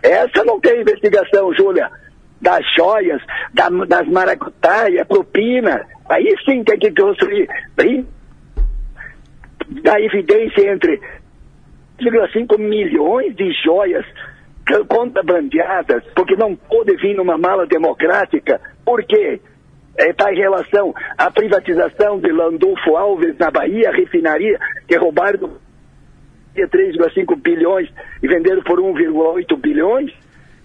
[0.04, 1.90] Essa não tem investigação, Júlia
[2.47, 3.20] das joias,
[3.52, 5.85] da, das maracutaias, propina.
[6.09, 7.48] Aí sim tem que construir.
[7.77, 8.06] Aí,
[9.82, 11.01] da evidência entre
[12.32, 14.06] 5 milhões de joias
[14.89, 18.60] contrabandeadas, porque não pode vir numa mala democrática.
[18.85, 19.40] Por quê?
[19.98, 25.56] está em relação à privatização de Landulfo Alves na Bahia, refinaria, que roubaram
[26.55, 27.89] 3,5 bilhões
[28.23, 30.12] e venderam por 1,8 bilhões.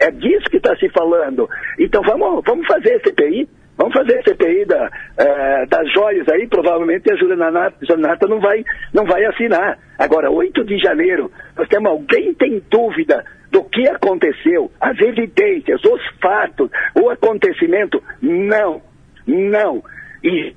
[0.01, 1.47] É disso que está se falando.
[1.79, 3.47] Então vamos, vamos fazer CPI.
[3.77, 8.63] Vamos fazer CPI da, eh, das joias aí, provavelmente a Juliana Nata não vai,
[8.93, 9.79] não vai assinar.
[9.97, 16.01] Agora, 8 de janeiro, nós temos alguém tem dúvida do que aconteceu, as evidências, os
[16.21, 18.03] fatos, o acontecimento?
[18.21, 18.81] Não,
[19.25, 19.83] não.
[20.23, 20.55] E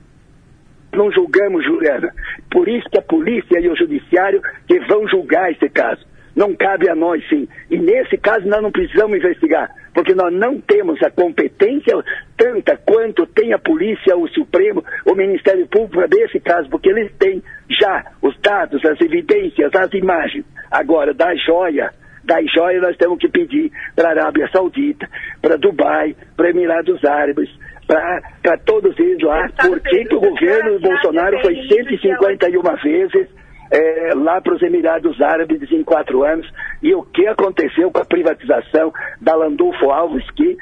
[0.93, 2.13] não julgamos, Juliana.
[2.51, 6.05] Por isso que a polícia e o judiciário que vão julgar esse caso.
[6.35, 7.47] Não cabe a nós, sim.
[7.71, 11.95] E nesse caso nós não precisamos investigar, porque nós não temos a competência
[12.37, 17.43] tanta quanto tem a polícia, o Supremo, o Ministério Público desse caso, porque eles têm
[17.71, 20.45] já os dados, as evidências, as imagens.
[20.71, 21.91] Agora, da joia,
[22.25, 25.09] das joias nós temos que pedir para a Arábia Saudita,
[25.41, 27.49] para Dubai, para Emirados Árabes,
[27.87, 33.29] para todos eles lá, por que o governo Bolsonaro foi 151 vezes
[33.71, 36.47] é, lá para os Emirados Árabes em quatro anos
[36.83, 40.57] e o que aconteceu com a privatização da Landulfo Alves que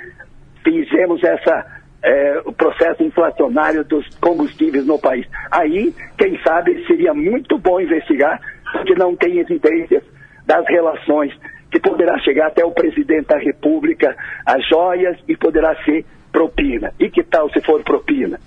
[0.65, 5.27] fizemos essa é, o processo inflacionário dos combustíveis no país.
[5.51, 8.41] Aí, quem sabe, seria muito bom investigar,
[8.73, 10.03] porque não tem evidências
[10.45, 11.33] das relações
[11.71, 16.93] que poderá chegar até o presidente da República, as joias e poderá ser propina.
[16.99, 18.39] E que tal se for propina?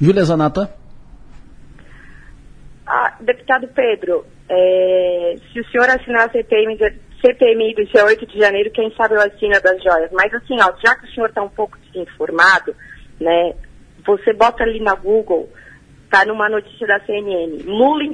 [0.00, 0.81] Júlia Zanata.
[2.94, 6.76] Ah, deputado Pedro, é, se o senhor assinar a CPMI,
[7.22, 10.10] CPMI do dia 8 de janeiro, quem sabe eu assino das joias.
[10.12, 12.76] Mas assim, ó, já que o senhor está um pouco desinformado,
[13.18, 13.54] né,
[14.04, 15.48] você bota ali na Google,
[16.10, 18.04] tá numa notícia da CNN, Lula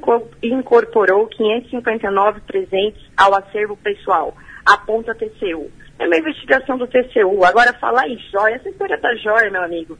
[0.45, 4.33] incorporou 559 presentes ao acervo pessoal,
[4.65, 5.73] aponta TCU.
[5.99, 7.45] É uma investigação do TCU.
[7.45, 9.99] Agora, falar em joia, essa história da joia, meu amigo,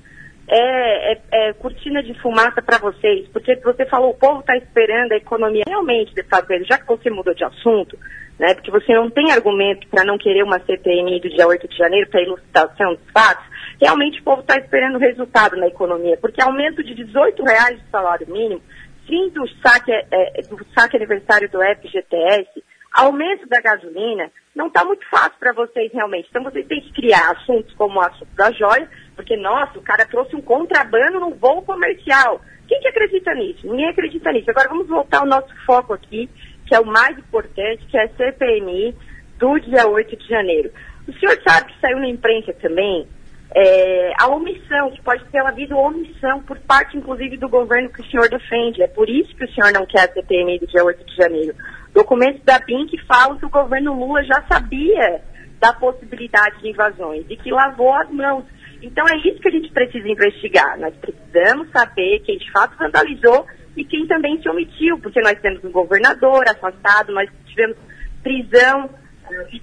[0.49, 5.13] é, é, é cortina de fumaça para vocês, porque você falou, o povo está esperando
[5.13, 5.65] a economia.
[5.67, 7.99] Realmente, deputado Pedro, já que você mudou de assunto,
[8.39, 11.77] né, porque você não tem argumento para não querer uma CPMI do dia 8 de
[11.77, 13.45] janeiro para ilustração dos fatos,
[13.81, 18.27] realmente o povo está esperando resultado na economia, porque aumento de 18 reais do salário
[18.31, 18.63] mínimo,
[19.07, 22.63] fim do saque, é do saque aniversário do FGTS,
[22.93, 26.29] aumento da gasolina, não está muito fácil para vocês realmente.
[26.29, 28.89] Então vocês têm que criar assuntos como o assunto da joia,
[29.19, 32.41] porque, nossa, o cara trouxe um contrabando no voo comercial.
[32.69, 33.67] Quem que acredita nisso?
[33.67, 34.49] Ninguém acredita nisso.
[34.49, 36.31] Agora vamos voltar ao nosso foco aqui,
[36.65, 38.95] que é o mais importante, que é a CPMI
[39.37, 40.71] do dia 8 de janeiro.
[41.09, 43.09] O senhor sabe que saiu na imprensa também
[43.57, 48.07] é, a omissão, que pode ter havido omissão por parte, inclusive, do governo que o
[48.09, 48.85] senhor defende.
[48.85, 51.57] É por isso que o senhor não quer a CPMI do dia 8 de janeiro.
[51.93, 55.23] Documentos da BIM que falam que o governo Lula já sabia
[55.59, 58.45] da possibilidade de invasões e que lavou as mãos.
[58.83, 60.79] Então é isso que a gente precisa investigar.
[60.79, 63.47] Nós precisamos saber quem de fato vandalizou
[63.77, 67.77] e quem também se omitiu, porque nós temos um governador afastado, nós tivemos
[68.23, 68.91] prisão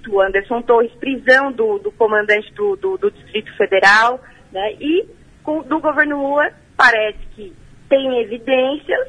[0.02, 4.20] do Anderson Torres, prisão do, do comandante do, do, do, Distrito Federal,
[4.52, 4.72] né?
[4.74, 5.08] E
[5.42, 7.52] com, do governo Lula parece que
[7.88, 9.08] tem evidências,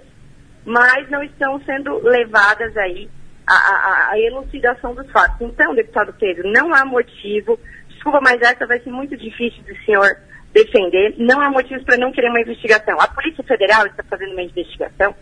[0.66, 3.10] mas não estão sendo levadas aí
[3.48, 5.40] a, a, a, elucidação dos fatos.
[5.42, 7.60] Então, deputado Pedro, não há motivo,
[8.08, 10.18] desculpa, mas essa vai ser muito difícil do senhor
[10.54, 13.00] defender, não há motivos para não querer uma investigação.
[13.00, 15.14] A Polícia Federal está fazendo uma investigação?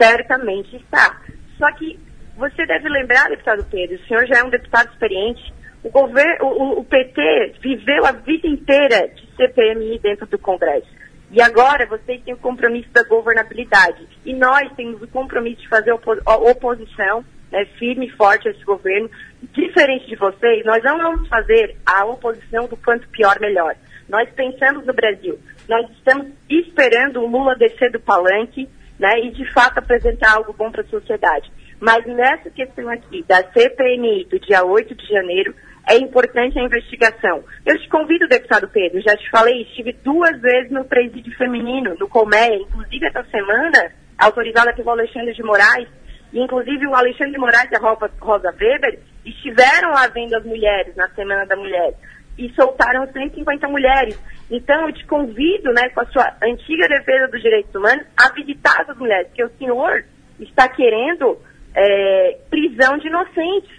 [0.00, 1.20] Certamente está.
[1.58, 1.98] Só que
[2.36, 5.52] você deve lembrar, deputado Pedro, o senhor já é um deputado experiente,
[5.84, 10.88] o, governo, o, o PT viveu a vida inteira de CPMI dentro do Congresso.
[11.30, 14.06] E agora vocês têm o compromisso da governabilidade.
[14.24, 19.08] E nós temos o compromisso de fazer oposição né, firme e forte a esse governo.
[19.42, 23.74] Diferente de vocês, nós não vamos fazer a oposição do quanto pior, melhor.
[24.08, 25.38] Nós pensamos no Brasil.
[25.68, 28.68] Nós estamos esperando o Lula descer do palanque
[28.98, 31.50] né, e, de fato, apresentar algo bom para a sociedade.
[31.80, 35.54] Mas nessa questão aqui da CPMI do dia 8 de janeiro,
[35.88, 37.42] é importante a investigação.
[37.64, 42.06] Eu te convido, deputado Pedro, já te falei, estive duas vezes no presídio feminino, no
[42.06, 45.88] Colmeia, inclusive essa semana, autorizada pelo Alexandre de Moraes,
[46.32, 50.94] e inclusive o Alexandre de Moraes e a Rosa Weber estiveram lá vendo as mulheres
[50.96, 51.94] na Semana da Mulher
[52.38, 54.18] e soltaram 150 mulheres.
[54.50, 58.84] Então, eu te convido, né, com a sua antiga defesa dos direitos humanos, a visitar
[58.88, 60.04] as mulheres, porque o senhor
[60.40, 61.38] está querendo
[61.74, 63.70] é, prisão de inocentes.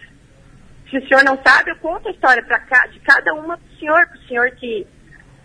[0.90, 4.08] Se o senhor não sabe, eu conto a história pra, de cada uma do senhor,
[4.08, 4.88] para o senhor que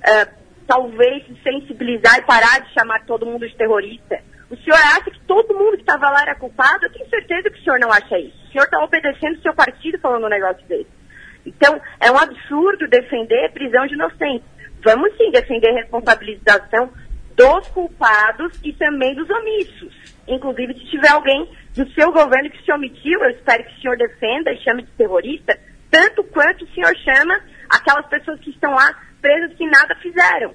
[0.02, 0.28] é,
[0.66, 4.20] talvez se sensibilizar e parar de chamar todo mundo de terrorista.
[4.51, 6.86] O senhor acha que todo mundo que estava lá era culpado?
[6.86, 8.36] Eu tenho certeza que o senhor não acha isso.
[8.44, 10.97] O senhor está obedecendo o seu partido falando um negócio desse.
[11.44, 14.48] Então, é um absurdo defender prisão de inocentes.
[14.85, 16.93] vamos sim defender responsabilização
[17.35, 19.94] dos culpados e também dos omissos.
[20.28, 23.97] Inclusive, se tiver alguém do seu governo que se omitiu, eu espero que o senhor
[23.97, 25.59] defenda e chame de terrorista,
[25.90, 30.55] tanto quanto o senhor chama aquelas pessoas que estão lá presas que nada fizeram,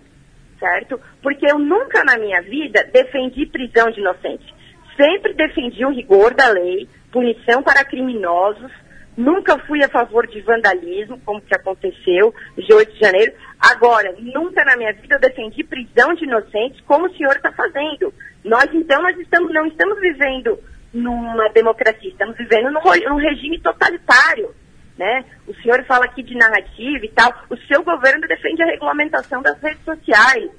[0.61, 1.01] certo?
[1.23, 4.47] Porque eu nunca na minha vida defendi prisão de inocentes.
[4.95, 8.71] Sempre defendi o rigor da lei, punição para criminosos,
[9.17, 13.33] nunca fui a favor de vandalismo, como que aconteceu de 8 de janeiro.
[13.59, 18.13] Agora, nunca na minha vida eu defendi prisão de inocentes, como o senhor está fazendo.
[18.43, 20.59] Nós, então, nós estamos, não estamos vivendo
[20.93, 24.53] numa democracia, estamos vivendo num, num regime totalitário.
[24.97, 25.25] Né?
[25.47, 27.33] O senhor fala aqui de narrativa e tal.
[27.49, 30.51] O seu governo defende a regulamentação das redes sociais.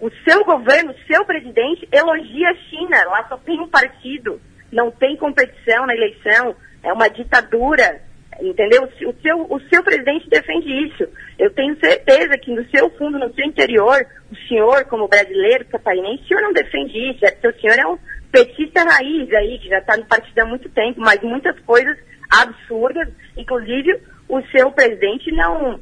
[0.00, 3.04] O seu governo, o seu presidente elogia a China.
[3.04, 4.40] Lá só tem um partido.
[4.70, 6.56] Não tem competição na eleição.
[6.82, 8.02] É uma ditadura.
[8.40, 8.84] Entendeu?
[8.84, 11.08] O seu, o seu presidente defende isso.
[11.38, 16.24] Eu tenho certeza que no seu fundo, no seu interior, o senhor, como brasileiro, catarinense,
[16.24, 17.24] o senhor não defende isso.
[17.24, 17.98] É o senhor é um
[18.32, 21.96] petista raiz aí, que já está no partido há muito tempo, mas muitas coisas
[22.32, 23.08] absurdas.
[23.36, 25.78] Inclusive, o seu presidente não,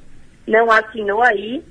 [0.46, 1.62] não assinou aí,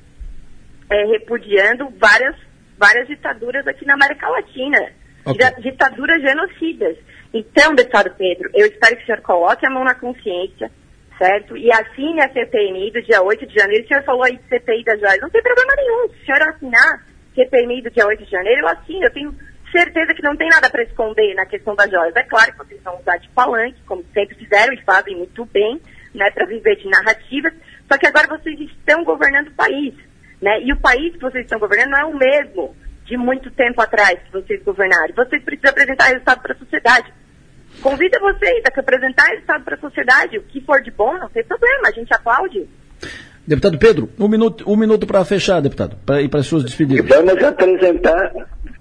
[0.89, 2.35] é, repudiando várias,
[2.77, 4.77] várias ditaduras aqui na América Latina.
[5.25, 5.61] Okay.
[5.61, 6.97] Ditaduras genocidas.
[7.33, 10.71] Então, deputado Pedro, eu espero que o senhor coloque a mão na consciência,
[11.17, 11.55] certo?
[11.55, 13.83] E assine a CPMI do dia 8 de janeiro.
[13.83, 15.21] O senhor falou aí de CPI das joias.
[15.21, 16.09] Não tem problema nenhum.
[16.09, 19.03] Se o senhor assinar CPMI do dia 8 de janeiro, eu assino.
[19.03, 19.35] Eu tenho
[19.71, 22.15] certeza que não tem nada para esconder na questão das joias.
[22.15, 25.81] É claro que vocês vão usar de palanque, como sempre fizeram e fazem muito bem,
[26.13, 27.53] né, para viver de narrativas.
[27.91, 29.93] Só que agora vocês estão governando o país,
[30.41, 30.61] né?
[30.61, 32.75] E o país que vocês estão governando não é o mesmo
[33.05, 35.13] de muito tempo atrás que vocês governaram.
[35.15, 37.13] Vocês precisam apresentar resultado para a sociedade.
[37.81, 40.37] Convida vocês a apresentar resultado para a sociedade.
[40.37, 42.69] O que for de bom, não tem problema, a gente aplaude.
[43.49, 47.03] Deputado Pedro, um minuto, um minuto para fechar, deputado, para ir para as suas despedidas.
[47.09, 48.31] Vamos apresentar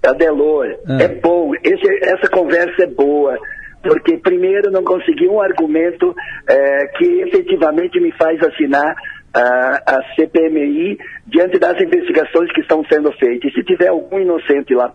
[0.03, 0.67] Adelor.
[0.87, 1.01] Ah.
[1.01, 3.35] É bom, esse, essa conversa é boa
[3.81, 6.13] porque primeiro não consegui um argumento
[6.47, 8.95] é, que efetivamente me faz assinar
[9.33, 10.97] a, CPMI
[11.27, 13.51] diante das investigações que estão sendo feitas.
[13.51, 14.93] E se tiver algum inocente lá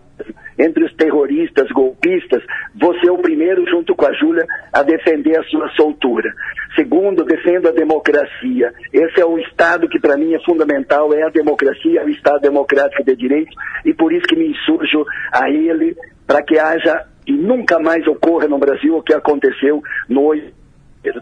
[0.57, 2.43] entre os terroristas, golpistas,
[2.73, 6.31] você é o primeiro, junto com a Júlia, a defender a sua soltura.
[6.75, 8.73] Segundo, defendo a democracia.
[8.93, 12.41] Esse é o Estado que para mim é fundamental, é a democracia, é o Estado
[12.41, 13.51] democrático de direito,
[13.85, 15.95] e por isso que me insurjo a ele,
[16.27, 20.64] para que haja e nunca mais ocorra no Brasil o que aconteceu no 8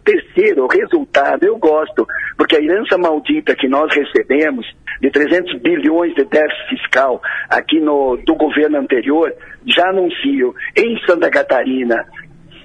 [0.03, 2.05] Terceiro, o resultado, eu gosto,
[2.37, 4.65] porque a herança maldita que nós recebemos,
[5.01, 9.33] de 300 bilhões de déficit fiscal aqui no, do governo anterior,
[9.65, 12.05] já anuncio em Santa Catarina,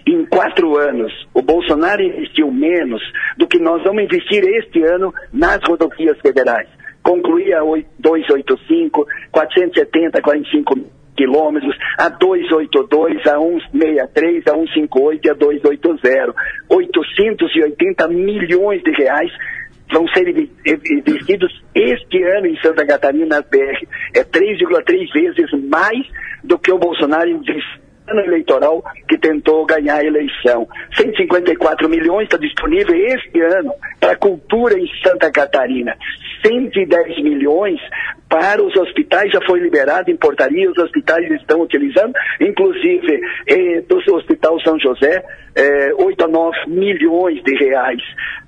[0.07, 3.03] em quatro anos, o Bolsonaro investiu menos
[3.37, 6.69] do que nós vamos investir este ano nas rodovias federais.
[7.03, 7.61] Concluir a
[7.99, 16.35] 285, 470, 45 quilômetros, a 282, a 163, a 158 e a 280.
[16.69, 19.33] 880 milhões de reais
[19.93, 23.87] vão ser investidos este ano em Santa Catarina BR.
[24.15, 26.07] É 3,3 vezes mais
[26.45, 30.67] do que o Bolsonaro investiu ano eleitoral que tentou ganhar a eleição.
[30.97, 35.95] 154 milhões está disponível este ano para a cultura em Santa Catarina.
[36.43, 37.81] 110 milhões
[38.29, 43.97] para os hospitais já foi liberado em portaria, os hospitais estão utilizando, inclusive eh, do
[44.15, 45.25] Hospital São José,
[45.55, 48.03] eh, 8 a 9 milhões de reais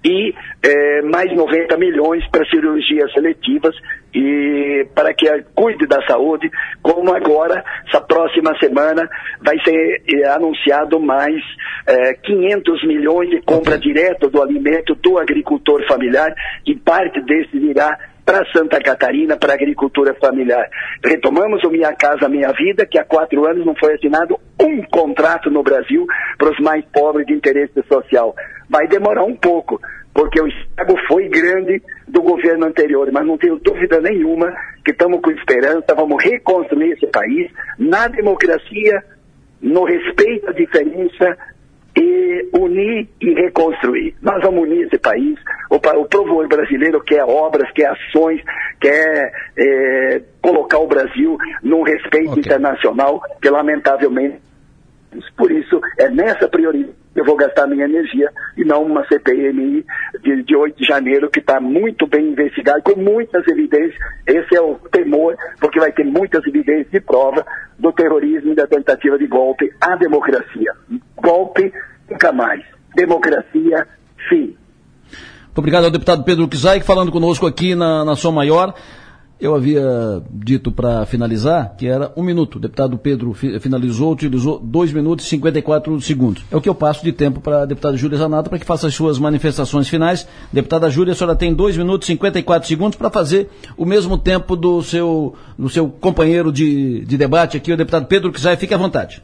[0.04, 3.74] e eh, mais 90 milhões para cirurgias seletivas
[4.14, 6.50] e para que cuide da saúde,
[6.82, 9.08] como agora, essa próxima semana,
[9.40, 11.40] vai ser eh, anunciado mais
[11.86, 16.34] eh, 500 milhões de compra direta do alimento do agricultor familiar,
[16.66, 17.96] e parte desse virá
[18.30, 20.70] para Santa Catarina, para a agricultura familiar.
[21.04, 25.50] Retomamos o Minha Casa Minha Vida, que há quatro anos não foi assinado um contrato
[25.50, 26.06] no Brasil
[26.38, 28.32] para os mais pobres de interesse social.
[28.68, 29.80] Vai demorar um pouco,
[30.14, 34.54] porque o estrago foi grande do governo anterior, mas não tenho dúvida nenhuma
[34.84, 37.50] que estamos com esperança, vamos reconstruir esse país
[37.80, 39.02] na democracia,
[39.60, 41.36] no respeito à diferença,
[41.96, 44.14] e unir e reconstruir.
[44.22, 45.38] Nós vamos unir esse país.
[45.68, 48.40] O, o povo brasileiro quer obras, quer ações,
[48.80, 52.42] quer é, colocar o Brasil num respeito okay.
[52.42, 54.40] internacional que, lamentavelmente,
[55.36, 59.84] por isso é nessa prioridade eu vou gastar minha energia e não uma CPMI
[60.22, 63.98] de, de 8 de janeiro que está muito bem investigada, com muitas evidências.
[64.26, 67.44] Esse é o temor, porque vai ter muitas evidências de prova
[67.78, 70.72] do terrorismo e da tentativa de golpe à democracia.
[71.16, 71.72] Golpe
[72.08, 72.62] nunca mais.
[72.94, 73.86] Democracia,
[74.28, 74.56] sim.
[75.56, 78.74] Obrigado ao deputado Pedro Kizai, falando conosco aqui na, na Som Maior.
[79.40, 82.56] Eu havia dito para finalizar que era um minuto.
[82.56, 86.44] O deputado Pedro finalizou, utilizou dois minutos e 54 segundos.
[86.50, 88.86] É o que eu passo de tempo para a deputada Júlia Zanata para que faça
[88.86, 90.28] as suas manifestações finais.
[90.52, 93.48] Deputada Júlia, a senhora tem dois minutos e 54 segundos para fazer
[93.78, 98.30] o mesmo tempo do seu, do seu companheiro de, de debate aqui, o deputado Pedro
[98.30, 98.58] Kizai.
[98.58, 99.22] Fique à vontade.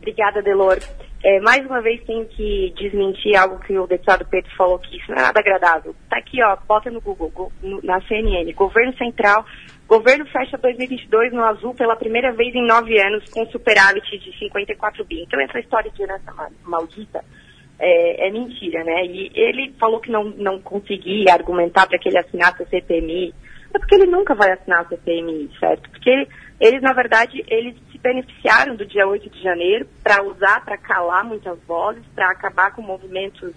[0.00, 0.78] Obrigada, Delor.
[1.24, 5.10] É, mais uma vez tenho que desmentir algo que o deputado Pedro falou que isso
[5.10, 5.94] não é nada agradável.
[6.04, 9.44] Está aqui, ó, bota no Google, go, no, na CNN, governo central,
[9.88, 15.04] governo fecha 2022 no azul pela primeira vez em nove anos com superávit de 54
[15.04, 15.22] bi.
[15.22, 16.32] Então essa história de herança
[16.64, 17.24] maldita
[17.78, 19.04] é, é, mentira, né?
[19.06, 23.34] E ele falou que não, não conseguia argumentar para que ele assinasse a CPMI,
[23.74, 25.90] é porque ele nunca vai assinar a CPMI, certo?
[25.90, 26.28] Porque
[26.60, 27.76] eles, na verdade, eles
[28.06, 32.80] beneficiaram do dia 8 de janeiro para usar, para calar muitas vozes, para acabar com
[32.80, 33.52] movimentos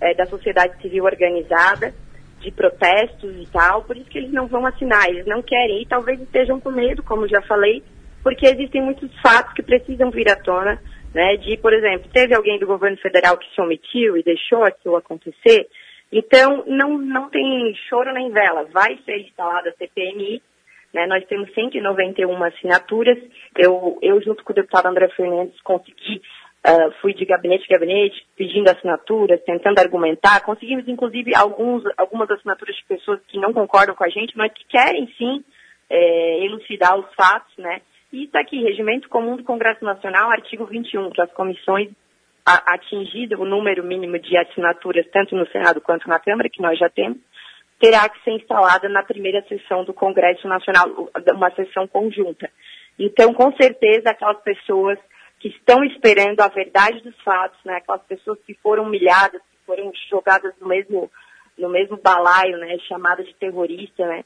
[0.00, 1.94] é, da sociedade civil organizada,
[2.40, 5.86] de protestos e tal, por isso que eles não vão assinar, eles não querem, e
[5.86, 7.84] talvez estejam com medo, como já falei,
[8.24, 10.82] porque existem muitos fatos que precisam vir à tona,
[11.14, 14.96] né, de, por exemplo, teve alguém do governo federal que se omitiu e deixou aquilo
[14.96, 15.68] acontecer,
[16.10, 20.42] então não, não tem choro nem vela, vai ser instalada a CPMI,
[20.92, 21.06] né?
[21.06, 23.18] Nós temos 191 assinaturas.
[23.56, 26.20] Eu, eu junto com o deputado André Fernandes, consegui,
[26.66, 30.40] uh, fui de gabinete em gabinete, pedindo assinaturas, tentando argumentar.
[30.44, 34.64] Conseguimos, inclusive, alguns, algumas assinaturas de pessoas que não concordam com a gente, mas que
[34.66, 35.44] querem, sim,
[35.88, 37.80] é, elucidar os fatos, né?
[38.12, 41.88] E está aqui, Regimento Comum do Congresso Nacional, artigo 21, que as comissões
[42.44, 46.88] atingido o número mínimo de assinaturas, tanto no Senado quanto na Câmara, que nós já
[46.88, 47.18] temos,
[47.82, 50.86] terá que ser instalada na primeira sessão do Congresso Nacional,
[51.34, 52.48] uma sessão conjunta.
[52.96, 55.00] Então, com certeza, aquelas pessoas
[55.40, 59.90] que estão esperando a verdade dos fatos, né, aquelas pessoas que foram humilhadas, que foram
[60.08, 61.10] jogadas no mesmo,
[61.58, 64.24] no mesmo balaio, né, chamadas de terrorista, né,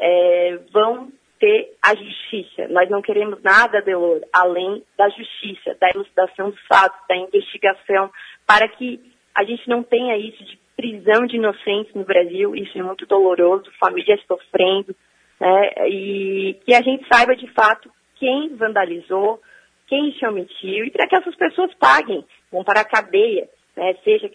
[0.00, 2.68] é, vão ter a justiça.
[2.68, 8.10] Nós não queremos nada, Delor, além da justiça, da elucidação dos fatos, da investigação,
[8.46, 8.98] para que
[9.34, 13.70] a gente não tenha isso de prisão de inocentes no Brasil, isso é muito doloroso,
[13.78, 14.94] famílias sofrendo,
[15.40, 19.40] né, e que a gente saiba de fato quem vandalizou,
[19.86, 24.30] quem se omitiu, e para que essas pessoas paguem, vão para a cadeia, né, seja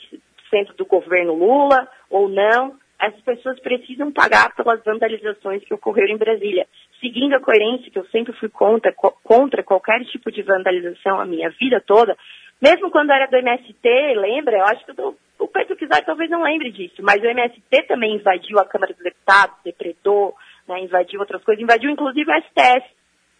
[0.49, 6.17] sendo do governo Lula ou não, essas pessoas precisam pagar pelas vandalizações que ocorreram em
[6.17, 6.67] Brasília.
[6.99, 8.93] Seguindo a coerência, que eu sempre fui contra,
[9.23, 12.17] contra qualquer tipo de vandalização a minha vida toda,
[12.61, 13.87] mesmo quando era do MST,
[14.17, 14.57] lembra?
[14.57, 18.15] Eu acho que tô, o Pedro Kizar talvez não lembre disso, mas o MST também
[18.15, 20.35] invadiu a Câmara dos Deputados, depredou,
[20.67, 22.85] né, invadiu outras coisas, invadiu inclusive o STF,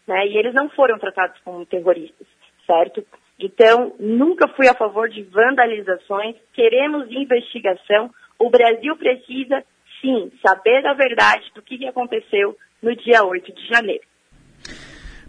[0.08, 2.26] né, e eles não foram tratados como terroristas,
[2.66, 3.06] certo?
[3.38, 8.10] Então, nunca fui a favor de vandalizações, queremos investigação,
[8.40, 9.64] o Brasil precisa,
[10.02, 14.09] sim, saber a verdade do que aconteceu no dia 8 de janeiro.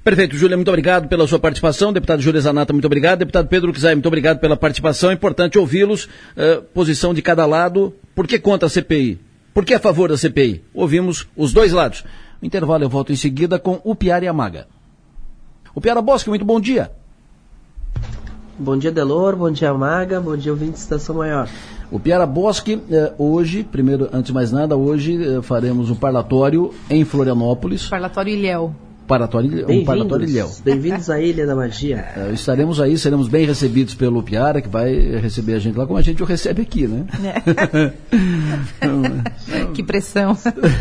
[0.03, 1.93] Perfeito, Júlia, muito obrigado pela sua participação.
[1.93, 3.19] Deputado Júlia Zanata, muito obrigado.
[3.19, 5.11] Deputado Pedro Kizai, muito obrigado pela participação.
[5.11, 6.05] É importante ouvi-los.
[6.05, 7.93] Uh, posição de cada lado.
[8.15, 9.21] Por que contra a CPI?
[9.53, 10.65] Por que a favor da CPI?
[10.73, 12.03] Ouvimos os dois lados.
[12.41, 14.69] No intervalo eu volto em seguida com o Piara e a Maga.
[15.75, 16.91] O Piara Bosque, muito bom dia.
[18.59, 19.37] Bom dia, Delor.
[19.37, 20.19] Bom dia, Maga.
[20.19, 21.47] Bom dia, ouvinte de Estação Maior.
[21.91, 26.73] O Piara Bosque, eh, hoje, primeiro, antes de mais nada, hoje eh, faremos o parlatório
[26.89, 27.87] em Florianópolis.
[27.87, 28.75] Parlatório Ilhéu
[29.11, 30.49] parlatório, um parlatório Ilhéu.
[30.65, 31.91] Bem-vindos à Ilha da Magia.
[32.21, 35.99] É, estaremos aí, seremos bem recebidos pelo Piara, que vai receber a gente lá como
[35.99, 37.07] a gente o recebe aqui, né?
[37.25, 37.93] É.
[39.73, 40.37] que pressão.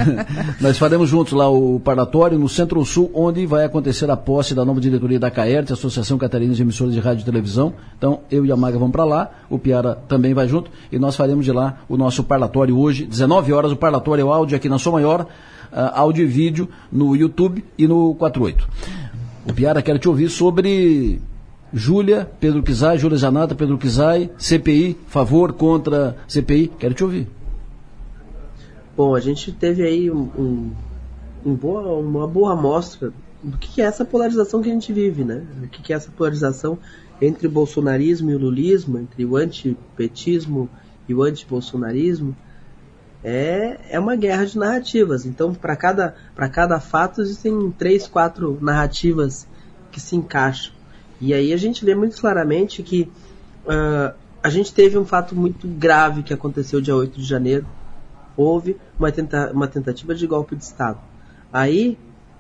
[0.60, 4.82] Nós faremos juntos lá o parlatório no Centro-Sul, onde vai acontecer a posse da nova
[4.82, 7.74] diretoria da CAERT, Associação Catarinense de Emissoras de Rádio e Televisão.
[7.98, 11.16] Então, eu e a Maga vamos para lá, o Piara também vai junto, e nós
[11.16, 14.94] faremos de lá o nosso parlatório hoje, 19 horas, o parlatório áudio aqui na Sua
[14.94, 15.28] Maior,
[15.72, 18.68] áudio e vídeo no YouTube e no 48.
[19.48, 21.22] O Piara quer te ouvir sobre
[21.74, 27.28] Júlia, Pedro Kizai, Júlia Zanata, Pedro Kizai, CPI, favor, contra CPI, quero te ouvir.
[28.98, 30.72] Bom, a gente teve aí um, um,
[31.46, 35.44] um boa, uma boa amostra do que é essa polarização que a gente vive, né?
[35.64, 36.78] O que é essa polarização
[37.22, 40.70] entre o bolsonarismo e o lulismo, entre o antipetismo
[41.08, 42.36] e o antibolsonarismo
[43.24, 45.26] é, é uma guerra de narrativas.
[45.26, 46.16] Então, para cada,
[46.52, 49.48] cada fato, existem três, quatro narrativas
[49.92, 50.74] que se encaixam.
[51.20, 53.12] E aí a gente vê muito claramente que
[53.66, 57.66] uh, a gente teve um fato muito grave que aconteceu dia 8 de janeiro.
[58.38, 61.00] Houve uma, tenta uma tentativa de golpe de Estado.
[61.52, 61.98] Aí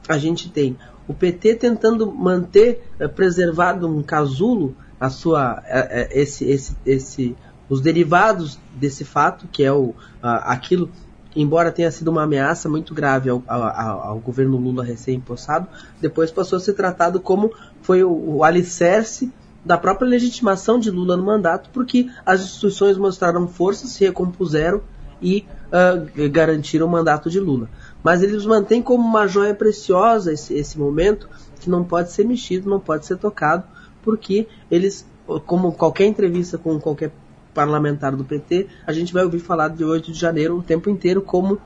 [0.07, 0.77] a gente tem
[1.07, 7.35] o PT tentando manter uh, preservado um casulo a sua, uh, esse, esse, esse
[7.69, 10.89] os derivados desse fato, que é o, aquilo
[11.35, 15.67] embora tenha sido uma ameaça muito grave ao, ao, ao governo Lula recém-impossado,
[16.01, 17.51] depois passou a ser tratado como
[17.81, 19.31] foi o, o alicerce
[19.63, 24.81] da própria legitimação de Lula no mandato, porque as instituições mostraram força, se recompuseram
[25.21, 27.69] e uh, garantiram o mandato de Lula.
[28.01, 31.29] Mas eles mantêm como uma joia preciosa esse, esse momento
[31.59, 33.65] que não pode ser mexido, não pode ser tocado,
[34.01, 35.05] porque eles,
[35.45, 37.11] como qualquer entrevista com qualquer
[37.59, 41.21] parlamentar do PT, a gente vai ouvir falar de 8 de janeiro o tempo inteiro
[41.21, 41.59] como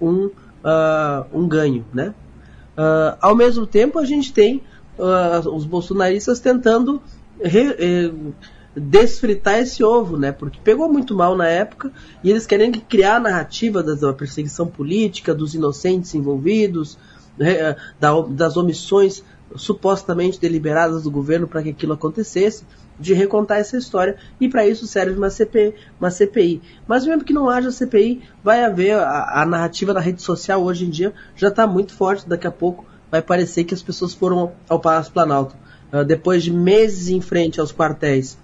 [0.00, 1.84] um, uh, um ganho.
[1.94, 2.12] Né?
[2.76, 4.60] Uh, ao mesmo tempo, a gente tem
[4.98, 7.00] uh, os bolsonaristas tentando
[7.40, 8.12] re, eh,
[8.74, 10.32] desfritar esse ovo, né?
[10.32, 11.92] Porque pegou muito mal na época
[12.24, 16.98] e eles querem criar a narrativa da perseguição política, dos inocentes envolvidos,
[18.00, 19.22] da, das omissões
[19.54, 22.64] supostamente deliberadas do governo para que aquilo acontecesse,
[22.98, 26.62] de recontar essa história, e para isso serve uma, CP, uma CPI.
[26.88, 30.86] Mas mesmo que não haja CPI, vai haver a, a narrativa na rede social hoje
[30.86, 34.52] em dia já está muito forte, daqui a pouco vai parecer que as pessoas foram
[34.68, 35.54] ao Palácio Planalto.
[35.92, 38.36] Uh, depois de meses em frente aos quartéis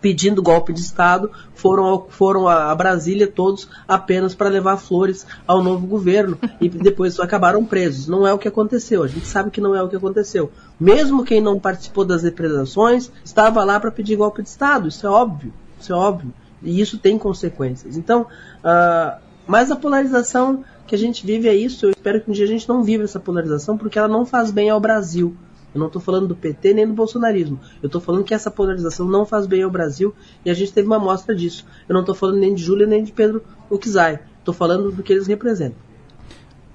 [0.00, 5.86] pedindo golpe de Estado, foram, foram a, Brasília todos apenas para levar flores ao novo
[5.86, 8.06] governo e depois acabaram presos.
[8.06, 10.50] Não é o que aconteceu, a gente sabe que não é o que aconteceu.
[10.78, 15.10] Mesmo quem não participou das depredações estava lá para pedir golpe de Estado, isso é
[15.10, 16.32] óbvio, isso é óbvio.
[16.62, 17.96] E isso tem consequências.
[17.96, 21.86] Então, uh, mas a polarização que a gente vive é isso.
[21.86, 24.50] Eu espero que um dia a gente não viva essa polarização porque ela não faz
[24.50, 25.36] bem ao Brasil.
[25.78, 27.60] Eu não estou falando do PT nem do bolsonarismo.
[27.80, 30.12] Eu estou falando que essa polarização não faz bem ao Brasil
[30.44, 31.64] e a gente teve uma amostra disso.
[31.88, 34.18] Eu não estou falando nem de Júlia nem de Pedro Uxai.
[34.40, 35.78] Estou falando do que eles representam.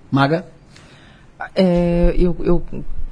[0.09, 0.45] Maga?
[1.53, 2.63] É, eu, eu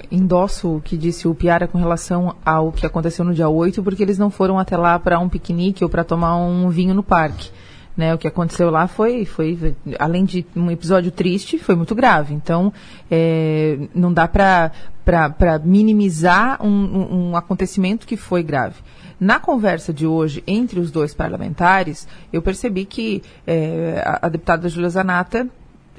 [0.10, 4.02] endosso o que disse o Piara com relação ao que aconteceu no dia 8, porque
[4.02, 7.52] eles não foram até lá para um piquenique ou para tomar um vinho no parque.
[7.96, 12.34] Né, o que aconteceu lá foi, foi, além de um episódio triste, foi muito grave.
[12.34, 12.72] Então,
[13.10, 14.72] é, não dá para
[15.66, 18.76] minimizar um, um, acontecimento que foi grave.
[19.20, 24.70] Na conversa de hoje entre os dois parlamentares, eu percebi que é, a, a deputada
[24.70, 25.50] Júlia Zanata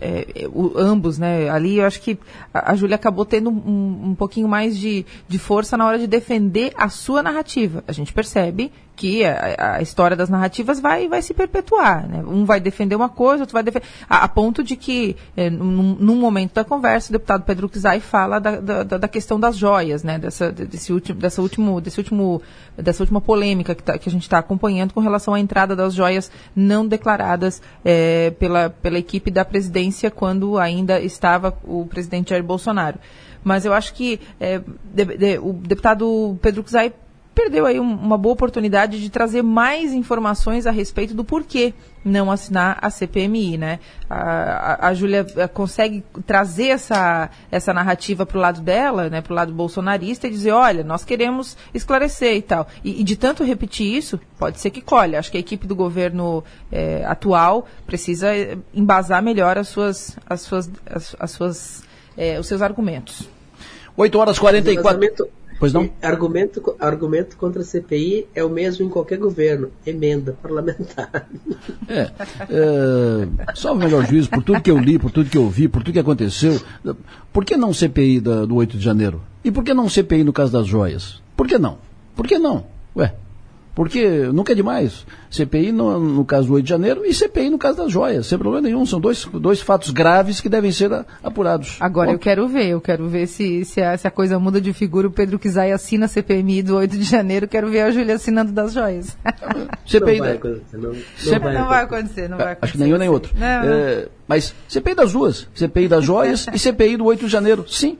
[0.02, 1.48] é, o, ambos, né?
[1.48, 2.18] Ali eu acho que
[2.52, 6.08] a, a Júlia acabou tendo um, um pouquinho mais de, de força na hora de
[6.08, 7.84] defender a sua narrativa.
[7.86, 12.06] A gente percebe que a, a, história das narrativas vai, vai se perpetuar.
[12.06, 12.22] Né?
[12.26, 13.86] Um vai defender uma coisa, outro vai defender.
[14.08, 18.00] A, a ponto de que, é, num, num, momento da conversa, o deputado Pedro Kizai
[18.00, 20.18] fala da, da, da, questão das joias, né?
[20.18, 22.42] Dessa, desse último, dessa, último, desse último,
[22.76, 25.94] dessa última polêmica que, tá, que a gente está acompanhando com relação à entrada das
[25.94, 32.44] joias não declaradas é, pela, pela equipe da presidência quando ainda estava o presidente Jair
[32.44, 32.98] Bolsonaro.
[33.44, 34.60] Mas eu acho que é,
[34.94, 36.92] de, de, o deputado Pedro Kizai
[37.34, 42.30] perdeu aí um, uma boa oportunidade de trazer mais informações a respeito do porquê não
[42.30, 43.78] assinar a CPMI, né?
[44.10, 49.20] A, a, a Júlia eh, consegue trazer essa, essa narrativa para o lado dela, né,
[49.20, 52.66] para o lado bolsonarista e dizer, olha, nós queremos esclarecer e tal.
[52.82, 55.16] E, e, de tanto repetir isso, pode ser que colhe.
[55.16, 60.40] Acho que a equipe do governo eh, atual precisa eh, embasar melhor as suas, as
[60.40, 61.82] suas, as, as suas,
[62.40, 63.28] os seus argumentos.
[63.96, 65.41] 8 horas e 44.
[65.62, 65.88] Pois não?
[66.02, 69.70] Argumento, argumento contra a CPI é o mesmo em qualquer governo.
[69.86, 71.28] Emenda parlamentar.
[71.88, 72.10] É.
[72.50, 75.68] é só o melhor juízo, por tudo que eu li, por tudo que eu vi,
[75.68, 76.60] por tudo que aconteceu.
[77.32, 79.22] Por que não CPI da, do 8 de janeiro?
[79.44, 81.22] E por que não CPI no caso das joias?
[81.36, 81.78] Por que não?
[82.16, 82.64] Por que não?
[82.96, 83.14] Ué,
[83.74, 85.06] porque nunca é demais.
[85.30, 88.38] CPI no, no, caso do 8 de janeiro e CPI no caso das joias, sem
[88.38, 88.84] problema nenhum.
[88.84, 90.90] São dois, dois fatos graves que devem ser
[91.22, 91.78] apurados.
[91.80, 94.60] Agora Bom, eu quero ver, eu quero ver se, se, a, se a coisa muda
[94.60, 95.08] de figura.
[95.08, 98.52] O Pedro Kizai assina a CPMI do 8 de janeiro, quero ver a Júlia assinando
[98.52, 99.16] das joias.
[99.86, 102.64] CPI não vai acontecer, não, não, vai, não vai acontecer, não vai acontecer.
[102.64, 103.32] Acho que nenhum nem outro.
[103.38, 107.64] Não, é, mas CPI das duas, CPI das joias e CPI do 8 de janeiro,
[107.66, 107.96] sim.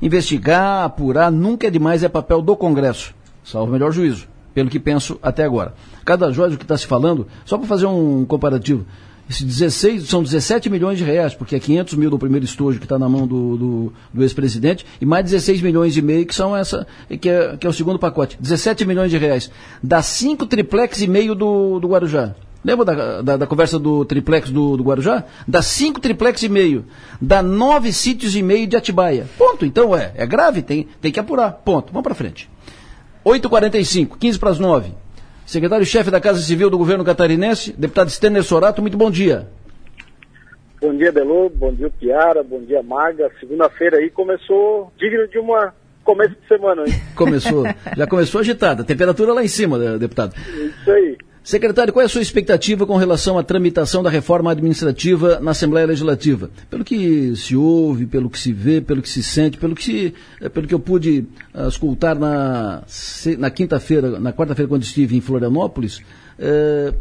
[0.00, 3.14] Investigar, apurar, nunca é demais, é papel do Congresso.
[3.42, 5.72] Salvo o melhor juízo pelo que penso até agora.
[6.04, 8.84] Cada joia que está se falando, só para fazer um comparativo,
[9.30, 12.84] esse 16, são 17 milhões de reais, porque é 500 mil do primeiro estojo que
[12.84, 16.56] está na mão do, do, do ex-presidente, e mais 16 milhões e meio que são
[16.56, 16.88] essa,
[17.20, 18.36] que é, que é o segundo pacote.
[18.40, 19.48] 17 milhões de reais.
[19.80, 22.34] Dá 5 triplex e meio do, do Guarujá.
[22.64, 25.22] Lembra da, da, da, conversa do triplex do, do Guarujá?
[25.46, 26.84] Dá 5 triplex e meio.
[27.20, 29.28] Dá 9 sítios e meio de Atibaia.
[29.38, 29.64] Ponto.
[29.64, 31.52] Então é, é grave, tem, tem que apurar.
[31.52, 31.92] Ponto.
[31.92, 32.50] Vamos para frente.
[33.28, 34.90] 8h45, 15 para as 9.
[35.44, 39.48] Secretário-chefe da Casa Civil do Governo Catarinense, deputado Stener Sorato, muito bom dia.
[40.80, 43.30] Bom dia, Belo, bom dia, Piara, bom dia, Maga.
[43.38, 45.74] Segunda-feira aí começou digno de uma
[46.04, 46.94] começo de semana, hein?
[47.14, 47.64] Começou,
[47.94, 48.82] já começou agitada.
[48.82, 50.34] Temperatura lá em cima, deputado.
[50.34, 51.18] Isso aí.
[51.48, 55.86] Secretário, qual é a sua expectativa com relação à tramitação da reforma administrativa na Assembleia
[55.86, 56.50] Legislativa?
[56.68, 60.14] Pelo que se ouve, pelo que se vê, pelo que se sente, pelo que, se,
[60.42, 61.24] eh, pelo que eu pude
[61.66, 62.82] escutar na,
[63.38, 66.02] na quinta-feira, na quarta-feira, quando estive em Florianópolis,
[66.38, 66.92] eh,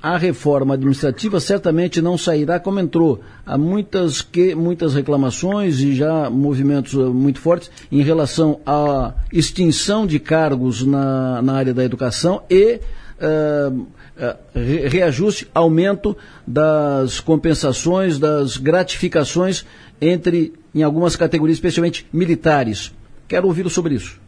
[0.00, 3.20] a reforma administrativa certamente não sairá como entrou.
[3.44, 10.20] Há muitas, que, muitas reclamações e já movimentos muito fortes em relação à extinção de
[10.20, 12.78] cargos na, na área da educação e
[13.22, 16.16] uh, uh, reajuste, aumento
[16.46, 19.64] das compensações, das gratificações
[20.00, 22.94] entre, em algumas categorias, especialmente militares.
[23.28, 24.20] Quero ouvi-lo sobre isso.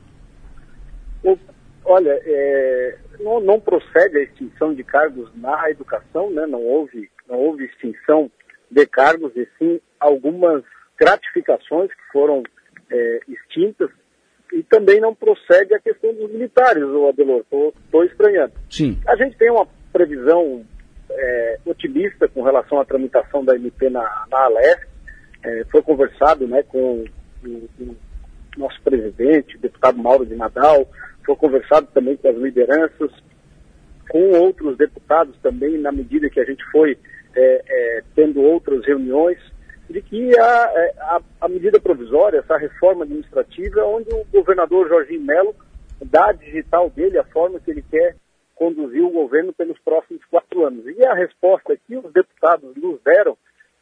[1.85, 6.47] Olha, é, não, não, procede a extinção de cargos na educação, né?
[6.47, 8.31] não, houve, não houve extinção
[8.71, 10.65] de cargos, e sim algumas
[10.99, 12.43] gratificações que foram
[12.91, 13.91] é, extintas
[14.55, 17.41] e também não procede a questão dos militares, o Adelor.
[17.41, 18.53] Estou estranhando.
[18.71, 18.99] Sim.
[19.07, 20.65] A gente tem uma previsão
[21.11, 24.87] é, otimista com relação à tramitação da MP na, na Alesc.
[25.43, 27.05] É, foi conversado né, com
[27.45, 27.49] o,
[27.81, 27.97] o,
[28.57, 30.89] nosso presidente, o deputado Mauro de Nadal,
[31.27, 33.11] foi conversado também com as lideranças,
[34.09, 36.97] com outros deputados também, na medida que a gente foi
[37.35, 39.39] é, é, tendo outras reuniões
[39.89, 45.23] de que a, é, a, a, medida provisória, essa reforma administrativa, onde o governador Jorginho
[45.23, 45.55] Melo
[46.05, 48.17] dá a digital dele, a forma que ele quer
[48.55, 50.87] conduzir o governo pelos próximos quatro anos.
[50.87, 53.37] E a resposta que os deputados nos deram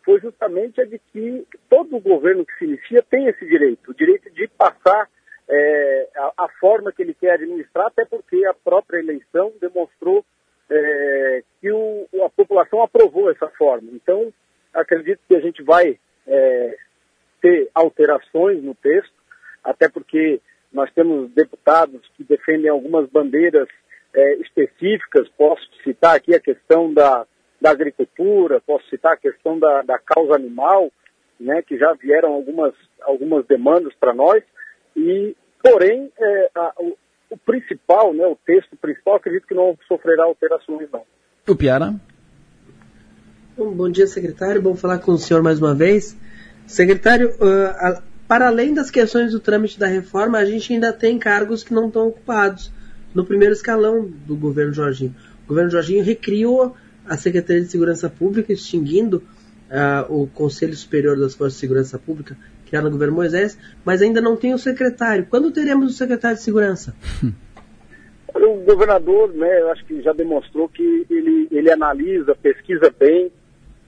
[0.05, 4.31] foi justamente a de que todo governo que se inicia tem esse direito, o direito
[4.31, 5.09] de passar
[5.49, 10.25] é, a, a, forma que ele quer administrar, até porque a própria eleição demonstrou
[10.71, 13.91] é, que o, a população aprovou essa forma.
[13.93, 14.33] Então,
[14.73, 16.77] acredito que a gente vai é,
[17.41, 19.13] ter alterações no texto,
[19.63, 20.41] até porque
[20.73, 23.69] nós temos deputados que defendem algumas bandeiras
[24.15, 25.29] é, específicas.
[25.37, 27.27] Posso citar aqui a questão da,
[27.61, 30.91] da agricultura, posso citar a questão da, da causa animal,
[31.39, 34.43] né, que já vieram algumas, algumas demandas para nós.
[34.97, 36.97] E, porém, é, a, o,
[37.31, 41.05] o, principal, né, o texto principal, acredito que não sofrerá alterações, não.
[41.49, 41.57] O
[43.57, 43.71] Piara?
[43.71, 44.63] Bom dia, secretário.
[44.63, 46.17] Bom falar com o senhor mais uma vez.
[46.67, 51.19] Secretário, uh, a, para além das questões do trâmite da reforma, a gente ainda tem
[51.19, 52.73] cargos que não estão ocupados
[53.15, 55.15] no primeiro escalão do governo Jorginho.
[55.45, 56.75] O governo Jorginho recriou
[57.07, 59.23] a Secretaria de Segurança Pública, extinguindo
[59.69, 64.21] uh, o Conselho Superior das Forças de Segurança Pública, criado no governo Moisés, mas ainda
[64.21, 65.27] não tem o secretário.
[65.29, 66.95] Quando teremos o secretário de Segurança?
[68.35, 73.31] O governador, né, eu acho que já demonstrou que ele, ele analisa, pesquisa bem,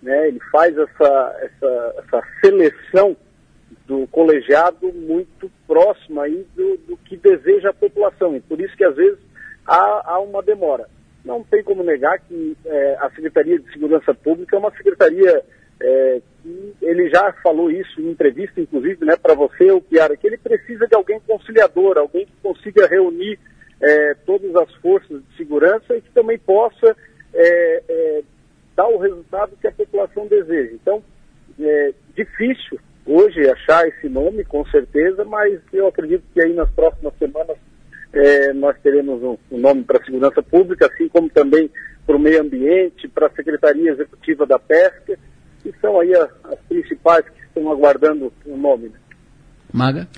[0.04, 3.16] né, ele faz essa, essa, essa seleção
[3.86, 8.36] do colegiado muito próxima aí do, do, que deseja a população.
[8.36, 9.18] E por isso que às vezes
[9.66, 10.86] há, há uma demora.
[11.24, 15.42] Não tem como negar que é, a Secretaria de Segurança Pública é uma secretaria
[15.80, 20.26] é, que ele já falou isso em entrevista, inclusive, né, para você, o Piara, que
[20.26, 23.38] ele precisa de alguém conciliador, alguém que consiga reunir
[23.80, 26.94] é, todas as forças de segurança e que também possa
[28.76, 30.72] dar o resultado que a população deseja.
[30.74, 31.02] Então,
[31.60, 37.12] é difícil hoje achar esse nome, com certeza, mas eu acredito que aí nas próximas
[37.18, 37.56] semanas
[38.12, 41.70] é, nós teremos um, um nome para a segurança pública, assim como também
[42.06, 45.18] para o meio ambiente, para a Secretaria Executiva da Pesca,
[45.62, 48.88] que são aí as, as principais que estão aguardando o nome.
[48.88, 48.98] Né?
[49.72, 50.08] Maga?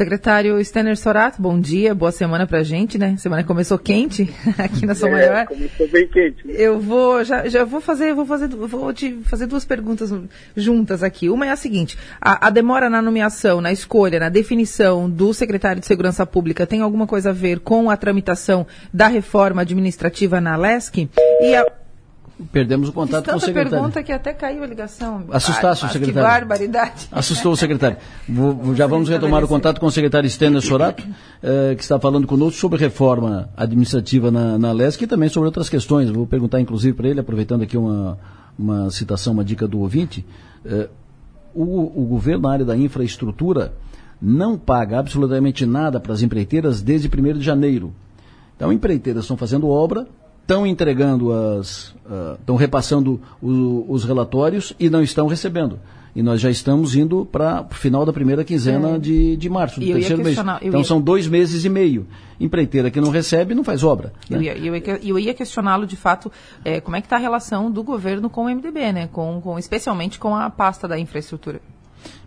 [0.00, 3.18] Secretário Stenner Sorato, bom dia, boa semana pra gente, né?
[3.18, 5.46] Semana começou quente aqui na São é, Maior.
[5.46, 6.46] Começou bem quente.
[6.46, 6.54] Né?
[6.56, 10.10] Eu vou, já, já vou fazer, vou fazer, vou te fazer duas perguntas
[10.56, 11.28] juntas aqui.
[11.28, 15.80] Uma é a seguinte: a, a, demora na nomeação, na escolha, na definição do secretário
[15.80, 20.56] de Segurança Pública tem alguma coisa a ver com a tramitação da reforma administrativa na
[20.56, 21.10] LESC?
[21.42, 21.66] E a,
[22.52, 23.70] Perdemos o contato com o secretário.
[23.70, 25.24] pergunta que até caiu a ligação.
[25.30, 26.14] Assustasse o secretário.
[26.14, 27.08] Que barbaridade.
[27.12, 27.96] Assustou o secretário.
[28.28, 31.02] Vou, já vamos retomar o contato com o secretário Stênio Sorato,
[31.42, 35.68] eh, que está falando conosco sobre reforma administrativa na, na LESC e também sobre outras
[35.68, 36.10] questões.
[36.10, 38.18] Vou perguntar, inclusive, para ele, aproveitando aqui uma,
[38.58, 40.24] uma citação, uma dica do ouvinte.
[40.64, 40.88] Eh,
[41.54, 43.72] o, o governo na área da infraestrutura
[44.20, 47.92] não paga absolutamente nada para as empreiteiras desde 1 de janeiro.
[48.56, 50.06] Então, empreiteiras estão fazendo obra,
[50.50, 51.94] estão entregando as,
[52.40, 55.78] estão uh, repassando o, os relatórios e não estão recebendo.
[56.14, 58.98] E nós já estamos indo para o final da primeira quinzena é.
[58.98, 60.36] de, de março, do terceiro mês.
[60.60, 60.84] Então ia...
[60.84, 62.04] são dois meses e meio.
[62.40, 64.12] Empreiteira que não recebe não faz obra.
[64.28, 64.46] Eu, né?
[64.46, 66.32] ia, eu, ia, eu ia questioná-lo de fato
[66.64, 69.08] é, como é que está a relação do governo com o MDB, né?
[69.12, 71.60] com, com, especialmente com a pasta da infraestrutura.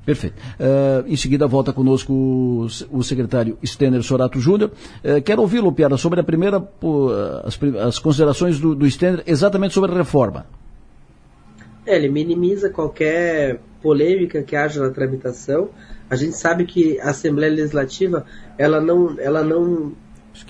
[0.06, 0.36] Perfeito.
[0.60, 4.72] Uh, em seguida volta conosco o, o secretário Stener Sorato Júnior.
[5.04, 7.10] Uh, quero ouvi-lo, Piara, sobre a primeira, uh,
[7.46, 7.58] as,
[7.88, 10.46] as, considerações do, do Stener exatamente sobre a reforma.
[11.86, 15.70] É, ele minimiza qualquer polêmica que haja na tramitação.
[16.10, 18.26] A gente sabe que a Assembleia Legislativa
[18.58, 19.94] ela não, ela não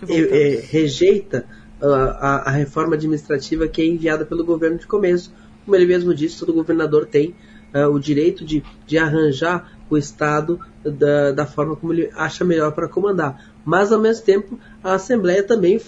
[0.08, 1.46] é, é, rejeita
[1.82, 5.34] a, a, reforma administrativa que é enviada pelo governo de começo.
[5.64, 7.36] Como ele mesmo disse, todo governador tem
[7.74, 12.72] uh, o direito de, de arranjar o Estado da, da forma como ele acha melhor
[12.72, 13.54] para comandar.
[13.66, 15.82] Mas, ao mesmo tempo, a Assembleia também uh,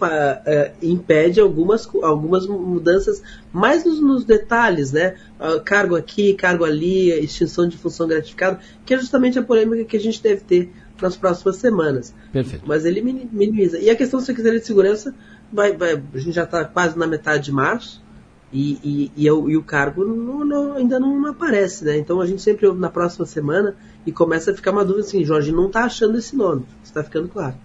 [0.81, 3.21] impede algumas, algumas mudanças
[3.51, 5.15] mais nos, nos detalhes, né?
[5.37, 9.97] Uh, cargo aqui, cargo ali, extinção de função gratificada, que é justamente a polêmica que
[9.97, 10.71] a gente deve ter
[11.01, 12.13] nas próximas semanas.
[12.31, 12.63] Perfeito.
[12.65, 13.77] Mas ele minimiza.
[13.79, 15.13] E a questão da Secretaria de Segurança,
[15.51, 18.01] vai, vai, a gente já está quase na metade de março,
[18.51, 21.97] e, e, e, eu, e o cargo não, não, ainda não aparece, né?
[21.97, 25.23] Então a gente sempre ouve na próxima semana e começa a ficar uma dúvida assim,
[25.23, 27.55] Jorge não está achando esse nome, está ficando claro.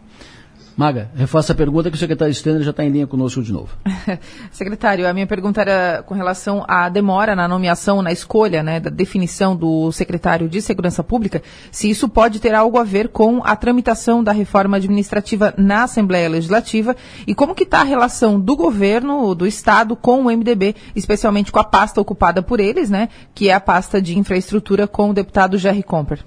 [0.81, 3.69] Maga, refaça a pergunta que o secretário Stender já está em linha conosco de novo.
[4.51, 8.89] secretário, a minha pergunta era com relação à demora na nomeação, na escolha, né, da
[8.89, 13.55] definição do secretário de Segurança Pública, se isso pode ter algo a ver com a
[13.57, 16.97] tramitação da reforma administrativa na Assembleia Legislativa
[17.27, 21.59] e como que está a relação do governo, do Estado, com o MDB, especialmente com
[21.59, 25.59] a pasta ocupada por eles, né, que é a pasta de infraestrutura com o deputado
[25.59, 26.25] Jerry Comper.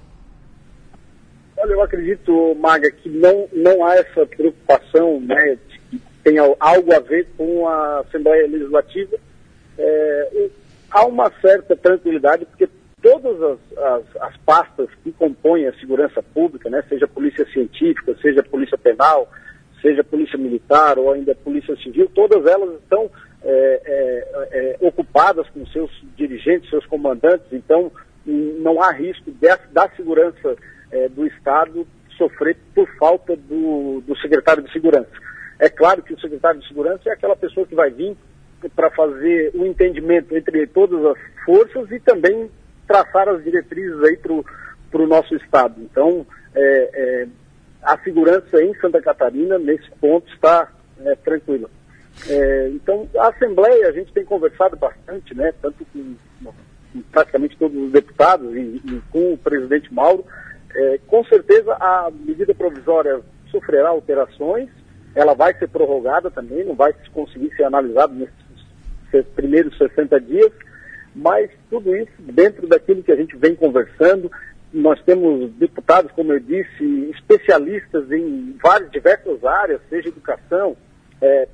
[1.64, 6.94] Olha, eu acredito, Maga, que não, não há essa preocupação né, de que tenha algo
[6.94, 9.16] a ver com a Assembleia Legislativa.
[9.78, 10.48] É,
[10.90, 12.68] há uma certa tranquilidade, porque
[13.00, 18.42] todas as, as, as, pastas que compõem a segurança pública, né, seja polícia científica, seja
[18.42, 19.26] polícia penal,
[19.80, 23.10] seja polícia militar ou ainda polícia civil, todas elas estão
[23.42, 27.90] é, é, é ocupadas com seus dirigentes, seus comandantes, então
[28.26, 30.56] não há risco de, da segurança
[30.94, 35.10] é, do Estado sofrer por falta do, do secretário de Segurança.
[35.58, 38.16] É claro que o secretário de Segurança é aquela pessoa que vai vir
[38.74, 42.50] para fazer o um entendimento entre todas as forças e também
[42.86, 45.74] traçar as diretrizes aí para o nosso Estado.
[45.80, 47.26] Então, é, é,
[47.82, 50.70] a segurança em Santa Catarina, nesse ponto, está
[51.04, 51.68] é, tranquila.
[52.28, 56.14] É, então, a Assembleia, a gente tem conversado bastante, né, tanto com,
[56.44, 60.24] com praticamente todos os deputados e, e com o presidente Mauro,
[60.74, 63.20] é, com certeza a medida provisória
[63.50, 64.68] sofrerá alterações,
[65.14, 70.50] ela vai ser prorrogada também, não vai conseguir ser analisada nesses primeiros 60 dias,
[71.14, 74.30] mas tudo isso dentro daquilo que a gente vem conversando.
[74.72, 76.84] Nós temos deputados, como eu disse,
[77.14, 80.76] especialistas em várias diversas áreas, seja educação,
[81.22, 81.46] é,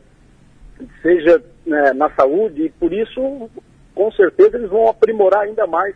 [1.02, 3.50] seja né, na saúde, e por isso,
[3.94, 5.94] com certeza, eles vão aprimorar ainda mais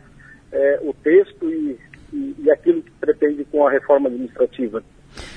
[0.52, 1.78] é, o texto e
[2.14, 4.82] e, e aquilo que pretende com a reforma administrativa.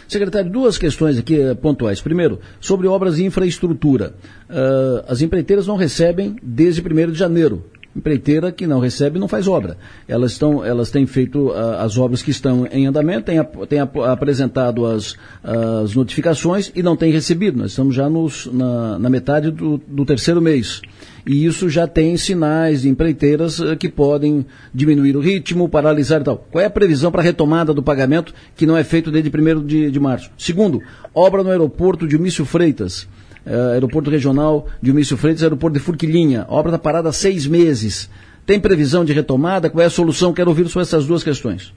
[0.07, 2.01] Secretário, duas questões aqui eh, pontuais.
[2.01, 4.13] Primeiro, sobre obras de infraestrutura.
[4.49, 7.63] Uh, as empreiteiras não recebem desde 1 de janeiro.
[7.97, 9.77] Empreiteira que não recebe não faz obra.
[10.07, 13.97] Elas, estão, elas têm feito uh, as obras que estão em andamento, têm, têm ap
[13.97, 17.57] apresentado as, as notificações e não têm recebido.
[17.57, 20.81] Nós estamos já nos, na, na metade do, do terceiro mês
[21.27, 26.23] e isso já tem sinais de empreiteiras eh, que podem diminuir o ritmo, paralisar e
[26.23, 26.37] tal.
[26.49, 29.65] Qual é a previsão para a retomada do pagamento que não é feito desde 1
[29.65, 30.31] de, de março?
[30.37, 30.81] Segundo,
[31.13, 33.07] obra no aeroporto de Umício Freitas,
[33.47, 36.45] uh, aeroporto regional de Umício Freitas, aeroporto de Furquilinha.
[36.49, 38.09] Obra está parada há seis meses.
[38.45, 39.69] Tem previsão de retomada?
[39.69, 40.33] Qual é a solução?
[40.33, 41.73] Quero ouvir sobre essas duas questões.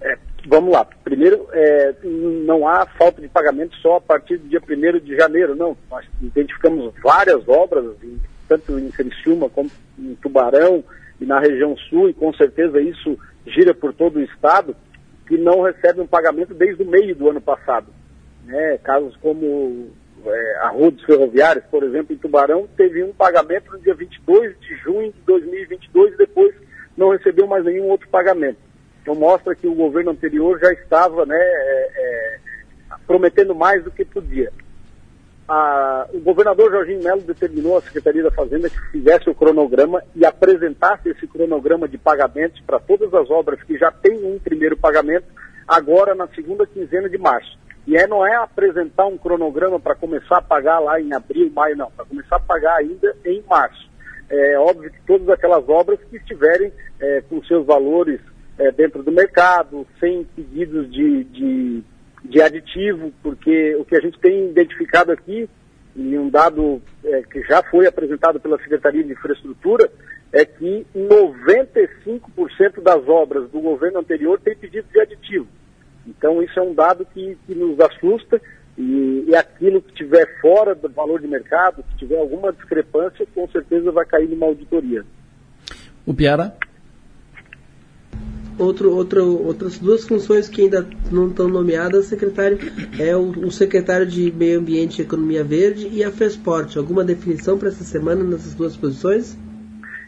[0.00, 0.86] É, vamos lá.
[1.04, 5.54] Primeiro, é, não há falta de pagamento só a partir do dia 1 de janeiro,
[5.54, 5.76] não.
[5.90, 7.84] Nós identificamos várias obras,
[8.48, 10.84] tanto em Criciúma como em Tubarão
[11.20, 14.76] e na região sul, e com certeza isso gira por todo o estado,
[15.26, 17.86] que não recebem um pagamento desde o meio do ano passado.
[18.44, 18.78] Né?
[18.78, 19.90] Casos como
[20.28, 25.12] é, arrodos ferroviários, por exemplo, em Tubarão, teve um pagamento no dia 22 de junho
[25.12, 26.54] de 2022 e depois
[26.96, 28.58] não recebeu mais nenhum outro pagamento.
[29.02, 32.38] Então mostra que o governo anterior já estava né, é, é,
[33.06, 34.52] prometendo mais do que podia.
[35.48, 40.26] A, o governador Jorginho Melo determinou à Secretaria da Fazenda que fizesse o cronograma e
[40.26, 45.26] apresentasse esse cronograma de pagamentos para todas as obras que já têm um primeiro pagamento
[45.68, 47.56] agora na segunda quinzena de março.
[47.86, 51.76] E é, não é apresentar um cronograma para começar a pagar lá em abril, maio,
[51.76, 53.88] não, para começar a pagar ainda em março.
[54.28, 58.20] É óbvio que todas aquelas obras que estiverem é, com seus valores
[58.58, 61.84] é, dentro do mercado, sem pedidos de, de,
[62.24, 65.48] de, aditivo, porque o que a gente tem identificado aqui,
[65.94, 69.88] e um dado é, que já foi apresentado pela Secretaria de Infraestrutura,
[70.32, 75.46] é que 95% das obras do governo anterior têm pedido de aditivo.
[76.06, 78.40] Então isso é um dado que, que nos assusta
[78.78, 83.48] e, e, aquilo que tiver fora do valor de mercado, que tiver alguma discrepância, com
[83.48, 85.04] certeza vai cair numa auditoria.
[86.04, 86.54] O Piara?
[88.58, 92.58] Outro, outro, outras duas funções que ainda não estão nomeadas, secretário,
[92.98, 96.78] é o, o, secretário de Meio Ambiente e Economia Verde e a FESPORT.
[96.78, 99.36] Alguma definição para essa semana nessas duas posições?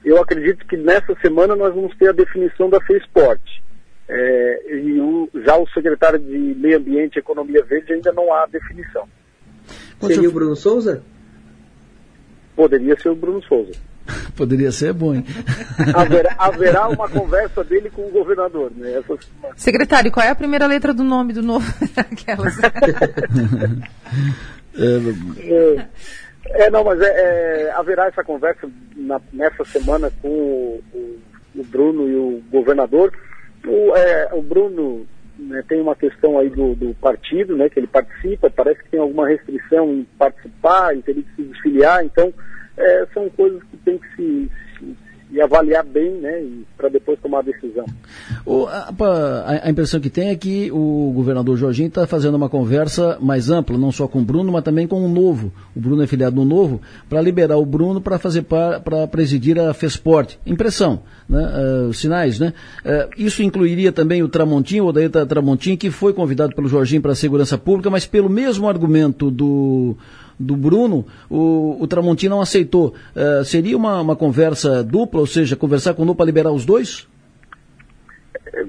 [0.03, 3.43] Eu acredito que nessa semana nós vamos ter a definição da FESPORT.
[4.09, 8.47] É, e o, já o secretário de Meio Ambiente e Economia Verde ainda não há
[8.47, 9.07] definição.
[10.01, 11.03] Seria o Bruno Souza?
[12.57, 13.73] Poderia ser o Bruno Souza.
[14.37, 15.25] Poderia ser bom, hein?
[15.95, 18.95] haverá, haverá, uma conversa dele com o governador, né?
[18.99, 19.19] Essa...
[19.57, 21.67] Secretário, qual é a primeira letra do nome do novo?
[21.97, 22.59] Aquelas.
[24.75, 31.19] é, é, não, mas é, é, haverá essa conversa na, nessa semana com o, o,
[31.57, 33.13] o, Bruno e o governador.
[33.67, 35.07] O, é, o Bruno
[35.39, 39.01] né, tem uma questão aí do, do, partido, né, que ele participa, parece que tem
[39.01, 42.33] alguma restrição em participar, em ter que se desfiliar, então
[42.77, 44.51] é, são coisas que tem que se,
[45.31, 46.43] se avaliar bem, né,
[46.77, 47.85] para depois tomar a decisão.
[48.47, 48.93] O, a,
[49.65, 53.77] a, impressão que tem é que o governador Jorginho está fazendo uma conversa mais ampla,
[53.77, 55.53] não só com o Bruno, mas também com o Novo.
[55.77, 59.75] O Bruno é filiado no Novo, para liberar o Bruno para fazer para presidir a
[59.75, 60.37] Fesport.
[60.47, 62.55] Impressão, né, uh, sinais, né?
[62.85, 67.13] Uh, isso incluiria também o Tramontim, o Odair Tramontim, que foi convidado pelo Jorginho para
[67.13, 69.97] a segurança pública, mas pelo mesmo argumento do
[70.39, 72.94] do Bruno, o, o não aceitou.
[73.15, 76.65] Uh, seria uma, uma conversa dupla, ou seja, conversar com o Nu para liberar os
[76.65, 77.09] dois?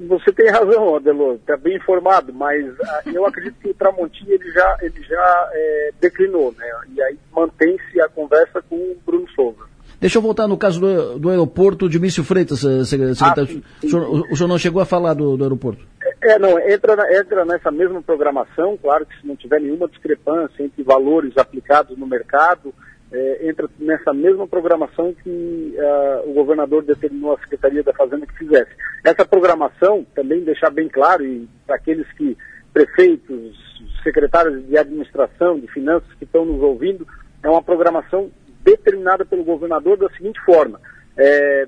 [0.08, 4.52] Você tem razão, Adelor, está bem informado, mas uh, eu acredito que o Tramontim ele
[4.52, 6.66] já, ele já é, declinou, né?
[6.96, 9.70] E aí mantém-se a conversa com o Bruno Souza.
[10.00, 13.44] Deixa eu voltar no caso do, do aeroporto de Mício Freitas, eh, secretário.
[13.44, 15.86] Ah, sim, sim, o, senhor, o, senhor, não chegou a falar do, do aeroporto?
[16.30, 20.84] É, não, entra, entra nessa mesma programação, claro que se não tiver nenhuma discrepância entre
[20.84, 22.72] valores aplicados no mercado,
[23.12, 28.38] é, entra nessa mesma programação que uh, o governador determinou à Secretaria da Fazenda que
[28.38, 28.70] fizesse.
[29.04, 32.38] Essa programação, também deixar bem claro, e para aqueles que,
[32.72, 33.58] prefeitos,
[34.04, 37.08] secretários de administração, de finanças que estão nos ouvindo,
[37.42, 38.30] é uma programação
[38.62, 40.80] determinada pelo governador da seguinte forma:
[41.18, 41.68] é,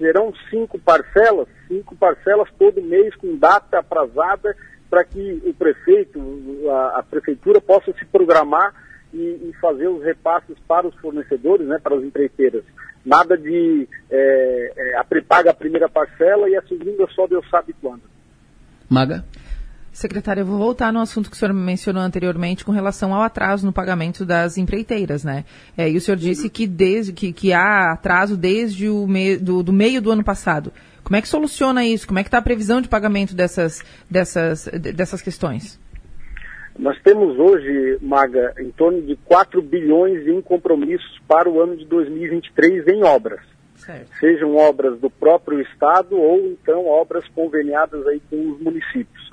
[0.00, 4.56] serão cinco parcelas, cinco parcelas todo mês com data aprazada
[4.88, 6.18] para que o prefeito,
[6.68, 8.74] a, a, prefeitura possa se programar
[9.12, 12.64] e, e, fazer os repasses para os fornecedores, né, para as empreiteiras.
[13.04, 18.02] Nada de é, é, paga a primeira parcela e a segunda só Deus sabe quando.
[18.88, 19.24] Maga?
[19.92, 23.66] Secretária, eu vou voltar no assunto que o senhor mencionou anteriormente com relação ao atraso
[23.66, 25.44] no pagamento das empreiteiras, né?
[25.76, 29.62] É, e o senhor disse que, desde, que, que há atraso desde o me, do,
[29.62, 30.72] do meio do ano passado.
[31.02, 32.06] Como é que soluciona isso?
[32.06, 35.80] Como é que está a previsão de pagamento dessas, dessas, dessas questões?
[36.78, 41.84] Nós temos hoje, Maga, em torno de 4 bilhões em compromissos para o ano de
[41.84, 43.40] 2023 em obras.
[43.74, 44.10] Certo.
[44.20, 49.29] Sejam obras do próprio Estado ou então obras conveniadas aí com os municípios.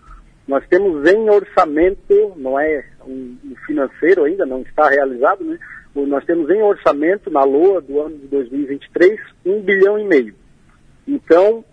[0.48, 5.60] Nós temos em orçamento, não é um, financeiro ainda, não está realizado, né?
[5.94, 10.36] Nós temos em orçamento, na LOA do ano de 2023, um bilhão e meio.
[11.08, 11.66] Então,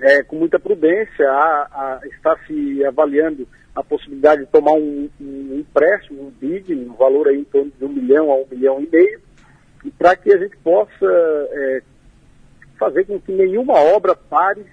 [0.00, 5.58] é, com muita prudência, a, a, está se avaliando a possibilidade de tomar um, um
[5.58, 8.88] empréstimo, um BID, um valor aí em torno de um milhão a um milhão e
[8.88, 9.20] meio,
[9.98, 11.06] para que a gente possa
[11.52, 11.82] é,
[12.78, 14.64] fazer com que nenhuma obra pare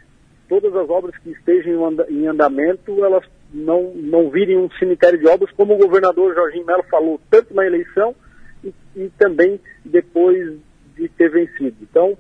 [0.48, 5.52] todas as obras que estejam em andamento, elas não, não virem um cemitério de obras,
[5.52, 8.15] como o governador Jorginho Melo falou, tanto na eleição
[8.64, 10.57] e, e também depois
[10.95, 11.76] de ter vencido.
[11.82, 12.18] Então,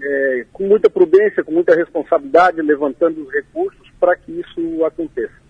[0.00, 5.47] é, com muita prudência, com muita responsabilidade, levantando os recursos para que isso aconteça.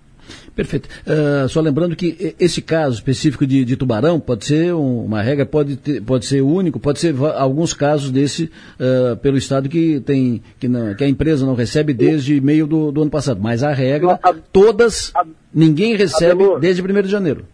[0.55, 0.89] Perfeito.
[1.07, 5.47] Uh, só lembrando que esse caso específico de, de tubarão pode ser um, uma regra,
[5.47, 10.43] pode, ter, pode ser único, pode ser alguns casos desse uh, pelo Estado que tem
[10.59, 13.41] que, não, que, a empresa não recebe desde meio do, do ano passado.
[13.41, 14.19] Mas a regra,
[14.53, 15.13] todas,
[15.55, 17.45] ninguém recebe desde 1 de janeiro.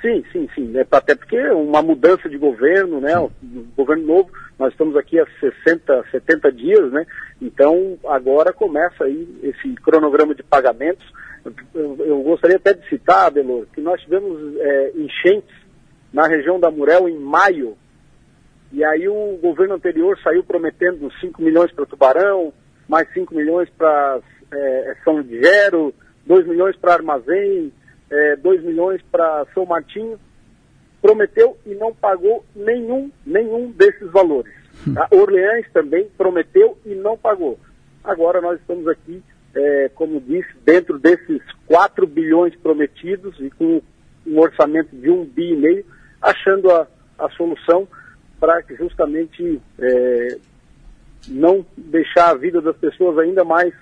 [0.00, 0.78] Sim, sim, sim.
[0.78, 3.18] É, até porque uma mudança de governo, né?
[3.18, 7.04] Um governo novo, nós estamos aqui há 60, 70 dias, né?
[7.42, 11.04] Então agora começa aí esse cronograma de pagamentos
[11.74, 15.54] eu, gostaria até de citar, Adelor, que nós tivemos é, enchentes
[16.12, 17.76] na região da Murel em maio,
[18.72, 22.52] e aí o governo anterior saiu prometendo 5 milhões para Tubarão,
[22.88, 24.20] mais 5 milhões para
[24.52, 25.94] é, São Ligero,
[26.26, 27.72] 2 milhões para Armazém,
[28.10, 30.18] é, 2 milhões para São Martinho.
[31.00, 34.52] Prometeu e não pagou nenhum, nenhum desses valores.
[34.96, 37.58] A Orleans também prometeu e não pagou.
[38.02, 39.22] Agora nós estamos aqui,
[39.56, 43.80] é, como disse, dentro desses 4 bilhões prometidos e com
[44.26, 45.84] um orçamento de um bi e meio,
[46.20, 46.86] achando a,
[47.18, 47.88] a solução
[48.38, 50.38] para que justamente é,
[51.28, 53.72] não deixar a vida das pessoas ainda mais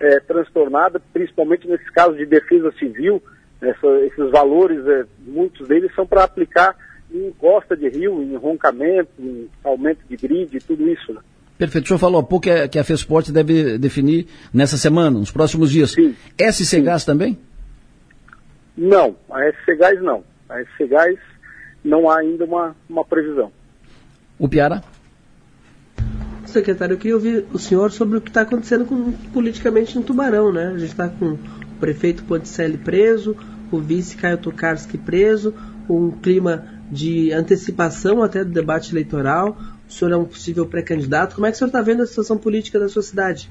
[0.00, 3.20] é, transtornada, principalmente nesses casos de defesa civil.
[3.60, 6.76] Essa, esses valores, é, muitos deles são para aplicar
[7.10, 11.12] em costa de rio, em roncamento, em aumento de grid, tudo isso.
[11.12, 11.20] Né?
[11.58, 11.84] Perfeito.
[11.84, 15.30] O senhor falou há pouco que a, que a FESPORT deve definir nessa semana, nos
[15.30, 15.92] próximos dias.
[15.92, 16.14] Sim.
[16.38, 17.38] SC Gás também?
[18.76, 20.22] Não, a SC Gás não.
[20.48, 21.18] A SC Gás
[21.82, 23.50] não há ainda uma, uma previsão.
[24.38, 24.82] O Piara?
[26.44, 30.52] Secretário, eu queria ouvir o senhor sobre o que está acontecendo com, politicamente em Tubarão,
[30.52, 30.68] né?
[30.68, 31.38] A gente está com o
[31.80, 33.36] prefeito Ponticelli preso,
[33.70, 35.54] o vice Caio Tokarski preso,
[35.88, 39.56] um clima de antecipação até do debate eleitoral.
[39.88, 41.34] O senhor é um possível pré-candidato.
[41.34, 43.50] Como é que o senhor está vendo a situação política da sua cidade?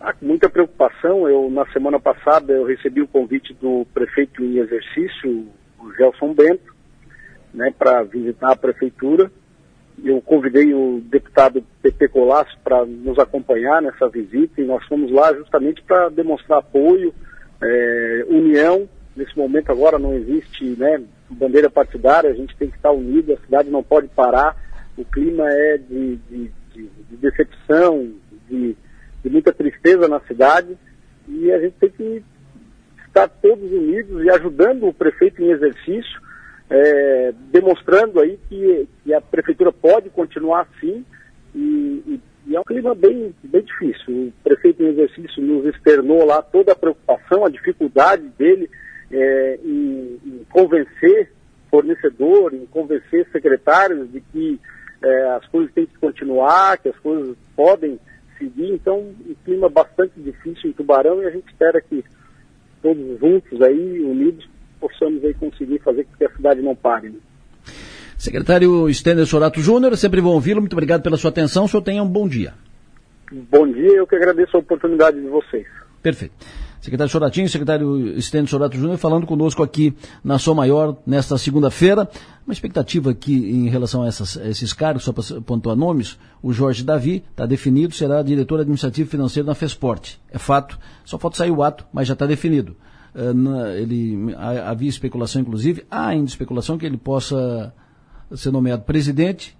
[0.00, 1.28] Ah, com muita preocupação.
[1.28, 5.46] Eu, na semana passada, eu recebi o convite do prefeito em exercício,
[5.78, 6.74] o Gelson Bento,
[7.52, 9.30] né, para visitar a prefeitura.
[10.02, 15.34] Eu convidei o deputado Pepe Colasso para nos acompanhar nessa visita e nós fomos lá
[15.34, 17.12] justamente para demonstrar apoio,
[17.60, 18.88] é, união.
[19.16, 23.44] Nesse momento agora não existe né, bandeira partidária, a gente tem que estar unido, a
[23.44, 24.56] cidade não pode parar,
[24.98, 28.12] o clima é de, de, de, de decepção,
[28.48, 28.76] de,
[29.22, 30.76] de muita tristeza na cidade
[31.28, 32.22] e a gente tem que
[33.06, 36.20] estar todos unidos e ajudando o prefeito em exercício
[36.70, 41.04] é, demonstrando aí que, que, a prefeitura pode continuar assim
[41.54, 44.14] e, e, e, é um clima bem, bem difícil.
[44.14, 48.68] O prefeito em exercício nos externou lá toda a preocupação, a dificuldade dele
[49.10, 51.32] é, em, em, convencer
[51.70, 54.60] fornecedor, em convencer secretários de que
[55.02, 57.98] é, as coisas têm que continuar, que as coisas podem
[58.38, 58.72] seguir.
[58.72, 62.04] Então, um clima bastante difícil em Tubarão e a gente espera que
[62.82, 64.48] todos juntos aí, unidos,
[64.80, 67.10] possamos aí conseguir fazer com que a cidade não pare.
[67.10, 67.18] Né?
[68.16, 72.02] Secretário Stênio Sorato Júnior, sempre bom ouvi-lo, muito obrigado pela sua atenção, o senhor tenha
[72.02, 72.54] um bom dia.
[73.30, 75.66] Bom dia, eu que agradeço a oportunidade de vocês.
[76.02, 76.34] Perfeito.
[76.88, 79.94] Secretário Soratinho, secretário Stênio Sorato Júnior, falando conosco aqui
[80.24, 82.08] na Som Maior nesta segunda-feira.
[82.46, 86.50] Uma expectativa aqui em relação a, essas, a esses cargos, só para pontuar nomes, o
[86.50, 90.18] Jorge Davi está definido, será diretor administrativo financeiro na FESPORT.
[90.30, 92.74] É fato, só falta sair o ato, mas já está definido.
[93.14, 97.74] Eh, ele, havia especulação, inclusive, há ainda especulação que ele possa
[98.34, 99.54] ser nomeado presidente,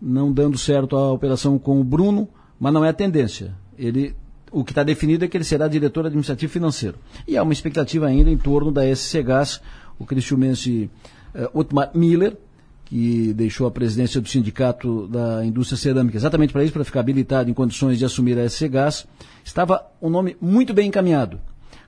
[0.00, 2.26] não dando certo a operação com o Bruno,
[2.58, 3.54] mas não é a tendência.
[3.76, 4.14] Ele,
[4.50, 6.96] o que está definido é que ele será diretor administrativo financeiro.
[7.26, 9.60] E há uma expectativa ainda em torno da SC Gás,
[9.98, 10.90] o cristiumense
[11.34, 12.36] uh, Otmar Miller,
[12.84, 17.48] que deixou a presidência do Sindicato da Indústria Cerâmica, exatamente para isso, para ficar habilitado
[17.48, 19.06] em condições de assumir a SC Gás,
[19.44, 21.40] estava um nome muito bem encaminhado.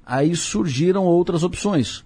[0.07, 2.05] Aí surgiram outras opções,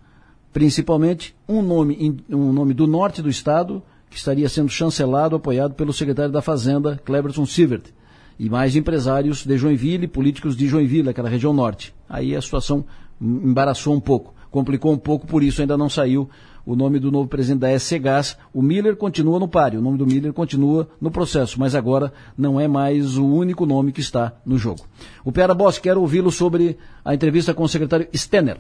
[0.51, 5.93] principalmente um nome, um nome do norte do estado, que estaria sendo chancelado, apoiado pelo
[5.93, 7.93] secretário da Fazenda, Cleberson Sivert,
[8.39, 11.95] e mais empresários de Joinville, políticos de Joinville, aquela região norte.
[12.09, 12.85] Aí a situação
[13.21, 16.29] embaraçou um pouco, complicou um pouco, por isso ainda não saiu
[16.67, 18.37] o nome do novo presidente da SC Gás.
[18.53, 22.61] O Miller continua no páreo, o nome do Miller continua no processo, mas agora não
[22.61, 24.81] é mais o único nome que está no jogo.
[25.25, 28.59] O Pera Boss, quero ouvi-lo sobre a entrevista com o secretário Stenner.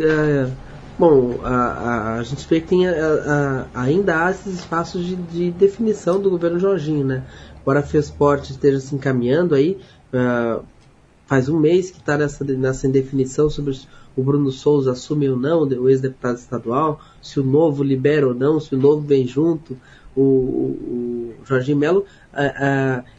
[0.00, 0.50] É,
[0.98, 5.50] bom, a, a, a, gente vê que tem a, ainda há esses espaços de, de,
[5.52, 7.22] definição do governo Jorginho, né?
[7.62, 9.78] Agora a FESPORT esteja se encaminhando aí,
[10.12, 10.64] uh,
[11.26, 13.78] faz um mês que está nessa, nessa indefinição sobre
[14.16, 18.58] o Bruno Souza assume ou não, o ex-deputado estadual, se o novo libera ou não,
[18.58, 19.76] se o novo vem junto.
[20.16, 22.04] O, o, o Jorginho Melo,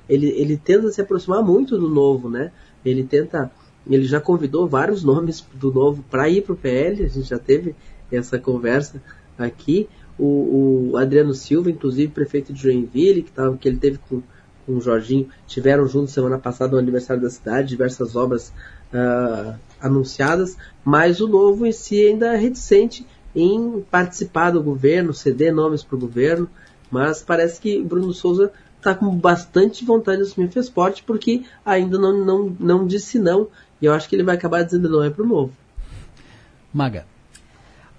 [0.09, 2.51] ele, ele tenta se aproximar muito do novo, né?
[2.83, 3.49] Ele tenta,
[3.89, 7.39] ele já convidou vários nomes do novo para ir para o PL, a gente já
[7.39, 7.73] teve
[8.11, 9.01] essa conversa
[9.37, 9.87] aqui.
[10.19, 14.21] O, o, Adriano Silva, inclusive prefeito de Joinville, que, tava, que ele teve com,
[14.65, 18.53] com o Jorginho, tiveram juntos semana passada no aniversário da cidade, diversas obras
[18.93, 23.05] uh, anunciadas, mas o novo em si ainda é reticente
[23.35, 26.49] em participar do governo, ceder nomes para o governo,
[26.89, 31.97] mas parece que Bruno Souza está com bastante vontade de assumir o Fesporte porque ainda
[31.97, 33.47] não, não, não disse não,
[33.81, 35.53] e eu acho que ele vai acabar dizendo não é para o novo.
[36.73, 37.05] Maga.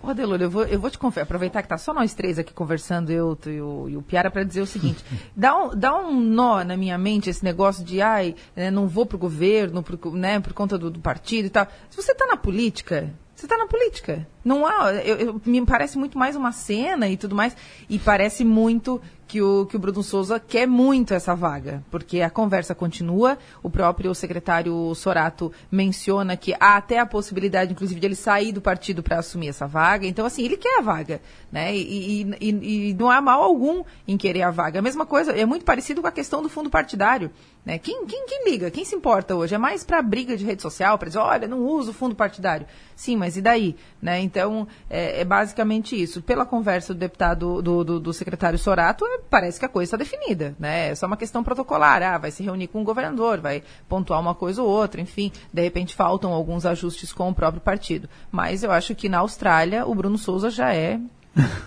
[0.03, 2.53] Ô, Adelor, eu vou, eu vou te confessar, aproveitar que tá só nós três aqui
[2.53, 5.05] conversando, eu tu, e, o, e o Piara, para dizer o seguinte:
[5.37, 9.07] dá, um, dá um nó na minha mente esse negócio de, ai, né, não vou
[9.07, 11.69] pro governo, pro, né, por conta do, do, partido e tal.
[11.89, 14.25] Se você tá na política, Você está na política.
[14.45, 14.93] Não há.
[15.05, 17.57] Eu, eu, me parece muito mais uma cena e tudo mais.
[17.91, 22.31] E parece muito que o, que o Bruno Souza quer muito essa vaga, porque a
[22.31, 23.37] conversa continua.
[23.61, 28.61] O próprio secretário Sorato menciona que há até a possibilidade, inclusive, de ele sair do
[28.61, 30.07] partido para assumir essa vaga.
[30.07, 31.21] Então, assim, ele quer a vaga,
[31.51, 31.75] né?
[31.75, 34.79] E, e, e, e, não há mal algum em querer a vaga.
[34.79, 37.29] A mesma coisa, é muito parecido com a questão do fundo partidário.
[37.65, 37.79] Né?
[37.79, 38.71] Quem, quem, quem liga?
[38.73, 39.55] Quem se importa hoje?
[39.55, 42.67] É mais para briga de rede social, para dizer, olha, não uso fundo partidário.
[42.97, 43.77] Sim, mas e daí?
[44.01, 44.21] Né?
[44.21, 46.21] Então, é, é, basicamente isso.
[46.21, 49.97] Pela conversa do deputado, do, do, do secretário Sorato, é, parece que a coisa está
[49.97, 50.57] definida.
[50.59, 50.89] Né?
[50.89, 52.03] É só uma questão protocolar.
[52.03, 55.31] Ah, vai se reunir com o governador, vai pontuar uma coisa ou outra, enfim.
[55.53, 58.09] De repente faltam alguns ajustes com o próprio partido.
[58.31, 60.99] Mas eu acho que na Austrália o Bruno Souza já é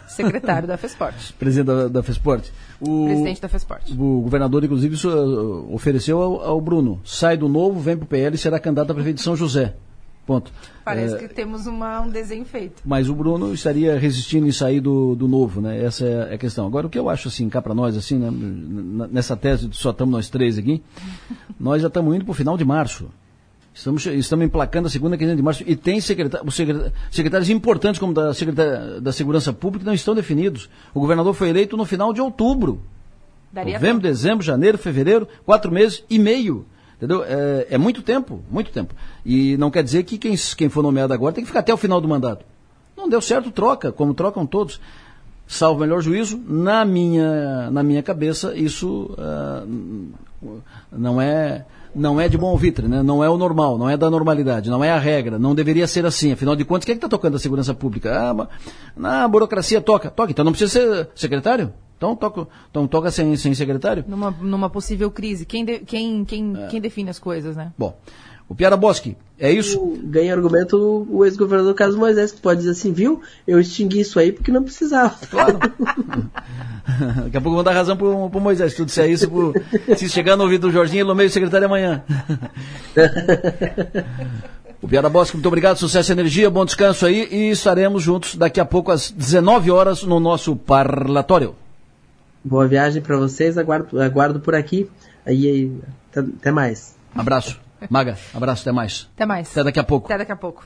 [0.07, 1.33] secretário da FESPORT.
[1.39, 2.51] Presidente da, da FESPORT.
[2.79, 3.93] O, Presidente da FESPORT.
[3.93, 7.01] O governador, inclusive, uh, ofereceu ao, ao, Bruno.
[7.03, 9.73] Sai do novo, vem para o PL e será candidato a prefeito de São José.
[10.25, 10.51] Ponto.
[10.83, 12.81] Parece é, que temos uma, um desenho feito.
[12.83, 15.83] Mas o Bruno estaria resistindo em sair do, do novo, né?
[15.83, 16.65] Essa é a questão.
[16.65, 19.07] Agora, o que eu acho, assim, cá para nós, assim, né?
[19.11, 20.81] nessa tese, só estamos nós três aqui,
[21.59, 23.07] nós já estamos indo para o final de março.
[23.75, 26.49] Estamos, estamos emplacando a segunda quinzena de março e tem secretário,
[27.11, 28.31] secretários importantes como da,
[29.01, 30.69] da Segurança Pública que não estão definidos.
[30.93, 32.81] O governador foi eleito no final de outubro.
[33.51, 34.13] Daria Novembro, tempo.
[34.13, 36.65] dezembro, janeiro, fevereiro, quatro meses e meio.
[36.95, 37.25] Entendeu?
[37.25, 38.95] É, é, muito tempo, muito tempo.
[39.25, 41.77] E não quer dizer que quem, quem for nomeado agora tem que ficar até o
[41.77, 42.45] final do mandato.
[42.95, 44.79] Não deu certo, troca, como trocam todos.
[45.45, 50.57] Salvo o melhor juízo, na minha, na minha cabeça, isso uh,
[50.91, 51.65] não é
[51.95, 53.01] não é de bom ouvitre, né?
[53.01, 56.05] não é o normal, não é da normalidade, não é a regra, não deveria ser
[56.05, 56.31] assim.
[56.33, 58.13] Afinal de contas, quem é que está tocando a segurança pública?
[58.13, 58.47] Ah,
[58.95, 61.73] na burocracia toca, toca, então não precisa ser secretário?
[61.97, 64.03] Então toca, então toca sem, sem secretário?
[64.07, 66.67] Numa, numa possível crise, quem, de, quem, quem, é.
[66.67, 67.71] quem define as coisas, né?
[67.77, 67.97] Bom,
[68.47, 69.97] o Piara Bosque, é isso?
[70.03, 73.21] Ganha argumento o ex-governador Carlos Moisés, que pode dizer assim, viu?
[73.47, 75.15] Eu extingui isso aí porque não precisava.
[75.29, 75.59] Claro.
[77.23, 79.53] Daqui a pouco vou dar razão pro, pro Moisés, se tu disser isso, pro,
[79.97, 82.03] se chegar no ouvido do Jorginho, ele nomeia o secretário amanhã.
[84.79, 88.59] o Piara Bosque, muito obrigado, sucesso e energia, bom descanso aí e estaremos juntos daqui
[88.59, 91.55] a pouco às 19 horas no nosso parlatório.
[92.43, 94.87] Boa viagem para vocês, aguardo, aguardo por aqui.
[95.25, 95.71] Aí, aí,
[96.15, 96.95] até mais.
[97.15, 97.64] Abraço.
[97.89, 99.09] Maga, abraço, até mais.
[99.15, 99.51] Até mais.
[99.51, 100.07] Até daqui a pouco.
[100.07, 100.65] Até daqui a pouco.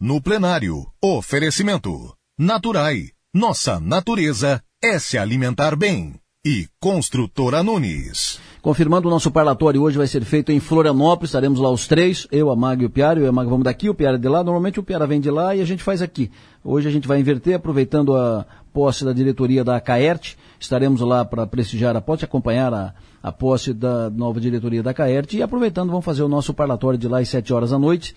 [0.00, 2.14] No plenário, oferecimento.
[2.38, 3.10] Naturai.
[3.32, 6.14] Nossa natureza é se alimentar bem.
[6.46, 8.38] E Construtora Nunes.
[8.60, 12.50] Confirmando o nosso parlatório hoje vai ser feito em Florianópolis, estaremos lá os três, eu,
[12.50, 14.44] a Maga e o Piara, eu e a Maga vamos daqui, o Piara de lá,
[14.44, 16.30] normalmente o Piara vem de lá e a gente faz aqui.
[16.62, 20.34] Hoje a gente vai inverter, aproveitando a posse da diretoria da Caert,
[20.64, 25.32] estaremos lá para prestigiar a posse, acompanhar a, a posse da nova diretoria da Caert
[25.34, 28.14] e aproveitando vamos fazer o nosso parlatório de lá às 7 horas da noite.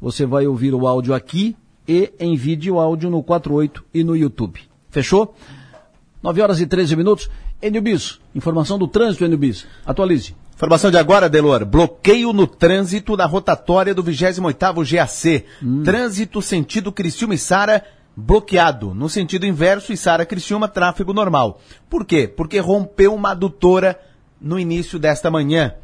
[0.00, 1.56] Você vai ouvir o áudio aqui
[1.86, 4.60] e em vídeo áudio no 48 e no YouTube.
[4.90, 5.34] Fechou?
[6.22, 7.28] 9 horas e 13 minutos.
[7.60, 9.66] Enilbis, informação do trânsito, Enilbis.
[9.84, 10.34] Atualize.
[10.54, 11.64] Informação de agora, Delor.
[11.64, 15.44] Bloqueio no trânsito na rotatória do 28º GAC.
[15.62, 15.82] Hum.
[15.82, 17.84] Trânsito sentido Criciúma e Sara
[18.16, 18.94] bloqueado.
[18.94, 21.60] No sentido inverso, e Sara Criciúma, tráfego normal.
[21.88, 22.28] Por quê?
[22.28, 23.98] Porque rompeu uma adutora
[24.40, 25.74] no início desta manhã.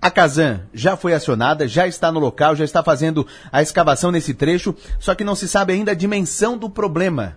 [0.00, 4.34] A Casan já foi acionada, já está no local, já está fazendo a escavação nesse
[4.34, 7.36] trecho, só que não se sabe ainda a dimensão do problema.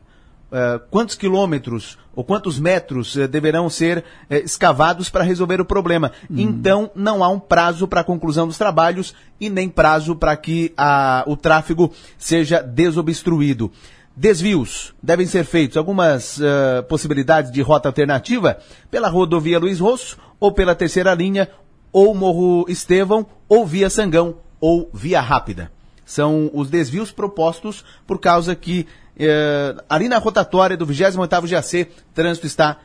[0.51, 6.11] Uh, quantos quilômetros ou quantos metros uh, deverão ser uh, escavados para resolver o problema.
[6.30, 6.39] Hum.
[6.39, 10.73] Então, não há um prazo para a conclusão dos trabalhos e nem prazo para que
[10.76, 13.72] a, o tráfego seja desobstruído.
[14.19, 18.57] Desvios devem ser feitos algumas uh, possibilidades de rota alternativa
[18.91, 21.47] pela rodovia Luiz Rosso ou pela terceira linha
[21.89, 25.71] ou Morro Estevão ou via Sangão ou via Rápida.
[26.05, 28.85] São os desvios propostos por causa que
[29.15, 32.75] uh, ali na rotatória do 28º GAC, trânsito está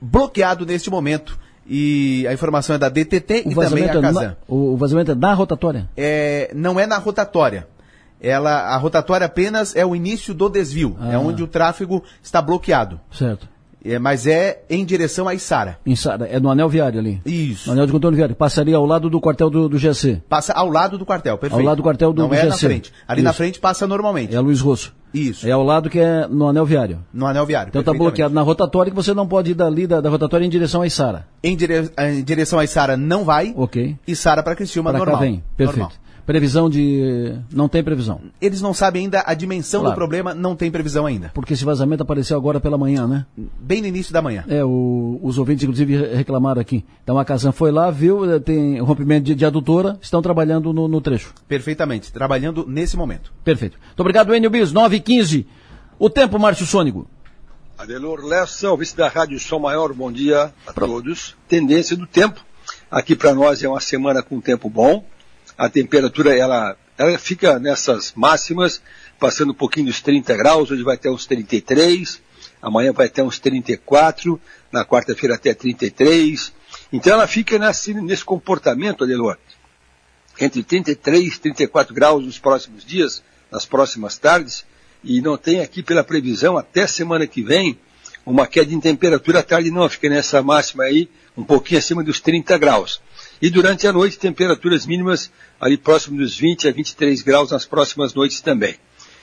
[0.00, 1.36] bloqueado neste momento
[1.66, 4.36] e a informação é da DTT o e também a é Casan.
[4.46, 5.90] o, o vazamento é na rotatória?
[5.96, 7.66] É, não é na rotatória
[8.20, 11.12] ela, a rotatória apenas é o início do desvio, é ah.
[11.14, 13.00] é onde o tráfego está bloqueado.
[13.10, 13.48] Certo.
[13.84, 15.78] É, mas é em direção a Içara.
[15.86, 17.22] Içara, é no anel viário ali.
[17.24, 17.68] Isso.
[17.68, 18.34] No anel de contorno viário.
[18.34, 20.20] Passaria ao lado do quartel do, do GC.
[20.28, 21.60] Passa ao lado do quartel, perfeito.
[21.60, 22.48] Ao lado do quartel do, Não do é GC.
[22.48, 22.92] na frente.
[23.06, 23.24] Ali Isso.
[23.24, 24.34] na frente passa normalmente.
[24.34, 24.92] É Luiz Rosso.
[25.14, 25.46] Isso.
[25.46, 26.98] É ao lado que é no anel viário.
[27.14, 27.70] No anel viário.
[27.70, 30.50] Então está bloqueado na rotatória que você não pode ir dali da, da rotatória em
[30.50, 31.26] direção a Içara.
[31.42, 33.54] Em, dire, em direção a Içara não vai.
[33.56, 33.96] Ok.
[34.06, 35.18] Içara para Criciúma pra normal.
[35.18, 35.42] Cá vem.
[35.56, 35.78] Perfeito.
[35.78, 36.07] Normal.
[36.28, 37.34] Previsão de.
[37.50, 38.20] Não tem previsão.
[38.38, 39.94] Eles não sabem ainda a dimensão Claro.
[39.94, 41.30] do problema, não tem previsão ainda.
[41.32, 43.24] Porque esse vazamento apareceu agora pela manhã, né?
[43.58, 44.44] Bem no início da manhã.
[44.46, 46.84] É, o- os ouvintes, inclusive, re- reclamaram aqui.
[47.02, 50.86] Então a Casan foi lá, viu, eh, tem rompimento de, de adutora, estão trabalhando no,
[50.86, 51.32] no trecho.
[51.48, 53.32] Perfeitamente, trabalhando nesse momento.
[53.42, 53.78] Perfeito.
[53.86, 55.46] Muito obrigado, Enio Bis, 9 e 15
[55.98, 57.08] O tempo, Márcio Sônico.
[57.78, 61.34] Adelor Lessa, ouvinte da Rádio Som Maior, bom dia a todos.
[61.48, 62.44] Tendência do tempo.
[62.90, 65.02] Aqui para nós é uma semana com tempo bom.
[65.58, 68.80] A temperatura ela, ela fica nessas máximas,
[69.18, 70.70] passando um pouquinho dos 30 graus.
[70.70, 72.22] Hoje vai até uns 33,
[72.62, 74.40] amanhã vai até uns 34,
[74.70, 76.52] na quarta-feira até 33.
[76.92, 79.36] Então ela fica nesse, nesse comportamento, Adelor,
[80.40, 83.20] entre 33 e 34 graus nos próximos dias,
[83.50, 84.64] nas próximas tardes,
[85.02, 87.76] e não tem aqui pela previsão até semana que vem
[88.24, 92.20] uma queda em temperatura à tarde não, fica nessa máxima aí, um pouquinho acima dos
[92.20, 93.00] 30 graus.
[93.40, 98.14] E durante a noite, temperaturas mínimas ali próximo dos 20 a 23 graus nas próximas
[98.14, 98.76] noites também.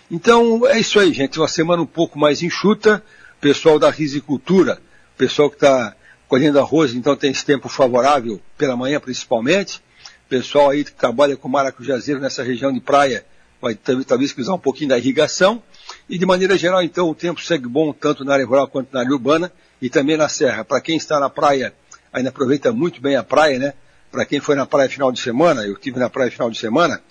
[0.10, 3.04] Então é isso aí, gente, uma semana um pouco mais enxuta,
[3.42, 4.80] pessoal da risicultura,
[5.18, 5.96] pessoal que está
[6.28, 9.82] colhendo arroz, então tem esse tempo favorável pela manhã principalmente,
[10.30, 13.26] pessoal aí que trabalha com maracujazeiro nessa região de praia
[13.62, 15.62] vai tal- talvez precisar um pouquinho da irrigação.
[16.10, 19.00] E de maneira geral, então, o tempo segue bom tanto na área rural quanto na
[19.00, 19.52] área urbana
[19.82, 20.64] e também na serra.
[20.64, 21.74] Para quem está na praia,
[22.14, 23.74] ainda aproveita muito bem a praia, né?
[24.12, 27.02] Para quem foi na praia final de semana, eu estive na praia final de semana,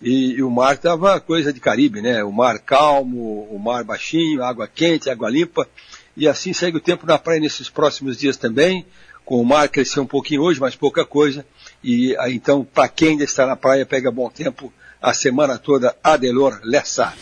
[0.00, 2.24] e, e o mar estava coisa de Caribe, né?
[2.24, 5.68] O mar calmo, o mar baixinho, água quente, água limpa.
[6.16, 8.84] E assim segue o tempo na praia nesses próximos dias também,
[9.24, 11.46] com o mar cresceu um pouquinho hoje, mas pouca coisa.
[11.82, 15.96] E aí, então, para quem ainda está na praia, pega bom tempo a semana toda.
[16.02, 17.14] Adelor Lessa.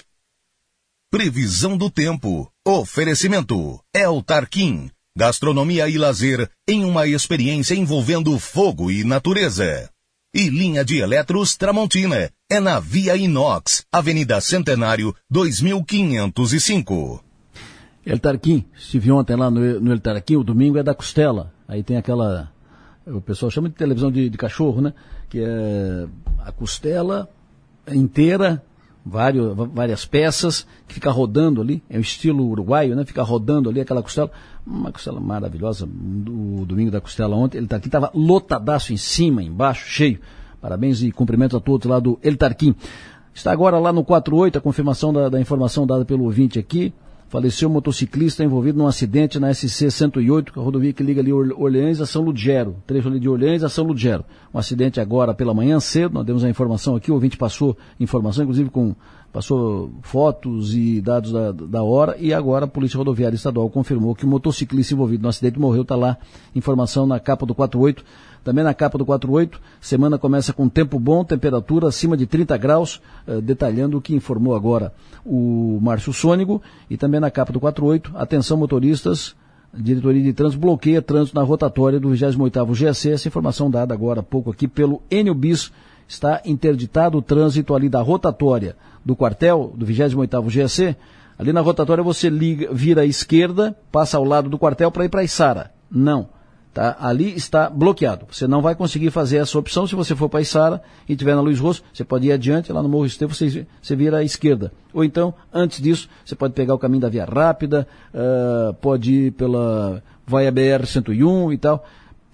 [1.11, 2.51] Previsão do tempo.
[2.65, 3.81] Oferecimento.
[3.93, 4.91] El Tarquim.
[5.17, 9.91] Gastronomia e lazer em uma experiência envolvendo fogo e natureza.
[10.33, 12.31] E linha de eletros Tramontina.
[12.49, 17.25] É na Via Inox, Avenida Centenário, 2505.
[18.07, 21.53] El Tarquim, estive ontem lá no, no El Tarquim, o domingo é da costela.
[21.67, 22.53] Aí tem aquela.
[23.05, 24.95] O pessoal chama de televisão de, de cachorro, né?
[25.29, 26.07] Que é
[26.39, 27.29] a costela
[27.89, 28.63] inteira,
[29.05, 31.83] vários, várias peças, que fica rodando ali.
[31.91, 33.05] É o estilo uruguaio, né?
[33.05, 34.31] Fica rodando ali aquela costela.
[34.67, 35.87] Uma costela maravilhosa.
[35.87, 40.21] O domingo da costela ontem, ele Tarquim estava lotadaço em cima, embaixo, cheio.
[40.61, 42.75] Parabéns e cumprimentos a todos lá do El Tarquim.
[43.35, 46.93] Está agora lá no 48, a confirmação da, da informação dada pelo ouvinte aqui.
[47.29, 51.21] Faleceu um motociclista envolvido num acidente na SC 108, que é a rodovia que liga
[51.21, 52.77] ali Or- Orleans a São Ludgero.
[52.85, 54.25] Trecho ali de Orleans a São Ludgero.
[54.53, 58.43] Um acidente agora pela manhã cedo, nós demos a informação aqui, o ouvinte passou informação,
[58.43, 58.97] inclusive com
[59.33, 64.25] passou fotos e dados da, da hora, e agora a Polícia Rodoviária Estadual confirmou que
[64.25, 66.19] o motociclista envolvido no acidente morreu, está lá,
[66.55, 68.05] informação na capa do 48.
[68.43, 73.01] Também na capa do 48, semana começa com tempo bom, temperatura acima de 30 graus,
[73.27, 74.95] eh, detalhando o que informou agora
[75.25, 76.63] o Márcio Sônigo.
[76.89, 79.37] E também na capa do 48, atenção motoristas,
[79.75, 83.11] diretoria de trânsito bloqueia trânsito na rotatória do 28º GSC.
[83.11, 85.71] Essa informação dada agora há pouco aqui pelo Enio Bis.
[86.09, 88.75] Está interditado o trânsito ali da rotatória
[89.05, 90.97] do quartel do 28º GSC.
[91.39, 95.09] Ali na rotatória você liga, vira à esquerda, passa ao lado do quartel para ir
[95.09, 95.71] para Içara.
[95.91, 96.29] Não.
[96.73, 96.97] Tá?
[97.01, 98.27] Ali está bloqueado.
[98.31, 101.41] Você não vai conseguir fazer essa opção se você for para Içara e estiver na
[101.41, 101.83] Luiz Rosso.
[101.93, 104.73] Você pode ir adiante, lá no Morro Estevo você, você vira à esquerda.
[104.93, 109.33] Ou então, antes disso, você pode pegar o caminho da Via Rápida, ah, pode ir
[109.33, 111.85] pela Vai BR-101 e tal.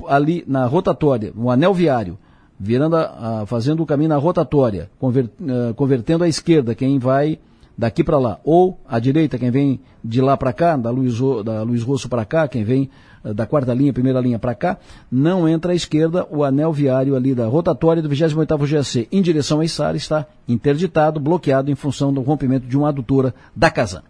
[0.07, 2.19] Ali na rotatória, no anel viário,
[2.59, 7.39] virando a- a- fazendo o caminho na rotatória, ah, convertendo à esquerda quem vai
[7.79, 11.63] daqui para lá, ou à direita quem vem de lá para cá, da Luiz, da
[11.63, 12.89] Luiz Rosso para cá, quem vem
[13.23, 14.79] eh, da quarta linha, primeira linha para cá,
[15.13, 19.61] não entra à esquerda, o anel viário ali da rotatória do 28º GAC em direção
[19.61, 24.03] a Içara está interditado, bloqueado em função do rompimento de uma adutora da Casan.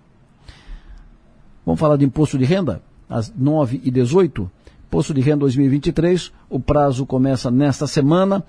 [1.64, 2.81] Vamos falar de imposto de renda?
[3.09, 4.48] Às 9 e 18
[4.86, 8.44] Imposto de renda 2023, o prazo começa nesta semana.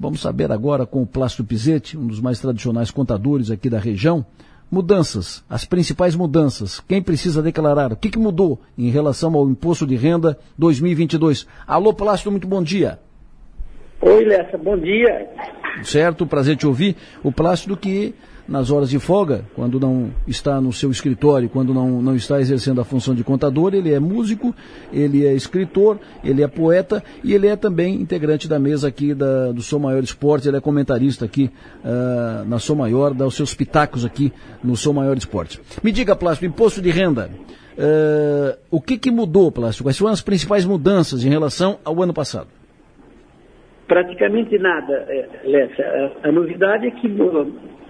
[0.00, 4.24] Vamos saber agora com o Plácido Pizetti, um dos mais tradicionais contadores aqui da região,
[4.70, 9.86] mudanças, as principais mudanças, quem precisa declarar, o que, que mudou em relação ao imposto
[9.86, 11.46] de renda 2022.
[11.66, 12.98] Alô, Plácido, muito bom dia.
[14.00, 15.28] Oi, Lessa, bom dia.
[15.82, 16.96] Certo, prazer te ouvir.
[17.22, 18.14] O Plácido que
[18.46, 22.80] nas horas de folga, quando não está no seu escritório, quando não, não está exercendo
[22.80, 24.54] a função de contador, ele é músico,
[24.92, 29.52] ele é escritor, ele é poeta e ele é também integrante da mesa aqui da,
[29.52, 31.50] do Sou Maior Esporte, ele é comentarista aqui
[31.84, 35.60] uh, na Sou Maior, dá os seus pitacos aqui no Sou Maior Esporte.
[35.82, 37.30] Me diga, Plástico, imposto de renda.
[37.76, 39.84] Uh, o que, que mudou, Plástico?
[39.84, 42.48] Quais foram as principais mudanças em relação ao ano passado?
[43.94, 45.84] Praticamente nada, é, Lessa.
[46.24, 47.06] A, a, novidade é que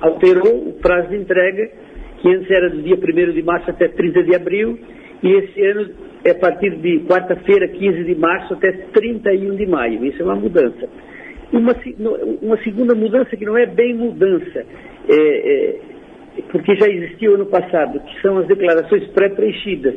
[0.02, 1.66] alterou o prazo de entrega,
[2.20, 4.78] que antes era do dia 1 de março até 30 de abril,
[5.22, 5.88] e esse ano
[6.22, 10.04] é a partir de quarta-feira, 15 de março, até 31 de maio.
[10.04, 10.86] Isso é uma mudança.
[11.50, 11.72] Uma,
[12.42, 14.62] uma segunda mudança que não é bem mudança,
[15.08, 15.76] é, é,
[16.52, 19.94] porque já existiu ano passado, que são as declarações pré-preenchidas,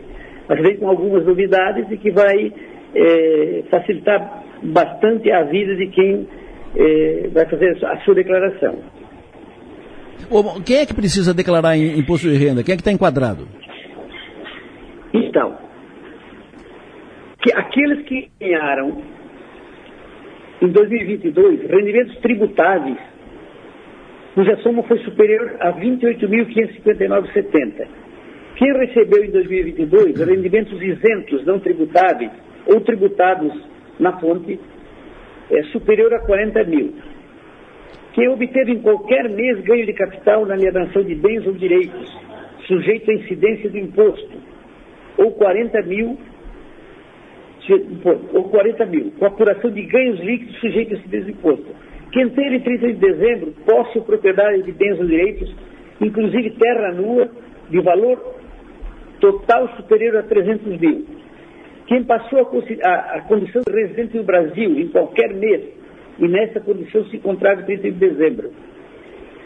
[0.47, 2.53] mas vem com algumas novidades e que vai
[2.95, 6.27] é, facilitar bastante a vida de quem
[6.75, 8.79] é, vai fazer a sua declaração.
[10.65, 12.63] Quem é que precisa declarar imposto de renda?
[12.63, 13.47] Quem é que está enquadrado?
[15.13, 15.55] Então,
[17.41, 19.01] que aqueles que ganharam
[20.61, 22.97] em 2022 rendimentos tributáveis
[24.33, 27.87] cuja soma foi superior a 28.559,70.
[28.55, 32.31] Quem recebeu em 2022 rendimentos isentos não tributáveis
[32.67, 33.53] ou tributados
[33.99, 34.59] na fonte
[35.49, 36.93] é superior a 40 mil.
[38.13, 42.17] Quem obteve em qualquer mês ganho de capital na alienação de bens ou direitos,
[42.65, 44.37] sujeito à incidência do imposto,
[45.17, 46.17] ou 40 mil,
[48.33, 51.87] ou 40 mil, com apuração de ganhos líquidos sujeitos à incidência do imposto.
[52.11, 55.53] Teve em 30 de dezembro posse ou propriedade de bens ou direitos,
[56.01, 57.29] inclusive terra nua,
[57.69, 58.35] de valor
[59.19, 61.05] total superior a 300 mil
[61.87, 65.63] quem passou a, a, a condição de residente no Brasil em qualquer mês
[66.19, 68.51] e nessa condição se encontrava em 30 de dezembro.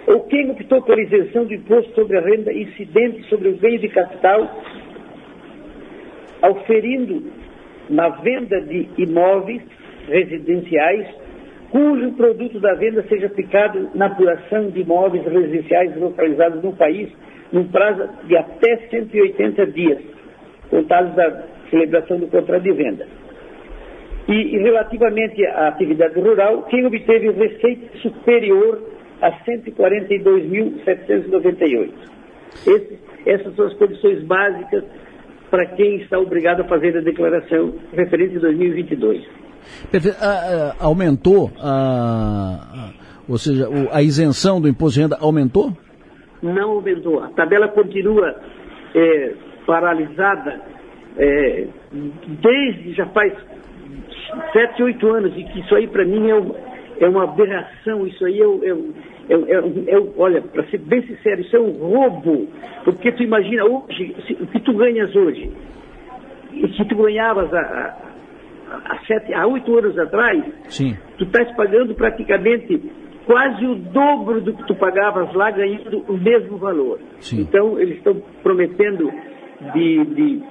[0.07, 3.89] Ou quem optou pela isenção do imposto sobre a renda incidente sobre o ganho de
[3.89, 4.63] capital,
[6.41, 7.31] auferindo
[7.87, 9.61] na venda de imóveis
[10.07, 11.07] residenciais,
[11.69, 17.09] cujo produto da venda seja aplicado na apuração de imóveis residenciais localizados no país,
[17.51, 19.99] num prazo de até 180 dias,
[20.71, 23.07] contados da celebração do contrato de venda.
[24.27, 28.79] E, e relativamente à atividade rural, quem obteve receita superior
[29.21, 31.89] a 142.798.
[33.25, 34.83] Essas são as condições básicas
[35.49, 39.23] para quem está obrigado a fazer a declaração referente a 2022.
[39.91, 40.17] Perfeito.
[40.21, 42.91] Ah, ah, aumentou, a,
[43.27, 45.71] ou seja, a isenção do imposto de renda aumentou?
[46.41, 47.23] Não aumentou.
[47.23, 48.35] A tabela continua
[48.95, 49.33] é,
[49.67, 50.70] paralisada
[51.17, 51.67] é,
[52.41, 53.33] desde já faz
[54.53, 56.55] sete, oito anos, e que isso aí para mim é, um,
[56.99, 61.55] é, uma aberração, isso aí é, é, é, é olha, para ser bem sincero, isso
[61.55, 62.47] é um roubo,
[62.83, 65.51] porque tu imagina hoje, o que tu ganhas hoje,
[66.53, 67.97] e que tu ganhavas há,
[68.85, 70.97] há, sete, há oito anos atrás, Sim.
[71.17, 72.81] tu estás pagando praticamente
[73.25, 76.99] quase o dobro do que tu pagavas lá, ganhando o mesmo valor.
[77.19, 77.41] Sim.
[77.41, 79.11] Então, eles estão prometendo
[79.73, 80.43] de, de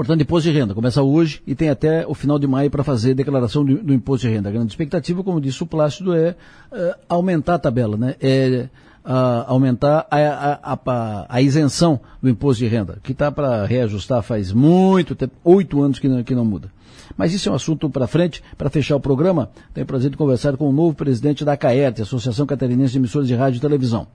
[0.01, 3.13] Portanto, imposto de renda começa hoje e tem até o final de maio para fazer
[3.13, 4.49] declaração do, do, imposto de renda.
[4.49, 6.31] A grande expectativa, como disse o Plácido, é
[6.73, 8.15] uh, aumentar a tabela, né?
[8.19, 8.71] É
[9.05, 14.23] uh, aumentar a, a, a, a, isenção do imposto de renda, que está para reajustar
[14.23, 16.73] faz muito tempo, oito anos que não, que não muda.
[17.15, 18.43] Mas isso é um assunto para frente.
[18.57, 22.01] Para fechar o programa, tenho o prazer de conversar com o novo presidente da CAERT,
[22.01, 24.07] Associação Catarinense de Emissoras de Rádio e Televisão.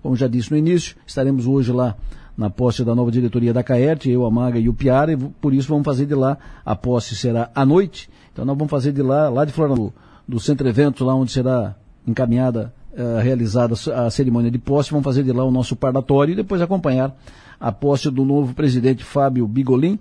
[0.00, 1.96] Como já disse no início, estaremos hoje lá
[2.36, 5.52] na posse da nova diretoria da CAERT, eu, a Maga e o Piara, e por
[5.52, 9.02] isso vamos fazer de lá, a posse será à noite, então nós vamos fazer de
[9.02, 9.92] lá, lá de Florianópolis,
[10.26, 11.74] do Centro Eventos, lá onde será
[12.06, 16.36] encaminhada, uh, realizada a cerimônia de posse, vamos fazer de lá o nosso parlatório e
[16.36, 17.14] depois acompanhar
[17.60, 19.98] a posse do novo presidente Fábio Bigolin,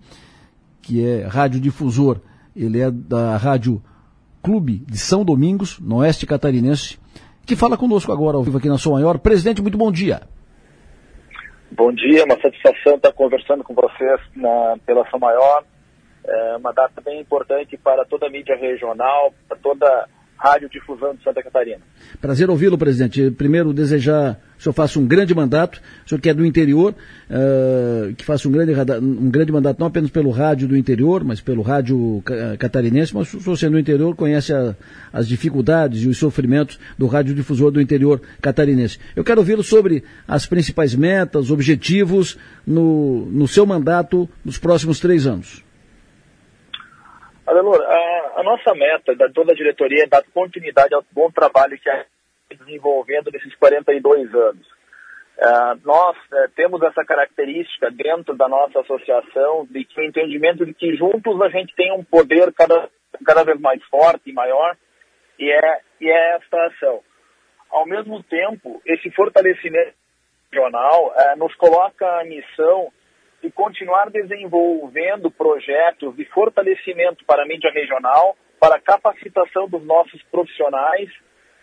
[0.82, 2.20] que é radiodifusor.
[2.56, 3.82] Ele é da Rádio
[4.42, 6.98] Clube de São Domingos, no Oeste Catarinense,
[7.46, 9.20] que fala conosco agora ao vivo aqui na Sua Maior.
[9.20, 10.24] Presidente, muito bom dia.
[11.74, 15.64] Bom dia, uma satisfação estar conversando com vocês na, pela São Maior.
[16.28, 20.10] É uma data bem importante para toda a mídia regional, para toda
[20.42, 21.82] radiodifusão de Santa Catarina.
[22.20, 23.30] Prazer ouvi-lo, presidente.
[23.32, 26.94] Primeiro, desejar o senhor faça um grande mandato, o senhor que é do interior,
[27.30, 31.42] uh, que faça um grande, um grande mandato não apenas pelo rádio do interior, mas
[31.42, 32.24] pelo rádio
[32.60, 34.76] catarinense, mas o senhor sendo do interior conhece a,
[35.12, 39.00] as dificuldades e os sofrimentos do radiodifusor do interior catarinense.
[39.16, 45.26] Eu quero ouvi-lo sobre as principais metas, objetivos no, no seu mandato nos próximos três
[45.26, 45.64] anos.
[47.52, 51.78] Adelor, a, a, nossa meta da toda a diretoria é dar continuidade ao bom trabalho
[51.78, 52.06] que a
[52.50, 54.66] desenvolvendo nesses 42 anos.
[55.38, 60.74] Uh, nós uh, temos essa característica dentro da nossa associação de que o entendimento de
[60.74, 62.90] que juntos a gente tem um poder cada,
[63.26, 64.78] cada vez mais forte e maior,
[65.38, 67.02] e é, e é esta ação.
[67.70, 69.94] Ao mesmo tempo, esse fortalecimento
[70.50, 72.94] regional uh, nos coloca a missão
[73.42, 80.22] de continuar desenvolvendo projetos de fortalecimento para a mídia regional, para a capacitação dos nossos
[80.32, 81.10] profissionais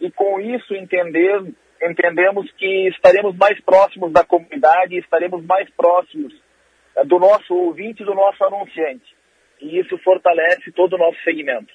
[0.00, 1.42] e com isso entender,
[1.82, 6.32] entendemos que estaremos mais próximos da comunidade e estaremos mais próximos
[6.96, 9.16] eh, do nosso ouvinte e do nosso anunciante.
[9.60, 11.72] E isso fortalece todo o nosso segmento.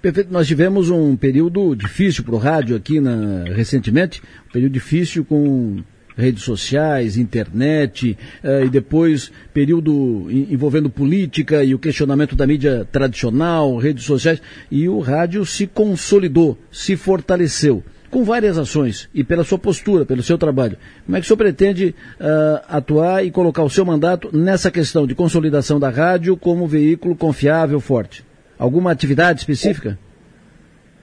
[0.00, 0.32] Perfeito.
[0.32, 5.82] Nós tivemos um período difícil para o rádio aqui na, recentemente, um período difícil com
[6.16, 13.76] redes sociais, internet, eh, e depois período envolvendo política e o questionamento da mídia tradicional,
[13.76, 19.58] redes sociais, e o rádio se consolidou, se fortaleceu com várias ações e pela sua
[19.58, 20.76] postura, pelo seu trabalho.
[21.06, 25.06] Como é que o senhor pretende uh, atuar e colocar o seu mandato nessa questão
[25.06, 28.24] de consolidação da rádio como veículo confiável, forte?
[28.58, 29.96] Alguma atividade específica?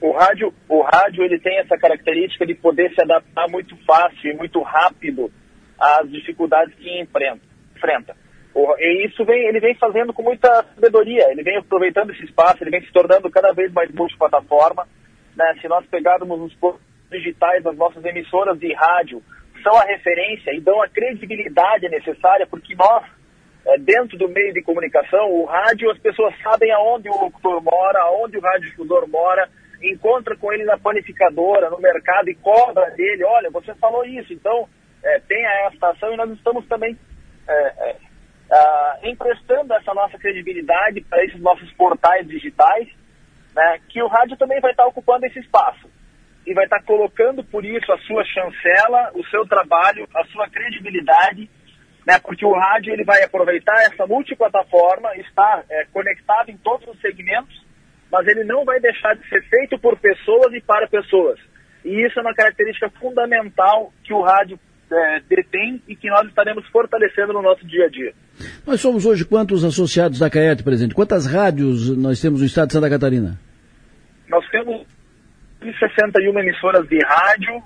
[0.01, 4.35] O rádio, o rádio ele tem essa característica de poder se adaptar muito fácil e
[4.35, 5.31] muito rápido
[5.79, 8.15] às dificuldades que enfrenta.
[8.79, 12.71] E isso vem, ele vem fazendo com muita sabedoria, ele vem aproveitando esse espaço, ele
[12.71, 14.87] vem se tornando cada vez mais multiplataforma.
[15.35, 15.55] Né?
[15.61, 16.79] Se nós pegarmos os
[17.11, 19.21] digitais das nossas emissoras de rádio,
[19.63, 23.03] são a referência e dão a credibilidade necessária, porque nós,
[23.65, 27.99] é, dentro do meio de comunicação, o rádio, as pessoas sabem aonde o locutor mora,
[28.01, 29.47] aonde o radiodifusor mora,
[29.81, 34.67] encontra com ele na panificadora, no mercado e cobra dele, olha, você falou isso, então
[35.03, 36.13] é, tenha esta ação.
[36.13, 36.97] E nós estamos também
[37.47, 37.95] é,
[38.51, 42.87] é, emprestando essa nossa credibilidade para esses nossos portais digitais,
[43.55, 45.89] né, que o rádio também vai estar ocupando esse espaço
[46.45, 51.49] e vai estar colocando por isso a sua chancela, o seu trabalho, a sua credibilidade,
[52.05, 56.99] né, porque o rádio ele vai aproveitar essa multiplataforma, está é, conectado em todos os
[57.01, 57.66] segmentos
[58.11, 61.39] mas ele não vai deixar de ser feito por pessoas e para pessoas.
[61.83, 64.59] E isso é uma característica fundamental que o rádio
[64.91, 68.13] é, detém e que nós estaremos fortalecendo no nosso dia a dia.
[68.65, 70.95] Nós somos hoje quantos associados da CAET, presidente?
[70.95, 73.39] Quantas rádios nós temos no estado de Santa Catarina?
[74.29, 74.85] Nós temos
[75.79, 77.63] 61 emissoras de rádio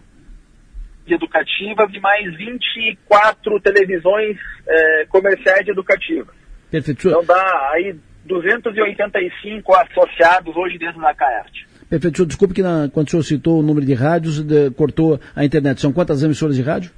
[1.05, 4.38] de educativas e mais 24 televisões
[4.68, 6.35] é, comerciais educativas.
[6.69, 7.09] Perfeito.
[7.09, 7.95] Então dá aí
[8.32, 11.68] 285 associados hoje dentro da CAERT.
[11.90, 12.16] Perfeito.
[12.16, 15.44] Senhor, desculpe que na, quando o senhor citou o número de rádios, de, cortou a
[15.44, 15.82] internet.
[15.82, 16.91] São quantas emissoras de rádio?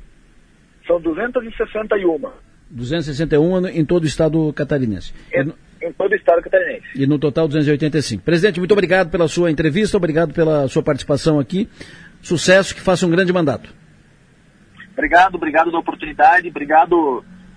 [0.86, 2.30] São 261.
[2.70, 5.14] 261 em todo o estado catarinense.
[5.34, 5.52] Em,
[5.82, 6.86] em todo o estado catarinense.
[6.96, 8.24] E no total 285.
[8.24, 11.68] Presidente, muito obrigado pela sua entrevista, obrigado pela sua participação aqui.
[12.22, 13.74] Sucesso, que faça um grande mandato.
[14.92, 16.94] Obrigado, obrigado da oportunidade, obrigado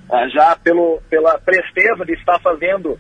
[0.08, 2.98] uh, já pelo, pela presteza de estar fazendo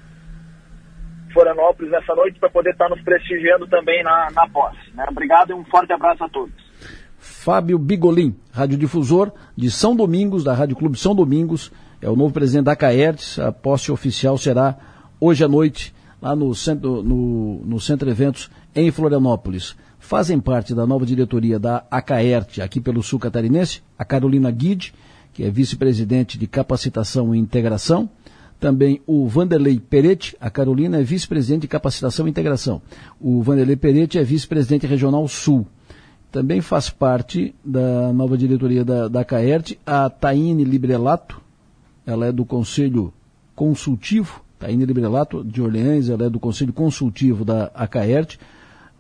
[1.32, 4.78] Florianópolis nessa noite para poder estar nos prestigiando também na, na posse.
[4.94, 5.04] Né?
[5.08, 6.54] Obrigado e um forte abraço a todos.
[7.18, 12.66] Fábio Bigolim, radiodifusor de São Domingos, da Rádio Clube São Domingos, é o novo presidente
[12.66, 13.38] da Caertes.
[13.38, 14.76] A posse oficial será
[15.20, 19.76] hoje à noite, lá no centro, no, no centro Eventos, em Florianópolis.
[19.98, 24.94] Fazem parte da nova diretoria da Acaerte, aqui pelo Sul Catarinense, a Carolina Guide,
[25.32, 28.08] que é vice-presidente de capacitação e integração,
[28.58, 32.80] também o Vanderlei Peretti, a Carolina é vice-presidente de capacitação e integração.
[33.20, 35.66] O Vanderlei Peretti é vice-presidente regional sul.
[36.32, 41.40] Também faz parte da nova diretoria da, da CAERT a Taine Librelato,
[42.04, 43.12] ela é do Conselho
[43.54, 48.38] Consultivo, Taine Librelato de Orleans, ela é do Conselho Consultivo da ACAERT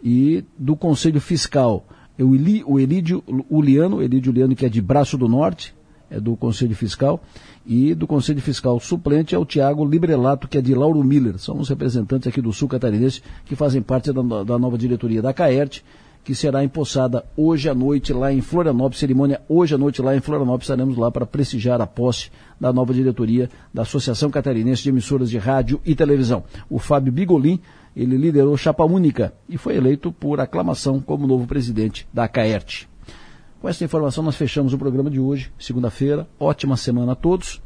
[0.02, 1.84] e do Conselho Fiscal.
[2.18, 5.75] O, Eli, o Elídio Uliano, Uliano que é de Braço do Norte, é
[6.10, 7.20] do Conselho Fiscal,
[7.66, 11.38] e do Conselho Fiscal suplente é o Tiago Librelato, que é de Lauro Miller.
[11.38, 15.32] São os representantes aqui do Sul Catarinense que fazem parte da, da nova diretoria da
[15.32, 15.82] CAERT,
[16.26, 20.20] que será empossada hoje à noite lá em Florianópolis, cerimônia hoje à noite lá em
[20.20, 25.30] Florianópolis, estaremos lá para prestigiar a posse da nova diretoria da Associação Catarinense de Emissoras
[25.30, 26.42] de Rádio e Televisão.
[26.68, 27.60] O Fábio Bigolin,
[27.94, 32.88] ele liderou chapa única e foi eleito por aclamação como novo presidente da CAERT.
[33.66, 36.28] Com essa informação, nós fechamos o programa de hoje, segunda-feira.
[36.38, 37.60] Ótima semana a todos.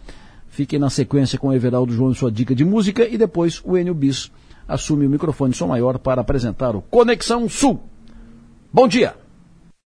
[0.48, 3.76] Fiquem na sequência com o Everaldo João e sua dica de música e depois o
[3.76, 4.32] Enio Bis
[4.66, 7.82] assume o microfone som maior para apresentar o Conexão Sul.
[8.72, 9.19] Bom dia!